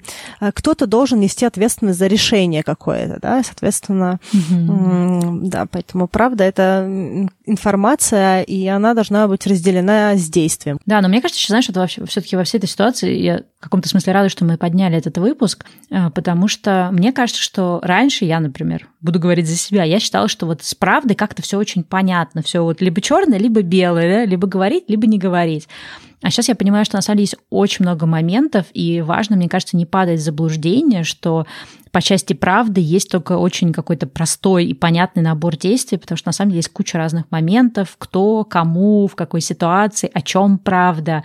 кто-то 0.53 0.87
должен 0.87 1.19
нести 1.19 1.45
ответственность 1.45 1.99
за 1.99 2.07
решение 2.07 2.63
какое-то, 2.63 3.19
да, 3.21 3.41
соответственно, 3.43 4.19
mm-hmm. 4.33 5.39
да, 5.43 5.65
поэтому 5.71 6.07
правда 6.07 6.43
это 6.43 7.29
информация, 7.45 8.41
и 8.41 8.67
она 8.67 8.93
должна 8.93 9.27
быть 9.27 9.47
разделена 9.47 10.15
с 10.15 10.29
действием. 10.29 10.79
Да, 10.85 11.01
но 11.01 11.07
мне 11.07 11.21
кажется, 11.21 11.41
что, 11.41 11.53
знаешь, 11.53 11.69
это 11.69 11.79
вообще 11.79 12.05
все-таки 12.05 12.35
во 12.35 12.43
всей 12.43 12.57
этой 12.57 12.67
ситуации 12.67 13.15
я 13.15 13.43
в 13.59 13.63
каком-то 13.63 13.89
смысле 13.89 14.13
рада, 14.13 14.29
что 14.29 14.45
мы 14.45 14.57
подняли 14.57 14.97
этот 14.97 15.17
выпуск, 15.17 15.65
э, 15.89 16.09
потому 16.11 16.47
что 16.47 16.89
мне 16.93 17.11
кажется, 17.11 17.41
что 17.41 17.79
раньше 17.83 18.23
я, 18.25 18.39
например, 18.39 18.87
буду 19.01 19.19
говорить 19.19 19.47
за 19.47 19.55
себя, 19.55 19.83
я 19.83 19.99
считала, 19.99 20.27
что 20.29 20.45
вот 20.45 20.63
с 20.63 20.75
правдой 20.75 21.15
как-то 21.15 21.41
все 21.41 21.57
очень 21.57 21.83
понятно, 21.83 22.41
все 22.41 22.63
вот 22.63 22.81
либо 22.81 23.01
черное, 23.01 23.28
либо 23.35 23.61
белое, 23.61 24.19
да? 24.19 24.25
либо 24.25 24.47
говорить, 24.47 24.85
либо 24.87 25.07
не 25.07 25.17
говорить. 25.17 25.67
А 26.21 26.31
сейчас 26.31 26.49
я 26.49 26.55
понимаю, 26.55 26.83
что 26.83 26.97
на 26.97 27.01
самом 27.01 27.17
деле 27.17 27.23
есть 27.23 27.37
очень 27.49 27.85
много 27.85 28.05
моментов, 28.05 28.65
и 28.73 28.99
важно, 29.01 29.37
мне 29.37 29.47
кажется, 29.47 29.77
не 29.77 29.85
падать 29.85 30.19
в 30.19 30.23
заблуждение, 30.23 31.03
что 31.05 31.45
по 31.91 32.01
части 32.01 32.33
правды 32.33 32.81
есть 32.81 33.09
только 33.09 33.37
очень 33.37 33.71
какой-то 33.71 34.05
простой 34.05 34.65
и 34.65 34.73
понятный 34.73 35.23
набор 35.23 35.55
действий, 35.55 35.97
потому 35.97 36.17
что 36.17 36.27
на 36.27 36.33
самом 36.33 36.51
деле 36.51 36.59
есть 36.59 36.69
куча 36.69 36.97
разных 36.97 37.23
моментов, 37.31 37.95
кто, 37.97 38.43
кому, 38.43 39.07
в 39.07 39.15
какой 39.15 39.39
ситуации, 39.39 40.11
о 40.13 40.21
чем 40.21 40.57
правда 40.57 41.23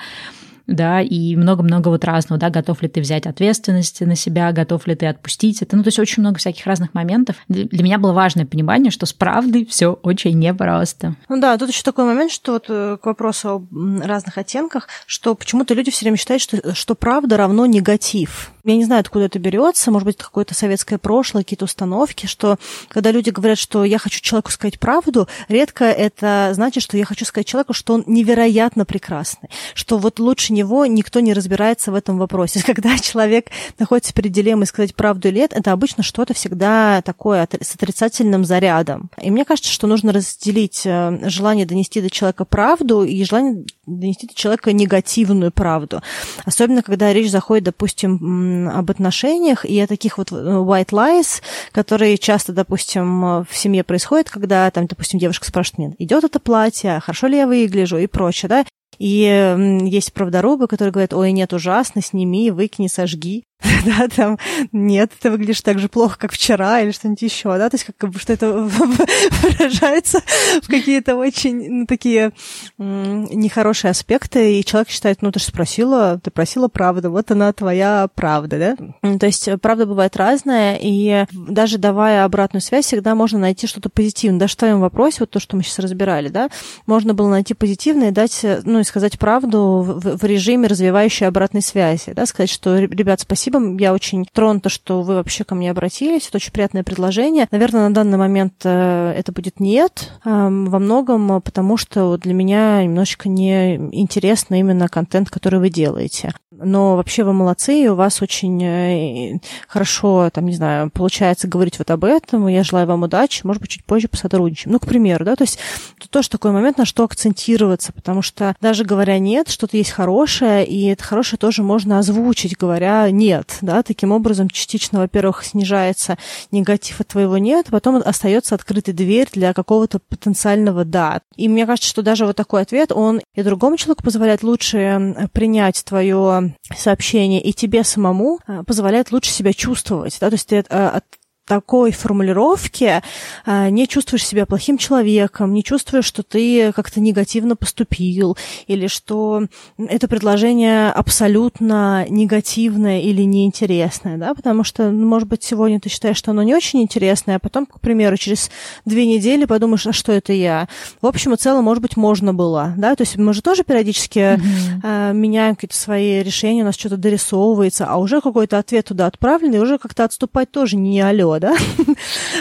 да, 0.67 1.01
и 1.01 1.37
много-много 1.37 1.89
вот 1.89 2.05
разного, 2.05 2.41
да, 2.41 2.51
готов 2.51 2.83
ли 2.83 2.89
ты 2.89 3.01
взять 3.01 3.27
ответственность 3.27 4.01
на 4.01 4.17
себя, 4.17 4.53
готов 4.53 4.87
ли 4.87 4.95
ты 4.95 5.07
отпустить 5.07 5.63
это, 5.63 5.77
ну, 5.77 5.83
то 5.83 5.89
есть 5.89 5.99
очень 5.99 6.23
много 6.23 6.39
всяких 6.39 6.67
разных 6.67 6.95
моментов. 6.95 7.37
Для 7.49 7.83
меня 7.83 7.99
было 7.99 8.13
важное 8.13 8.47
понимание, 8.47 8.91
что 8.91 9.07
с 9.07 9.13
правдой 9.13 9.67
все 9.67 9.93
очень 10.03 10.39
непросто. 10.39 11.17
Ну 11.29 11.41
да, 11.41 11.57
тут 11.59 11.69
еще 11.69 11.83
такой 11.83 12.07
момент, 12.07 12.33
что 12.33 12.53
вот 12.53 12.67
э, 12.69 12.97
к 13.01 13.07
вопросу 13.07 13.49
о 13.49 14.07
разных 14.07 14.39
оттенках, 14.39 14.89
что 15.07 15.35
почему-то 15.35 15.75
люди 15.75 15.91
все 15.91 16.05
время 16.05 16.17
считают, 16.17 16.43
что, 16.43 16.75
что 16.75 16.95
правда 16.95 17.37
равно 17.37 17.67
негатив. 17.67 18.54
Я 18.65 18.77
не 18.77 18.85
знаю, 18.85 19.01
откуда 19.01 19.27
это 19.27 19.39
берется, 19.39 19.91
может 19.91 20.07
быть, 20.07 20.17
какое-то 20.17 20.55
советское 20.55 20.97
прошлое, 20.97 21.43
какие-то 21.43 21.67
установки, 21.67 22.25
что 22.25 22.59
когда 22.89 23.11
люди 23.11 23.29
говорят, 23.29 23.59
что 23.59 23.85
я 23.85 23.99
хочу 23.99 24.23
человеку 24.23 24.51
сказать 24.51 24.81
правду, 24.81 25.29
редко 25.49 25.85
это 25.85 26.51
значит, 26.55 26.83
что 26.83 26.97
я 26.97 27.05
хочу 27.05 27.27
сказать 27.27 27.47
человеку, 27.47 27.75
что 27.75 27.93
он 27.93 28.05
невероятно 28.07 28.87
прекрасный, 28.87 29.51
что 29.75 29.99
вот 29.99 30.19
лучше 30.19 30.55
него 30.55 30.87
никто 30.87 31.21
не 31.21 31.35
разбирается 31.35 31.93
в 31.93 31.95
этом 31.95 32.17
вопросе. 32.17 32.63
Когда 32.67 32.99
человек 32.99 33.51
находится 33.79 34.15
перед 34.15 34.33
дилеммой 34.33 34.67
сказать 34.67 34.95
правду 34.95 35.29
или 35.29 35.41
нет, 35.41 35.53
это 35.53 35.73
обычно 35.73 36.03
что-то 36.03 36.33
всегда 36.33 37.03
такое 37.03 37.47
с 37.61 37.75
отрицательным 37.75 38.47
зарядом. 38.47 39.11
И 39.21 39.31
мне 39.31 39.45
кажется, 39.45 39.71
что 39.71 39.87
нужно 39.87 40.13
разделить 40.13 40.87
э, 40.87 41.29
желание 41.29 41.67
донести 41.67 42.01
до 42.01 42.09
человека 42.09 42.47
правду 42.47 43.05
и 43.05 43.25
желание 43.25 43.67
донести 43.87 44.27
до 44.27 44.35
человека 44.35 44.73
негативную 44.73 45.53
правду. 45.53 46.03
Особенно, 46.45 46.83
когда 46.83 47.13
речь 47.13 47.31
заходит, 47.31 47.65
допустим, 47.65 48.69
об 48.69 48.91
отношениях 48.91 49.65
и 49.65 49.79
о 49.81 49.87
таких 49.87 50.19
вот 50.19 50.33
э, 50.33 50.35
white 50.35 50.91
lies, 50.91 51.43
которые 51.73 52.19
часто, 52.19 52.53
допустим, 52.53 53.45
в 53.45 53.49
семье 53.53 53.85
происходят, 53.85 54.31
когда, 54.31 54.71
там, 54.71 54.87
допустим, 54.87 55.19
девушка 55.19 55.47
спрашивает 55.47 55.79
меня, 55.79 55.95
идет 55.99 56.25
это 56.25 56.41
платье, 56.41 57.01
хорошо 57.01 57.27
ли 57.27 57.37
я 57.37 57.47
выгляжу 57.47 57.99
и 57.99 58.07
прочее, 58.07 58.49
да, 58.49 58.65
и 58.99 59.81
есть 59.85 60.13
правдорубы, 60.13 60.69
которые 60.69 60.93
говорят, 60.93 61.15
ой, 61.15 61.33
нет, 61.33 61.53
ужасно, 61.53 62.03
сними, 62.03 62.51
выкини, 62.51 62.89
сожги. 62.89 63.45
да, 63.85 64.09
там, 64.09 64.39
нет, 64.73 65.13
ты 65.21 65.31
выглядишь 65.31 65.61
так 65.63 65.79
же 65.79 65.89
плохо, 65.89 66.19
как 66.19 66.33
вчера, 66.33 66.81
или 66.81 66.91
что-нибудь 66.91 67.23
еще, 67.23 67.57
да, 67.57 67.71
то 67.71 67.77
есть 67.77 67.87
как 67.97 68.11
бы 68.11 68.19
что 68.19 68.33
это 68.33 68.53
выражается 68.63 70.21
в 70.63 70.69
какие-то 70.69 71.17
очень, 71.17 71.71
ну, 71.71 71.87
такие 71.87 72.33
нехорошие 72.79 73.91
аспекты, 73.91 74.59
и 74.59 74.65
человек 74.65 74.91
считает, 74.91 75.23
ну, 75.23 75.33
ты 75.33 75.39
же 75.39 75.47
спросила, 75.47 76.21
ты 76.23 76.31
просила 76.31 76.69
правду, 76.69 77.11
вот 77.11 77.31
она 77.31 77.53
твоя 77.53 78.09
правда, 78.15 78.77
да, 79.03 79.19
то 79.19 79.27
есть 79.27 79.49
правда 79.61 79.87
бывает 79.87 80.17
разная, 80.17 80.79
и 80.81 81.27
даже 81.33 81.79
давая 81.79 82.25
обратную 82.25 82.63
связь, 82.63 82.87
всегда 82.87 83.15
можно 83.15 83.39
найти 83.39 83.67
что-то 83.67 83.89
позитивное, 83.89 84.41
даже 84.41 84.55
в 84.55 84.59
твоем 84.59 84.81
вопросе, 84.81 85.19
вот 85.21 85.31
то, 85.31 85.41
что 85.41 85.57
мы 85.57 85.63
сейчас 85.63 85.79
разбирали, 85.79 86.29
да, 86.29 86.49
можно 86.87 87.15
было 87.15 87.29
найти 87.29 87.55
позитивное 87.55 88.09
и 88.09 88.13
дать, 88.13 88.45
ну, 88.65 88.81
и 88.81 88.85
сказать 88.85 89.19
правду 89.19 89.83
в, 89.83 90.19
в 90.19 90.25
режиме 90.25 90.69
развивающей 90.69 91.27
обратной 91.27 91.63
связи, 91.63 92.13
да, 92.13 92.27
сказать, 92.27 92.51
что, 92.51 92.79
ребят, 92.79 93.21
спасибо, 93.21 93.54
спасибо. 93.55 93.81
Я 93.81 93.93
очень 93.93 94.27
тронута, 94.33 94.69
что 94.69 95.03
вы 95.03 95.15
вообще 95.15 95.45
ко 95.45 95.55
мне 95.55 95.71
обратились. 95.71 96.29
Это 96.29 96.37
очень 96.37 96.53
приятное 96.53 96.83
предложение. 96.83 97.47
Наверное, 97.51 97.89
на 97.89 97.95
данный 97.95 98.19
момент 98.19 98.55
э, 98.65 99.15
это 99.17 99.33
будет 99.33 99.61
нет 99.61 100.13
эм, 100.25 100.67
во 100.67 100.79
многом, 100.79 101.41
потому 101.43 101.77
что 101.77 102.17
для 102.17 102.35
меня 102.35 102.83
немножечко 102.83 103.29
не 103.29 103.77
интересно 103.93 104.59
именно 104.59 104.89
контент, 104.89 105.31
который 105.31 105.61
вы 105.61 105.71
делаете. 105.71 106.33
Но 106.57 106.97
вообще 106.97 107.25
вы 107.25 107.33
молодцы, 107.33 107.83
и 107.83 107.89
у 107.89 107.95
вас 107.97 108.23
очень 108.23 108.63
э, 108.63 109.41
хорошо, 109.67 110.31
там, 110.33 110.47
не 110.47 110.55
знаю, 110.55 110.91
получается 110.91 111.49
говорить 111.49 111.79
вот 111.79 111.91
об 111.91 112.05
этом. 112.05 112.47
Я 112.47 112.63
желаю 112.63 112.87
вам 112.87 113.03
удачи. 113.03 113.45
Может 113.45 113.61
быть, 113.61 113.71
чуть 113.71 113.85
позже 113.85 114.09
посотрудничаем. 114.09 114.73
Ну, 114.73 114.79
к 114.79 114.87
примеру, 114.87 115.25
да, 115.25 115.37
то 115.37 115.43
есть 115.43 115.59
тут 115.99 116.11
тоже 116.11 116.31
такой 116.31 116.53
момент, 116.53 116.79
на 116.79 116.85
что 116.85 117.05
акцентироваться, 117.05 117.93
потому 117.93 118.23
что 118.23 118.55
даже 118.61 118.85
говоря 118.85 119.19
нет, 119.19 119.49
что-то 119.49 119.77
есть 119.77 119.91
хорошее, 119.91 120.67
и 120.67 120.87
это 120.87 121.03
хорошее 121.03 121.39
тоже 121.39 121.63
можно 121.63 121.99
озвучить, 121.99 122.57
говоря 122.57 123.11
нет 123.11 123.44
нет, 123.45 123.59
да, 123.63 123.83
таким 123.83 124.13
образом 124.13 124.49
частично, 124.49 125.01
во-первых, 125.01 125.45
снижается 125.45 126.17
негатив 126.51 127.01
от 127.01 127.09
твоего 127.09 127.39
нет, 127.39 127.67
потом 127.71 127.97
остается 127.97 128.55
открытая 128.55 128.95
дверь 128.95 129.29
для 129.33 129.53
какого-то 129.53 129.99
потенциального 129.99 130.85
да. 130.85 131.21
И 131.37 131.49
мне 131.49 131.67
кажется, 131.67 131.89
что 131.89 132.03
даже 132.03 132.27
вот 132.27 132.37
такой 132.37 132.63
ответ, 132.63 132.93
он 132.93 133.21
и 133.35 133.43
другому 133.43 133.77
человеку 133.77 134.05
позволяет 134.05 134.43
лучше 134.43 135.29
принять 135.33 135.85
твое 135.85 136.55
сообщение, 136.77 137.43
и 137.43 137.53
тебе 137.53 137.85
самому 137.85 138.41
э, 138.47 138.63
позволяет 138.67 139.13
лучше 139.13 139.31
себя 139.31 139.53
чувствовать, 139.53 140.17
да, 140.21 140.31
то 140.31 140.35
есть 140.35 140.49
ты 140.49 140.59
от 140.59 141.05
такой 141.47 141.93
формулировке 141.93 143.03
а, 143.45 143.69
не 143.69 143.87
чувствуешь 143.87 144.27
себя 144.27 144.47
плохим 144.47 144.79
человеком, 144.79 145.53
не 145.53 145.63
чувствуешь, 145.63 146.07
что 146.07 146.23
ты 146.23 146.73
как-то 146.73 147.01
негативно 147.01 147.55
поступил, 147.55 148.37
или 148.67 148.87
что 148.87 149.47
это 149.77 150.09
предложение 150.09 150.89
абсолютно 150.91 152.07
негативное 152.09 153.01
или 153.01 153.23
неинтересное, 153.23 154.17
да, 154.17 154.35
потому 154.35 154.65
что, 154.65 154.91
ну, 154.91 155.07
может 155.07 155.29
быть, 155.29 155.43
сегодня 155.43 155.81
ты 155.81 155.89
считаешь, 155.89 156.17
что 156.17 156.31
оно 156.31 156.43
не 156.43 156.55
очень 156.55 156.81
интересное, 156.81 157.37
а 157.37 157.39
потом, 157.39 157.67
к 157.67 157.81
примеру, 157.81 158.17
через 158.17 158.51
две 158.85 159.07
недели 159.07 159.45
подумаешь, 159.45 159.87
а 159.87 159.93
что 159.93 160.13
это 160.13 160.33
я? 160.33 160.69
В 161.03 161.07
общем 161.07 161.35
и 161.35 161.37
целом, 161.37 161.65
может 161.65 161.83
быть, 161.83 161.97
можно 161.97 162.33
было, 162.33 162.73
да, 162.79 162.95
то 162.95 163.03
есть 163.03 163.17
мы 163.17 163.35
же 163.35 163.43
тоже 163.43 163.65
периодически 163.65 164.19
mm-hmm. 164.19 165.13
меняем 165.13 165.57
какие-то 165.57 165.77
свои 165.77 166.23
решения, 166.23 166.63
у 166.63 166.67
нас 166.67 166.77
что-то 166.77 166.97
дорисовывается, 166.97 167.87
а 167.87 167.97
уже 167.97 168.21
какой-то 168.21 168.59
ответ 168.59 168.87
туда 168.87 169.07
отправлен, 169.07 169.53
и 169.53 169.59
уже 169.59 169.79
как-то 169.79 170.05
отступать 170.05 170.51
тоже 170.51 170.77
не 170.77 171.01
алло, 171.01 171.34
да? 171.41 171.57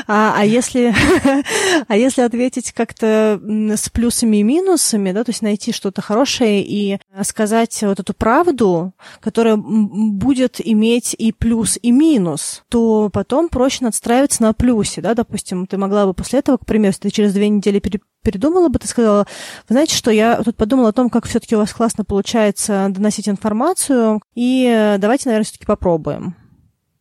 А, 0.06 0.34
а, 0.38 0.46
если, 0.46 0.94
а 1.88 1.96
если 1.96 2.24
ответить 2.24 2.74
как-то 2.74 3.40
с 3.42 3.90
плюсами 3.90 4.38
и 4.38 4.44
минусами, 4.44 5.12
да, 5.14 5.24
то 5.24 5.30
есть 5.30 5.42
найти 5.42 5.72
что-то 5.72 6.02
хорошее 6.02 6.62
и 6.62 7.00
сказать 7.22 7.82
вот 7.84 8.00
эту 8.00 8.14
правду, 8.14 8.94
которая 9.22 9.56
будет 9.56 10.60
иметь 10.64 11.16
и 11.18 11.32
плюс, 11.32 11.80
и 11.82 11.92
минус, 11.92 12.64
то 12.70 13.10
потом 13.14 13.48
проще 13.48 13.86
надстраиваться 13.86 14.44
на 14.44 14.54
плюсе, 14.54 15.00
да, 15.00 15.14
допустим, 15.14 15.68
ты 15.68 15.78
могла 15.78 16.06
бы 16.06 16.14
после 16.14 16.40
этого, 16.40 16.58
к 16.58 16.66
примеру, 16.66 16.90
если 16.90 17.04
ты 17.04 17.10
через 17.10 17.34
две 17.34 17.48
недели 17.48 17.80
передумала 18.24 18.70
бы, 18.70 18.80
ты 18.80 18.88
сказала, 18.88 19.28
знаете, 19.70 19.96
что 19.96 20.12
я 20.12 20.42
тут 20.44 20.56
подумала 20.56 20.90
о 20.90 20.94
том, 20.94 21.10
как 21.10 21.26
все-таки 21.26 21.56
у 21.56 21.60
вас 21.60 21.74
классно 21.74 22.04
получается 22.04 22.88
доносить 22.90 23.30
информацию, 23.30 24.22
и 24.36 24.96
давайте, 25.00 25.30
наверное, 25.30 25.46
все-таки 25.46 25.66
попробуем. 25.66 26.36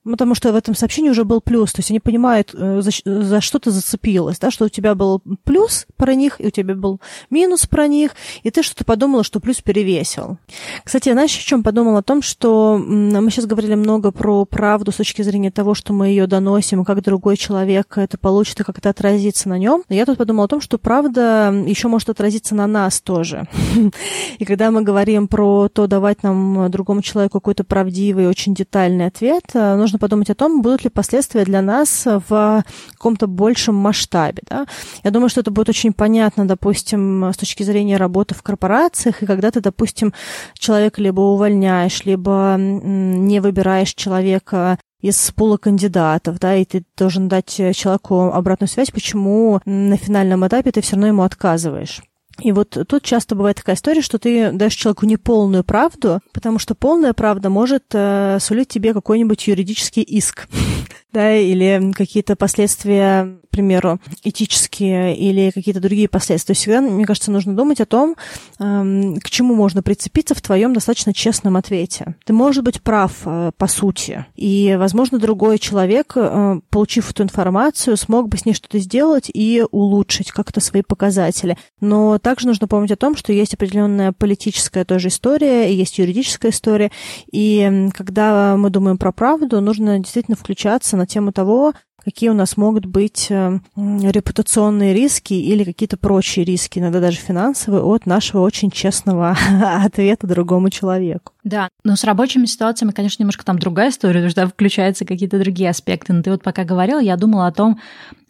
Потому 0.04 0.34
что 0.34 0.52
в 0.52 0.56
этом 0.56 0.74
сообщении 0.74 1.10
уже 1.10 1.24
был 1.24 1.40
плюс, 1.40 1.72
то 1.72 1.80
есть 1.80 1.90
они 1.90 2.00
понимают, 2.00 2.54
э, 2.54 2.80
за, 2.82 2.90
за 3.04 3.40
что 3.40 3.58
ты 3.58 3.70
зацепилась, 3.70 4.38
да, 4.38 4.50
что 4.50 4.64
у 4.64 4.68
тебя 4.68 4.94
был 4.94 5.22
плюс 5.44 5.86
про 5.96 6.14
них, 6.14 6.40
и 6.40 6.46
у 6.46 6.50
тебя 6.50 6.74
был 6.74 7.00
минус 7.30 7.66
про 7.66 7.86
них, 7.86 8.12
и 8.42 8.50
ты 8.50 8.62
что-то 8.62 8.84
подумала, 8.84 9.22
что 9.22 9.38
плюс 9.38 9.60
перевесил. 9.60 10.38
Кстати, 10.84 11.12
знаешь, 11.12 11.36
о 11.36 11.42
чем 11.42 11.62
подумала? 11.62 12.00
О 12.00 12.02
том, 12.02 12.20
что 12.20 12.78
мы 12.78 13.30
сейчас 13.30 13.46
говорили 13.46 13.74
много 13.74 14.10
про 14.10 14.44
правду 14.44 14.90
с 14.90 14.96
точки 14.96 15.22
зрения 15.22 15.50
того, 15.50 15.74
что 15.74 15.92
мы 15.92 16.08
ее 16.08 16.26
доносим, 16.26 16.82
и 16.82 16.84
как 16.84 17.02
другой 17.02 17.36
человек 17.36 17.96
это 17.96 18.18
получит, 18.18 18.60
и 18.60 18.64
как 18.64 18.78
это 18.78 18.90
отразится 18.90 19.48
на 19.48 19.58
нем. 19.58 19.84
Я 19.88 20.06
тут 20.06 20.18
подумала 20.18 20.46
о 20.46 20.48
том, 20.48 20.60
что 20.60 20.78
правда 20.78 21.52
еще 21.66 21.88
может 21.88 22.08
отразиться 22.08 22.54
на 22.54 22.66
нас 22.66 23.00
тоже. 23.00 23.46
И 24.38 24.44
когда 24.44 24.70
мы 24.70 24.83
говорим 24.83 25.29
про 25.29 25.68
то, 25.68 25.87
давать 25.87 26.22
нам 26.22 26.70
другому 26.70 27.02
человеку 27.02 27.40
какой-то 27.40 27.64
правдивый, 27.64 28.29
очень 28.29 28.54
детальный 28.54 29.06
ответ, 29.06 29.44
э, 29.54 29.77
нужно 29.77 29.91
нужно 29.92 29.98
подумать 29.98 30.30
о 30.30 30.34
том, 30.34 30.62
будут 30.62 30.84
ли 30.84 30.90
последствия 30.90 31.44
для 31.44 31.60
нас 31.60 32.06
в 32.06 32.64
каком-то 32.92 33.26
большем 33.26 33.74
масштабе. 33.74 34.42
Да? 34.48 34.66
Я 35.04 35.10
думаю, 35.10 35.28
что 35.28 35.40
это 35.40 35.50
будет 35.50 35.68
очень 35.68 35.92
понятно, 35.92 36.46
допустим, 36.46 37.30
с 37.32 37.36
точки 37.36 37.62
зрения 37.62 37.98
работы 37.98 38.34
в 38.34 38.42
корпорациях, 38.42 39.22
и 39.22 39.26
когда 39.26 39.50
ты, 39.50 39.60
допустим, 39.60 40.14
человека 40.54 41.02
либо 41.02 41.20
увольняешь, 41.20 42.04
либо 42.04 42.56
не 42.58 43.40
выбираешь 43.40 43.94
человека 43.94 44.78
из 45.00 45.30
пула 45.32 45.58
кандидатов, 45.58 46.38
да, 46.38 46.54
и 46.54 46.64
ты 46.64 46.84
должен 46.96 47.28
дать 47.28 47.50
человеку 47.50 48.32
обратную 48.32 48.68
связь, 48.68 48.90
почему 48.90 49.60
на 49.66 49.96
финальном 49.96 50.46
этапе 50.46 50.70
ты 50.70 50.80
все 50.80 50.94
равно 50.94 51.08
ему 51.08 51.22
отказываешь. 51.22 52.00
И 52.42 52.50
вот 52.50 52.76
тут 52.88 53.02
часто 53.02 53.34
бывает 53.34 53.58
такая 53.58 53.76
история, 53.76 54.02
что 54.02 54.18
ты 54.18 54.50
даешь 54.50 54.74
человеку 54.74 55.06
неполную 55.06 55.62
правду, 55.62 56.20
потому 56.32 56.58
что 56.58 56.74
полная 56.74 57.12
правда 57.12 57.50
может 57.50 57.84
э, 57.92 58.38
сулить 58.40 58.68
тебе 58.68 58.92
какой-нибудь 58.92 59.46
юридический 59.46 60.02
иск, 60.02 60.48
да, 61.13 61.37
или 61.37 61.92
какие-то 61.92 62.37
последствия 62.37 63.38
к 63.52 63.54
примеру, 63.54 64.00
этические 64.25 65.15
или 65.15 65.50
какие-то 65.50 65.81
другие 65.81 66.08
последствия. 66.08 66.54
Всегда, 66.54 66.81
мне 66.81 67.04
кажется, 67.04 67.31
нужно 67.31 67.54
думать 67.54 67.83
о 67.83 67.87
том, 67.87 68.17
эм, 68.58 69.21
к 69.21 69.29
чему 69.29 69.54
можно 69.54 69.83
прицепиться 69.83 70.35
в 70.35 70.40
твоем 70.40 70.73
достаточно 70.73 71.13
честном 71.13 71.58
ответе. 71.58 72.17
Ты 72.25 72.33
можешь 72.33 72.63
быть 72.63 72.81
прав 72.81 73.13
э, 73.27 73.52
по 73.58 73.67
сути, 73.67 74.25
и, 74.37 74.75
возможно, 74.79 75.19
другой 75.19 75.58
человек, 75.58 76.13
э, 76.17 76.60
получив 76.71 77.10
эту 77.10 77.25
информацию, 77.25 77.98
смог 77.98 78.31
бы 78.31 78.38
с 78.38 78.46
ней 78.46 78.54
что-то 78.54 78.79
сделать 78.79 79.31
и 79.31 79.63
улучшить 79.71 80.31
как-то 80.31 80.60
свои 80.60 80.81
показатели. 80.81 81.58
Но 81.79 82.19
также 82.19 82.46
нужно 82.46 82.69
помнить 82.69 82.92
о 82.92 82.96
том, 82.96 83.17
что 83.17 83.35
есть 83.35 83.52
определенная 83.52 84.13
политическая 84.13 84.87
тоже 84.87 85.08
история, 85.08 85.71
есть 85.71 85.98
юридическая 85.98 86.52
история, 86.52 86.90
и 87.31 87.90
когда 87.92 88.56
мы 88.56 88.71
думаем 88.71 88.96
про 88.96 89.13
правду, 89.13 89.60
нужно 89.60 89.98
действительно 89.98 90.38
включаться 90.38 90.96
на 91.03 91.07
тему 91.07 91.33
того, 91.33 91.75
какие 92.05 92.31
у 92.31 92.35
нас 92.35 92.57
могут 92.57 92.87
быть 92.87 93.27
э, 93.29 93.59
репутационные 93.77 94.94
риски 94.94 95.35
или 95.35 95.65
какие-то 95.65 95.96
прочие 95.96 96.44
риски, 96.44 96.79
иногда 96.79 97.00
даже 97.00 97.17
финансовые, 97.17 97.83
от 97.83 98.07
нашего 98.07 98.42
очень 98.42 98.71
честного 98.71 99.37
ответа 99.85 100.29
другому 100.29 100.71
человеку. 100.71 101.31
Да, 101.44 101.68
но 101.82 101.96
с 101.96 102.04
рабочими 102.04 102.46
ситуациями, 102.46 102.92
конечно, 102.92 103.22
немножко 103.22 103.44
там 103.44 103.58
другая 103.58 103.90
история, 103.90 104.20
потому 104.20 104.30
что 104.30 104.46
включаются 104.46 105.04
какие-то 105.04 105.40
другие 105.40 105.70
аспекты. 105.70 106.12
Но 106.12 106.22
ты 106.22 106.30
вот 106.30 106.42
пока 106.42 106.64
говорила, 106.64 107.00
я 107.00 107.16
думала 107.16 107.48
о 107.48 107.52
том, 107.52 107.80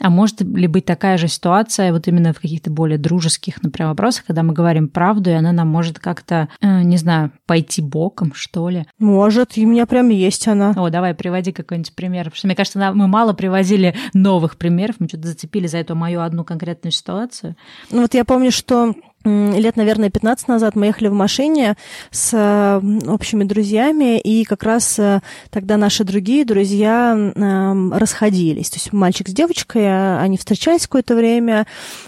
а 0.00 0.08
может 0.08 0.40
ли 0.40 0.66
быть 0.66 0.86
такая 0.86 1.18
же 1.18 1.28
ситуация 1.28 1.92
вот 1.92 2.08
именно 2.08 2.32
в 2.32 2.40
каких-то 2.40 2.70
более 2.70 2.98
дружеских, 2.98 3.62
например, 3.62 3.90
вопросах, 3.90 4.24
когда 4.26 4.42
мы 4.42 4.54
говорим 4.54 4.88
правду, 4.88 5.30
и 5.30 5.34
она 5.34 5.52
нам 5.52 5.68
может 5.68 5.98
как-то, 5.98 6.48
э, 6.60 6.82
не 6.82 6.96
знаю, 6.96 7.32
пойти 7.46 7.82
боком, 7.82 8.32
что 8.34 8.68
ли? 8.70 8.86
Может, 8.98 9.58
и 9.58 9.66
у 9.66 9.68
меня 9.68 9.84
прям 9.84 10.08
есть 10.08 10.48
она. 10.48 10.72
О, 10.76 10.88
давай, 10.88 11.14
приводи 11.14 11.52
какой-нибудь 11.52 11.94
пример. 11.94 12.24
Потому 12.24 12.36
что, 12.36 12.46
мне 12.46 12.56
кажется, 12.56 12.92
мы 12.94 13.08
мало 13.08 13.34
привозили 13.34 13.94
новых 14.14 14.56
примеров, 14.56 14.96
мы 14.98 15.08
что-то 15.08 15.28
зацепили 15.28 15.66
за 15.66 15.78
эту 15.78 15.94
мою 15.94 16.22
одну 16.22 16.44
конкретную 16.44 16.92
ситуацию. 16.92 17.56
Ну 17.90 18.02
вот 18.02 18.14
я 18.14 18.24
помню, 18.24 18.50
что 18.50 18.94
лет, 19.24 19.76
наверное, 19.76 20.10
15 20.10 20.48
назад 20.48 20.74
мы 20.74 20.86
ехали 20.86 21.08
в 21.08 21.14
машине 21.14 21.76
с 22.10 22.30
э, 22.32 23.08
общими 23.08 23.44
друзьями, 23.44 24.18
и 24.18 24.44
как 24.44 24.62
раз 24.62 24.98
э, 24.98 25.20
тогда 25.50 25.76
наши 25.76 26.04
другие 26.04 26.44
друзья 26.44 27.14
эм, 27.14 27.92
расходились. 27.92 28.70
То 28.70 28.76
есть 28.76 28.92
мальчик 28.92 29.28
с 29.28 29.32
девочкой, 29.32 29.84
а, 29.86 30.20
они 30.20 30.36
встречались 30.36 30.82
какое-то 30.82 31.14
время, 31.14 31.66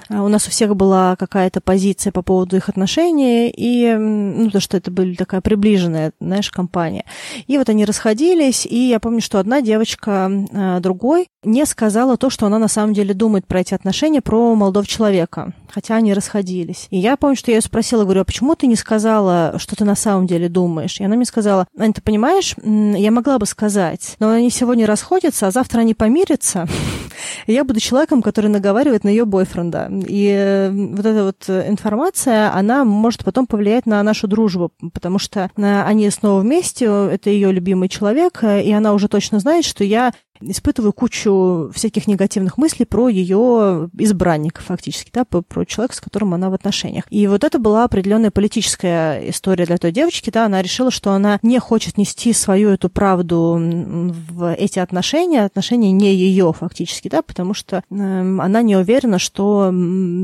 а 0.09 0.23
у 0.23 0.29
нас 0.29 0.47
у 0.47 0.51
всех 0.51 0.75
была 0.77 1.17
какая-то 1.17 1.61
позиция 1.61 2.13
по 2.13 2.23
поводу 2.23 2.57
их 2.57 2.69
отношений, 2.69 3.53
и, 3.55 3.95
ну, 3.95 4.51
то, 4.51 4.61
что 4.61 4.77
это 4.77 4.91
была 4.91 5.15
такая 5.17 5.41
приближенная, 5.41 6.13
знаешь, 6.21 6.51
компания. 6.51 7.05
И 7.47 7.59
вот 7.59 7.69
они 7.69 7.85
расходились, 7.85 8.67
и 8.67 8.89
я 8.89 8.99
помню, 9.01 9.21
что 9.21 9.39
одна 9.39 9.61
девочка 9.61 10.31
э, 10.31 10.81
другой 10.81 11.29
не 11.45 11.67
сказала 11.67 12.17
то, 12.17 12.31
что 12.31 12.47
она 12.47 12.59
на 12.59 12.69
самом 12.69 12.95
деле 12.95 13.15
думает 13.15 13.47
про 13.47 13.61
эти 13.61 13.75
отношения, 13.75 14.21
про 14.21 14.55
молодого 14.55 14.87
человека, 14.87 15.53
хотя 15.69 15.97
они 15.97 16.15
расходились. 16.15 16.87
И 16.91 17.04
я 17.05 17.19
помню, 17.19 17.37
что 17.37 17.51
я 17.51 17.59
ее 17.59 17.61
спросила, 17.61 18.05
говорю, 18.05 18.23
а 18.23 18.25
почему 18.25 18.55
ты 18.55 18.67
не 18.67 18.77
сказала, 18.77 19.55
что 19.59 19.77
ты 19.77 19.85
на 19.85 19.95
самом 19.95 20.27
деле 20.27 20.49
думаешь? 20.49 21.01
И 21.01 21.05
она 21.05 21.17
мне 21.17 21.27
сказала, 21.27 21.67
Ань, 21.79 21.93
ты 21.93 22.01
понимаешь, 22.01 22.55
я 22.65 23.11
могла 23.11 23.39
бы 23.39 23.45
сказать, 23.45 24.17
но 24.21 24.31
они 24.31 24.49
сегодня 24.49 24.87
расходятся, 24.87 25.47
а 25.47 25.51
завтра 25.51 25.81
они 25.81 25.93
помирятся, 25.93 26.67
и 27.47 27.53
я 27.53 27.65
буду 27.65 27.79
человеком, 27.79 28.23
который 28.23 28.47
наговаривает 28.47 29.05
на 29.05 29.11
ее 29.11 29.27
бойфренда. 29.27 29.91
И 30.09 30.29
э, 30.29 30.71
вот 30.71 31.05
эта 31.05 31.25
вот 31.25 31.69
информация, 31.69 32.55
она 32.55 32.85
может 32.85 33.23
потом 33.23 33.47
повлиять 33.47 33.85
на 33.85 34.03
нашу 34.03 34.27
дружбу, 34.27 34.73
потому 34.95 35.19
что 35.19 35.51
э, 35.55 35.83
они 35.83 36.09
снова 36.09 36.41
вместе, 36.41 36.87
это 36.87 37.29
ее 37.29 37.53
любимый 37.53 37.91
человек, 37.91 38.43
э, 38.43 38.63
и 38.63 38.73
она 38.73 38.95
уже 38.95 39.09
точно 39.09 39.41
знает, 39.41 39.67
что 39.67 39.85
я 39.85 40.15
испытываю 40.41 40.93
кучу 40.93 41.71
всяких 41.75 42.07
негативных 42.07 42.59
мыслей 42.59 42.87
про 42.87 43.09
ее 43.09 43.89
избранника 43.99 44.63
фактически, 44.63 45.11
да, 45.13 45.25
про 45.25 45.65
человека, 45.65 45.97
с 45.97 46.01
которым 46.01 46.35
она 46.35 46.51
в 46.51 46.55
отношениях. 46.55 47.05
И 47.11 47.27
вот 47.27 47.45
это 47.45 47.59
была 47.59 47.85
определенная 47.85 48.31
политическая 48.31 49.29
история 49.31 49.67
для 49.67 49.79
той 49.79 49.93
девочки, 49.93 50.31
да, 50.31 50.47
она 50.47 50.63
решила, 50.63 50.91
что 50.91 51.13
она 51.13 51.39
не 51.43 51.59
хочет 51.59 51.99
нести 51.99 52.33
свою 52.33 52.71
эту 52.71 52.89
правду 52.89 53.59
в 53.59 54.55
эти 54.55 54.79
отношения, 54.79 55.45
отношения 55.45 55.93
не 55.93 56.15
ее 56.15 56.53
фактически, 56.53 57.09
да, 57.09 57.23
потому 57.23 57.55
что 57.55 57.77
э, 57.77 57.83
она 57.91 58.63
не 58.63 58.77
уверена, 58.77 59.19
что 59.19 59.73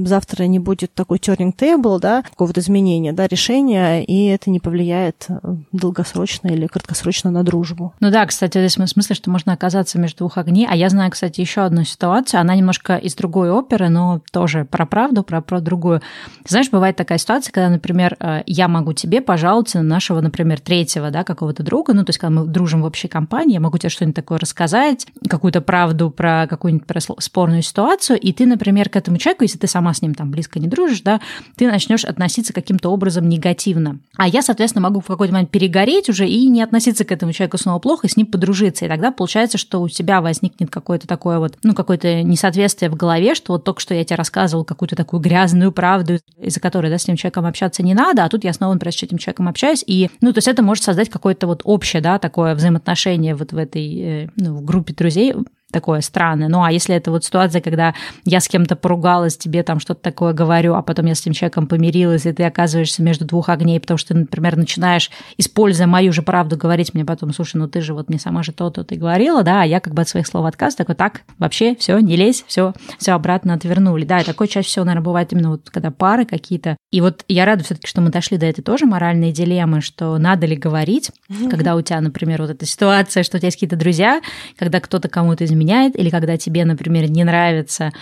завтра 0.04 0.44
не 0.44 0.58
будет 0.58 0.92
такой 0.92 1.18
turning 1.18 1.54
table, 1.56 1.98
да, 2.00 2.22
какого-то 2.22 2.61
изменения, 2.61 3.12
да, 3.12 3.26
решения, 3.26 4.04
и 4.04 4.26
это 4.26 4.50
не 4.50 4.61
повлияет 4.61 5.26
э, 5.28 5.56
долгосрочно 5.72 6.48
или 6.48 6.66
краткосрочно 6.66 7.30
на 7.30 7.44
дружбу. 7.44 7.94
Ну 8.00 8.11
да, 8.11 8.26
кстати, 8.26 8.66
в 8.66 8.70
смысле, 8.70 9.14
что 9.14 9.30
можно 9.30 9.52
оказаться 9.52 9.98
между 10.01 10.18
двух 10.18 10.38
огней. 10.38 10.66
А 10.68 10.74
я 10.74 10.88
знаю, 10.88 11.11
кстати, 11.11 11.40
еще 11.40 11.62
одну 11.62 11.84
ситуацию. 11.84 12.40
Она 12.40 12.55
немножко 12.55 12.96
из 12.96 13.14
другой 13.14 13.51
оперы, 13.51 13.88
но 13.88 14.20
тоже 14.32 14.64
про 14.64 14.86
правду, 14.86 15.22
про, 15.22 15.40
про 15.40 15.61
другую. 15.61 16.03
Знаешь, 16.46 16.70
бывает 16.70 16.96
такая 16.96 17.18
ситуация, 17.18 17.53
когда, 17.53 17.68
например, 17.68 18.16
э, 18.18 18.42
я 18.46 18.68
могу 18.68 18.92
тебе 18.92 19.20
пожаловаться 19.20 19.78
на 19.82 19.84
нашего, 19.84 20.20
например, 20.20 20.61
третьего, 20.61 21.11
да, 21.11 21.24
какого-то 21.24 21.62
друга, 21.62 21.92
ну, 21.92 22.05
то 22.05 22.11
есть, 22.11 22.18
когда 22.18 22.40
мы 22.40 22.46
дружим 22.46 22.82
в 22.82 22.86
общей 22.86 23.07
компании, 23.07 23.55
я 23.55 23.61
могу 23.61 23.76
тебе 23.76 23.90
что-нибудь 23.90 24.16
такое 24.16 24.38
рассказать, 24.38 25.07
какую-то 25.28 25.61
правду 25.61 26.11
про 26.11 26.46
какую-нибудь 26.48 26.86
спорную 27.18 27.62
ситуацию, 27.62 28.18
и 28.18 28.32
ты, 28.32 28.46
например, 28.46 28.88
к 28.88 28.96
этому 28.96 29.18
человеку, 29.18 29.44
если 29.44 29.59
ты 29.59 29.66
сама 29.66 29.92
с 29.92 30.01
ним 30.01 30.14
там 30.14 30.30
близко 30.30 30.59
не 30.59 30.68
дружишь, 30.68 31.03
да, 31.03 31.20
ты 31.57 31.70
начнешь 31.70 32.05
относиться 32.05 32.55
каким-то 32.55 32.88
образом 32.90 33.28
негативно. 33.28 33.98
А 34.16 34.26
я, 34.26 34.40
соответственно, 34.40 34.82
могу 34.82 35.01
в 35.01 35.07
какой-то 35.07 35.34
момент 35.34 35.51
перегореть 35.51 36.09
уже 36.09 36.26
и 36.26 36.48
не 36.48 36.62
относиться 36.62 37.05
к 37.05 37.12
этому 37.12 37.32
человеку 37.32 37.59
снова 37.59 37.78
плохо, 37.78 38.07
и 38.07 38.11
с 38.11 38.16
ним 38.16 38.26
подружиться. 38.26 38.86
И 38.86 38.88
тогда 38.88 39.11
получается, 39.11 39.59
что 39.59 39.82
у 39.82 39.88
тебя 39.91 40.20
возникнет 40.20 40.70
какое-то 40.70 41.07
такое 41.07 41.38
вот, 41.38 41.57
ну, 41.62 41.74
какое-то 41.74 42.22
несоответствие 42.22 42.91
в 42.91 42.97
голове, 42.97 43.34
что 43.34 43.55
вот 43.55 43.64
только 43.64 43.80
что 43.80 43.95
я 43.95 44.05
тебе 44.05 44.16
рассказывал 44.16 44.64
какую-то 44.64 44.97
такую 44.97 45.20
грязную 45.20 45.72
правду, 45.72 46.18
из-за 46.38 46.61
которой, 46.61 46.91
да, 46.91 46.99
с 46.99 47.05
этим 47.05 47.16
человеком 47.16 47.47
общаться 47.47 47.82
не 47.82 47.95
надо, 47.95 48.24
а 48.24 48.28
тут 48.28 48.45
я 48.45 48.53
снова, 48.53 48.74
например, 48.74 48.95
с 48.95 49.03
этим 49.03 49.18
человеком 49.18 49.49
общаюсь, 49.49 49.84
и, 49.86 50.11
ну, 50.20 50.32
то 50.32 50.38
есть 50.38 50.49
это 50.49 50.62
может 50.62 50.84
создать 50.84 51.11
какое-то 51.11 51.47
вот 51.47 51.62
общее, 51.64 52.03
да, 52.03 52.18
такое 52.18 52.55
взаимоотношение 52.55 53.34
вот 53.34 53.53
в 53.53 53.57
этой, 53.57 54.01
э, 54.01 54.28
ну, 54.36 54.55
в 54.55 54.64
группе 54.64 54.95
друзей, 54.95 55.34
такое 55.70 56.00
странное. 56.00 56.48
Ну, 56.48 56.62
а 56.62 56.70
если 56.70 56.94
это 56.94 57.10
вот 57.10 57.24
ситуация, 57.24 57.60
когда 57.60 57.94
я 58.24 58.40
с 58.40 58.48
кем-то 58.48 58.76
поругалась, 58.76 59.36
тебе 59.36 59.62
там 59.62 59.80
что-то 59.80 60.00
такое 60.02 60.32
говорю, 60.32 60.74
а 60.74 60.82
потом 60.82 61.06
я 61.06 61.14
с 61.14 61.20
этим 61.20 61.32
человеком 61.32 61.66
помирилась, 61.66 62.26
и 62.26 62.32
ты 62.32 62.44
оказываешься 62.44 63.02
между 63.02 63.24
двух 63.24 63.48
огней, 63.48 63.80
потому 63.80 63.98
что 63.98 64.14
ты, 64.14 64.20
например, 64.20 64.56
начинаешь, 64.56 65.10
используя 65.38 65.86
мою 65.86 66.12
же 66.12 66.22
правду, 66.22 66.56
говорить 66.56 66.94
мне 66.94 67.04
потом, 67.04 67.32
слушай, 67.32 67.56
ну 67.56 67.68
ты 67.68 67.80
же 67.80 67.94
вот 67.94 68.08
мне 68.08 68.18
сама 68.18 68.42
же 68.42 68.52
то-то 68.52 68.84
ты 68.84 68.96
говорила, 68.96 69.42
да, 69.42 69.62
а 69.62 69.64
я 69.64 69.80
как 69.80 69.94
бы 69.94 70.02
от 70.02 70.08
своих 70.08 70.26
слов 70.26 70.46
отказ, 70.46 70.74
такой, 70.74 70.94
так, 70.94 71.22
вообще, 71.38 71.74
все, 71.76 71.98
не 71.98 72.16
лезь, 72.16 72.44
все, 72.46 72.72
все 72.98 73.12
обратно 73.12 73.54
отвернули. 73.54 74.04
Да, 74.04 74.20
и 74.20 74.24
такое 74.24 74.48
чаще 74.48 74.68
всего, 74.68 74.84
наверное, 74.84 75.04
бывает 75.04 75.32
именно 75.32 75.50
вот 75.50 75.70
когда 75.70 75.90
пары 75.90 76.24
какие-то. 76.24 76.76
И 76.90 77.00
вот 77.00 77.24
я 77.28 77.44
рада 77.44 77.64
все-таки, 77.64 77.86
что 77.86 78.00
мы 78.00 78.10
дошли 78.10 78.36
до 78.36 78.46
этой 78.46 78.62
тоже 78.62 78.86
моральной 78.86 79.32
дилеммы, 79.32 79.80
что 79.80 80.18
надо 80.18 80.46
ли 80.46 80.56
говорить, 80.56 81.10
когда 81.50 81.76
у 81.76 81.82
тебя, 81.82 82.00
например, 82.00 82.42
вот 82.42 82.50
эта 82.50 82.66
ситуация, 82.66 83.22
что 83.22 83.36
у 83.36 83.38
тебя 83.38 83.48
есть 83.48 83.56
какие-то 83.56 83.76
друзья, 83.76 84.20
когда 84.58 84.80
кто-то 84.80 85.08
кому-то 85.08 85.44
изменяет, 85.44 85.59
изменяет, 85.61 85.98
или 85.98 86.11
когда 86.11 86.36
тебе, 86.36 86.64
например, 86.64 87.11
не 87.11 87.24
нравится 87.24 87.92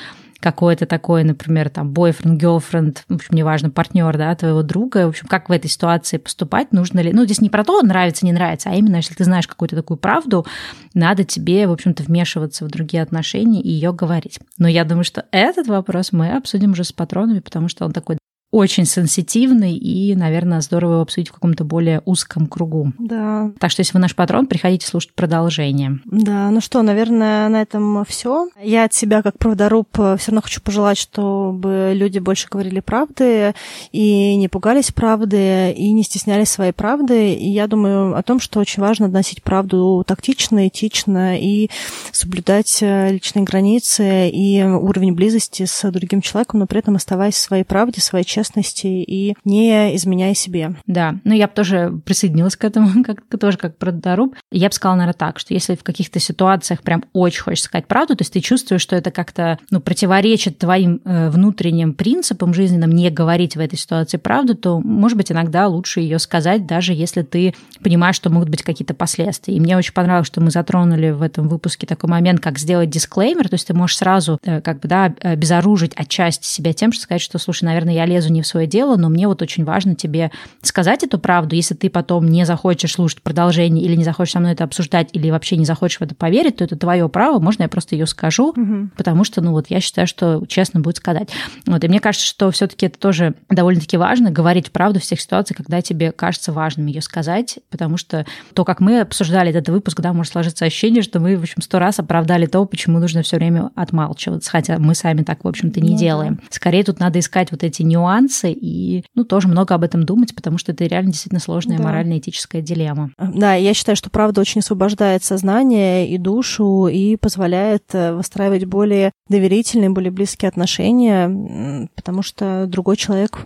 какой-то 0.40 0.86
такой, 0.86 1.24
например, 1.24 1.68
там, 1.68 1.90
бойфренд, 1.90 2.40
girlfriend, 2.40 2.98
в 3.09 3.14
общем, 3.14 3.34
неважно, 3.34 3.70
партнер, 3.70 4.16
да, 4.16 4.32
твоего 4.36 4.62
друга, 4.62 5.06
в 5.06 5.09
общем, 5.09 5.26
как 5.26 5.48
в 5.48 5.52
этой 5.52 5.68
ситуации 5.68 6.16
поступать, 6.18 6.70
нужно 6.70 7.00
ли, 7.00 7.12
ну, 7.12 7.24
здесь 7.24 7.40
не 7.40 7.50
про 7.50 7.64
то, 7.64 7.82
нравится, 7.82 8.24
не 8.24 8.30
нравится, 8.30 8.70
а 8.70 8.74
именно, 8.76 8.96
если 8.96 9.14
ты 9.14 9.24
знаешь 9.24 9.48
какую-то 9.48 9.74
такую 9.74 9.96
правду, 9.96 10.46
надо 10.94 11.24
тебе, 11.24 11.66
в 11.66 11.72
общем-то, 11.72 12.04
вмешиваться 12.04 12.64
в 12.64 12.68
другие 12.68 13.02
отношения 13.02 13.61
и 13.61 13.68
ее 13.68 13.92
говорить. 13.92 14.38
Но 14.59 14.68
я 14.68 14.84
думаю, 14.84 15.02
что 15.02 15.24
этот 15.32 15.66
вопрос 15.66 16.12
мы 16.12 16.30
обсудим 16.30 16.70
уже 16.70 16.84
с 16.84 16.92
патронами, 16.92 17.40
потому 17.40 17.66
что 17.66 17.84
он 17.84 17.92
такой 17.92 18.18
очень 18.51 18.86
сенситивный 18.86 19.76
и, 19.76 20.14
наверное, 20.14 20.62
здорово 20.62 20.92
его 20.92 21.03
обсудить 21.03 21.28
в 21.28 21.32
каком-то 21.32 21.64
более 21.64 22.01
узком 22.07 22.46
кругу. 22.46 22.92
Да. 22.99 23.51
Так 23.59 23.70
что, 23.70 23.80
если 23.80 23.92
вы 23.92 24.01
наш 24.01 24.14
патрон, 24.14 24.46
приходите 24.46 24.86
слушать 24.86 25.12
продолжение. 25.12 25.99
Да, 26.07 26.51
ну 26.51 26.62
что, 26.62 26.80
наверное, 26.80 27.49
на 27.51 27.61
этом 27.61 28.05
все. 28.07 28.49
Я 28.62 28.84
от 28.84 28.94
себя, 28.94 29.22
как 29.22 29.38
правдоруб, 29.38 29.88
все 29.92 30.30
равно 30.30 30.40
хочу 30.40 30.62
пожелать, 30.62 30.96
чтобы 30.96 31.92
люди 31.94 32.18
больше 32.20 32.49
говорили 32.51 32.80
правды 32.80 33.55
и 33.92 34.34
не 34.36 34.49
пугались 34.49 34.92
правды, 34.92 35.72
и 35.72 35.92
не 35.92 36.03
стеснялись 36.03 36.49
своей 36.49 36.72
правды. 36.72 37.34
И 37.34 37.51
я 37.51 37.66
думаю 37.66 38.16
о 38.16 38.22
том, 38.22 38.40
что 38.40 38.61
очень 38.61 38.80
важно 38.80 39.09
носить 39.09 39.42
правду 39.42 40.03
тактично, 40.07 40.68
этично 40.68 41.38
и 41.38 41.68
соблюдать 42.12 42.78
э, 42.80 43.12
личные 43.12 43.44
границы 43.44 44.30
и 44.30 44.62
уровень 44.62 45.12
близости 45.12 45.66
с 45.66 45.90
другим 45.90 46.22
человеком, 46.22 46.61
но 46.61 46.66
при 46.66 46.78
этом 46.78 46.96
оставаясь 46.96 47.34
в 47.34 47.40
своей 47.40 47.64
правде, 47.64 48.01
своей 48.01 48.24
честности 48.24 48.38
и 48.84 49.34
не 49.45 49.97
изменяя 49.97 50.34
себе. 50.34 50.74
Да, 50.86 51.16
ну 51.24 51.34
я 51.34 51.47
бы 51.47 51.53
тоже 51.55 52.01
присоединилась 52.05 52.57
к 52.57 52.64
этому, 52.64 53.05
как, 53.05 53.22
тоже 53.39 53.59
как 53.59 53.76
продоруб. 53.76 54.34
Я 54.51 54.68
бы 54.68 54.74
сказала, 54.74 54.97
наверное, 54.97 55.18
так, 55.18 55.39
что 55.39 55.55
если 55.55 55.74
в 55.74 55.82
каких-то 55.82 56.18
ситуациях 56.18 56.82
прям 56.82 57.05
очень 57.12 57.43
хочешь 57.43 57.62
сказать 57.62 57.86
правду, 57.86 58.16
то 58.16 58.22
есть 58.22 58.32
ты 58.32 58.41
чувствуешь, 58.41 58.82
что 58.82 58.97
это 58.97 59.11
как-то 59.11 59.59
ну, 59.70 59.80
противоречит 59.80 60.59
твоим 60.59 61.01
э, 61.05 61.30
внутренним 61.30 61.95
принципам 61.95 62.55
жизненным 62.55 62.91
не 62.91 63.11
говорить 63.11 63.57
в 63.57 63.61
этой 63.61 63.78
ситуации 63.78 64.16
правду, 64.16 64.55
то, 64.55 64.80
может 64.80 65.16
быть, 65.16 65.32
иногда 65.32 65.66
лучше 65.68 66.01
ее 66.01 66.18
сказать, 66.18 66.66
даже 66.66 66.93
если 66.93 67.22
ты 67.22 67.55
понимаешь, 67.82 68.16
что 68.16 68.30
могут 68.30 68.49
быть 68.49 68.62
какие-то 68.62 68.95
последствия. 68.95 69.55
И 69.55 69.61
мне 69.61 69.76
очень 69.76 69.93
понравилось, 69.93 70.26
что 70.26 70.41
мы 70.41 70.51
затронули 70.51 71.11
в 71.11 71.22
этом 71.22 71.49
выпуске 71.49 71.86
такой 71.86 72.11
момент, 72.11 72.41
как 72.41 72.59
сделать 72.59 72.91
дисклеймер, 72.91 73.49
то 73.49 73.55
есть 73.55 73.66
ты 73.66 73.74
можешь 73.74 73.97
сразу 73.97 74.39
э, 74.43 74.61
как 74.61 74.80
бы, 74.80 74.89
да, 74.89 75.14
обезоружить 75.20 75.93
отчасти 75.95 76.47
себя 76.47 76.72
тем, 76.72 76.93
что 76.93 77.03
сказать, 77.03 77.22
что, 77.22 77.39
слушай, 77.39 77.64
наверное, 77.64 77.95
я 77.95 78.07
лезу 78.07 78.27
не 78.32 78.42
в 78.42 78.46
свое 78.46 78.66
дело, 78.66 78.96
но 78.96 79.08
мне 79.08 79.26
вот 79.28 79.42
очень 79.42 79.64
важно 79.64 79.94
тебе 79.94 80.30
сказать 80.62 81.04
эту 81.04 81.18
правду, 81.18 81.54
если 81.54 81.74
ты 81.74 81.90
потом 81.90 82.28
не 82.28 82.44
захочешь 82.44 82.92
слушать 82.92 83.22
продолжение 83.22 83.84
или 83.84 83.96
не 83.96 84.04
захочешь 84.04 84.32
со 84.32 84.40
мной 84.40 84.52
это 84.52 84.64
обсуждать, 84.64 85.10
или 85.12 85.30
вообще 85.30 85.56
не 85.56 85.64
захочешь 85.64 85.98
в 85.98 86.02
это 86.02 86.14
поверить, 86.14 86.56
то 86.56 86.64
это 86.64 86.76
твое 86.76 87.08
право, 87.08 87.38
можно 87.38 87.62
я 87.62 87.68
просто 87.68 87.94
ее 87.94 88.06
скажу, 88.06 88.50
угу. 88.50 88.88
потому 88.96 89.24
что, 89.24 89.40
ну 89.40 89.52
вот, 89.52 89.66
я 89.68 89.80
считаю, 89.80 90.06
что 90.06 90.44
честно 90.46 90.80
будет 90.80 90.96
сказать. 90.96 91.28
Вот, 91.66 91.82
и 91.82 91.88
мне 91.88 92.00
кажется, 92.00 92.26
что 92.26 92.50
все-таки 92.50 92.86
это 92.86 92.98
тоже 92.98 93.34
довольно-таки 93.48 93.96
важно, 93.96 94.30
говорить 94.30 94.70
правду 94.70 95.00
в 95.00 95.02
всех 95.02 95.20
ситуациях, 95.20 95.58
когда 95.58 95.80
тебе 95.82 96.12
кажется 96.12 96.52
важным 96.52 96.86
ее 96.86 97.00
сказать, 97.00 97.58
потому 97.70 97.96
что 97.96 98.26
то, 98.54 98.64
как 98.64 98.80
мы 98.80 99.00
обсуждали 99.00 99.50
этот 99.50 99.68
выпуск, 99.68 100.00
да, 100.00 100.12
может 100.12 100.32
сложиться 100.32 100.64
ощущение, 100.64 101.02
что 101.02 101.20
мы, 101.20 101.36
в 101.36 101.42
общем, 101.42 101.62
сто 101.62 101.78
раз 101.78 101.98
оправдали 101.98 102.46
то, 102.46 102.64
почему 102.64 102.98
нужно 102.98 103.22
все 103.22 103.36
время 103.36 103.70
отмалчиваться, 103.74 104.50
хотя 104.50 104.78
мы 104.78 104.94
сами 104.94 105.22
так, 105.22 105.44
в 105.44 105.48
общем-то, 105.48 105.80
не 105.80 105.92
ну, 105.92 105.98
делаем. 105.98 106.34
Да. 106.36 106.42
Скорее 106.50 106.84
тут 106.84 107.00
надо 107.00 107.18
искать 107.18 107.50
вот 107.50 107.62
эти 107.62 107.82
нюансы 107.82 108.17
и, 108.26 109.04
ну, 109.14 109.24
тоже 109.24 109.48
много 109.48 109.74
об 109.74 109.82
этом 109.82 110.04
думать, 110.04 110.34
потому 110.34 110.58
что 110.58 110.72
это 110.72 110.84
реально 110.84 111.12
действительно 111.12 111.40
сложная 111.40 111.78
да. 111.78 111.84
морально-этическая 111.84 112.62
дилемма. 112.62 113.10
Да, 113.18 113.54
я 113.54 113.74
считаю, 113.74 113.96
что 113.96 114.10
правда 114.10 114.40
очень 114.40 114.60
освобождает 114.60 115.24
сознание 115.24 116.08
и 116.08 116.18
душу 116.18 116.88
и 116.88 117.16
позволяет 117.16 117.84
э, 117.92 118.12
выстраивать 118.14 118.64
более 118.64 119.12
доверительные, 119.28 119.90
более 119.90 120.10
близкие 120.10 120.48
отношения, 120.48 121.88
потому 121.94 122.22
что 122.22 122.66
другой 122.66 122.96
человек 122.96 123.42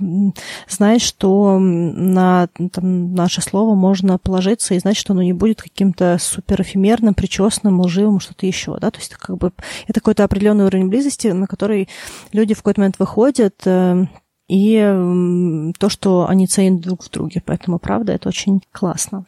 знает, 0.68 1.02
что 1.02 1.58
на 1.58 2.48
там, 2.72 3.14
наше 3.14 3.40
слово 3.42 3.74
можно 3.74 4.18
положиться 4.18 4.74
и 4.74 4.78
знать, 4.78 4.96
что 4.96 5.12
оно 5.12 5.22
не 5.22 5.32
будет 5.32 5.62
каким-то 5.62 6.16
супер 6.20 6.62
эфемерным, 6.62 7.14
причесным, 7.14 7.80
лживым, 7.80 8.20
что-то 8.20 8.46
еще, 8.46 8.76
да, 8.80 8.90
то 8.90 8.98
есть 8.98 9.14
как 9.14 9.38
бы 9.38 9.52
это 9.86 10.00
какой-то 10.00 10.24
определенный 10.24 10.64
уровень 10.64 10.88
близости, 10.88 11.28
на 11.28 11.46
который 11.46 11.88
люди 12.32 12.54
в 12.54 12.58
какой-то 12.58 12.80
момент 12.80 12.98
выходят, 12.98 13.54
э, 13.64 14.06
и 14.52 15.72
то, 15.78 15.88
что 15.88 16.28
они 16.28 16.46
ценят 16.46 16.82
друг 16.82 17.02
в 17.02 17.10
друге. 17.10 17.42
Поэтому, 17.44 17.78
правда, 17.78 18.12
это 18.12 18.28
очень 18.28 18.60
классно. 18.70 19.24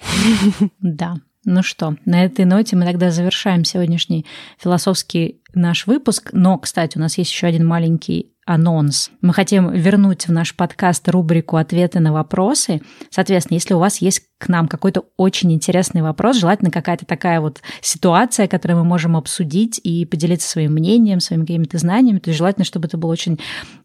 Да. 0.80 1.16
Ну 1.46 1.62
что, 1.62 1.96
на 2.04 2.24
этой 2.24 2.44
ноте 2.44 2.76
мы 2.76 2.84
тогда 2.84 3.10
завершаем 3.10 3.64
сегодняшний 3.64 4.26
философский 4.58 5.40
наш 5.54 5.86
выпуск. 5.86 6.30
Но, 6.32 6.58
кстати, 6.58 6.98
у 6.98 7.00
нас 7.00 7.16
есть 7.16 7.30
еще 7.30 7.46
один 7.46 7.66
маленький 7.66 8.33
анонс. 8.46 9.10
Мы 9.20 9.32
хотим 9.32 9.72
вернуть 9.72 10.26
в 10.26 10.32
наш 10.32 10.54
подкаст 10.54 11.08
рубрику 11.08 11.56
«Ответы 11.56 12.00
на 12.00 12.12
вопросы». 12.12 12.82
Соответственно, 13.10 13.56
если 13.56 13.74
у 13.74 13.78
вас 13.78 13.98
есть 13.98 14.22
к 14.38 14.48
нам 14.48 14.68
какой-то 14.68 15.04
очень 15.16 15.52
интересный 15.52 16.02
вопрос, 16.02 16.36
желательно 16.36 16.70
какая-то 16.70 17.06
такая 17.06 17.40
вот 17.40 17.62
ситуация, 17.80 18.46
которую 18.46 18.78
мы 18.78 18.84
можем 18.84 19.16
обсудить 19.16 19.80
и 19.82 20.04
поделиться 20.04 20.48
своим 20.48 20.72
мнением, 20.72 21.20
своими 21.20 21.42
какими-то 21.42 21.78
знаниями, 21.78 22.18
то 22.18 22.32
желательно, 22.32 22.64
чтобы 22.64 22.86
это 22.86 22.98
был 22.98 23.08
очень 23.08 23.38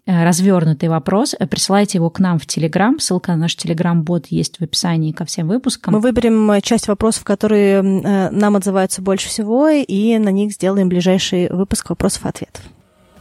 э, 0.06 0.26
развернутый 0.26 0.90
вопрос. 0.90 1.36
Присылайте 1.50 2.00
его 2.00 2.10
к 2.10 2.20
нам 2.20 2.40
в 2.40 2.46
Телеграм. 2.46 3.00
Ссылка 3.00 3.32
на 3.32 3.38
наш 3.38 3.56
Телеграм-бот 3.56 4.28
есть 4.28 4.60
в 4.60 4.64
описании 4.64 5.14
ко 5.14 5.24
всем 5.24 5.48
выпускам. 5.48 5.94
Мы 5.94 6.02
выберем 6.02 6.52
э, 6.52 6.62
часть 6.62 6.88
вопросов, 6.90 7.24
которые 7.24 7.76
э, 7.76 8.30
нам 8.32 8.56
отзываются 8.58 9.02
больше 9.02 9.30
всего, 9.30 9.70
и 9.70 10.18
на 10.18 10.30
них 10.30 10.52
сделаем 10.52 10.90
ближайший 10.90 11.48
выпуск 11.50 11.90
вопросов-ответов. 11.90 12.64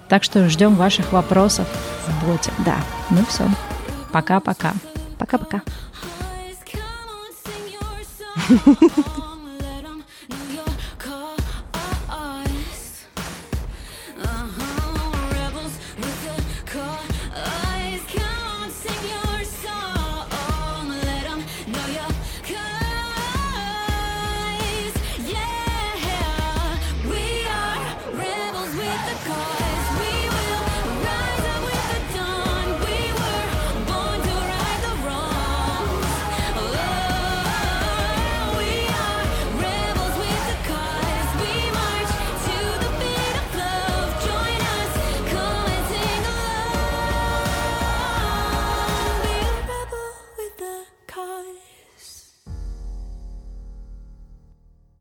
Так 0.08 0.24
что 0.24 0.48
ждем 0.48 0.74
ваших 0.74 1.12
вопросов 1.12 1.66
в 2.06 2.26
боте. 2.26 2.50
Да. 2.64 2.76
Ну 3.10 3.24
все. 3.26 3.48
Пока-пока. 4.12 4.72
Пока-пока. 5.18 5.62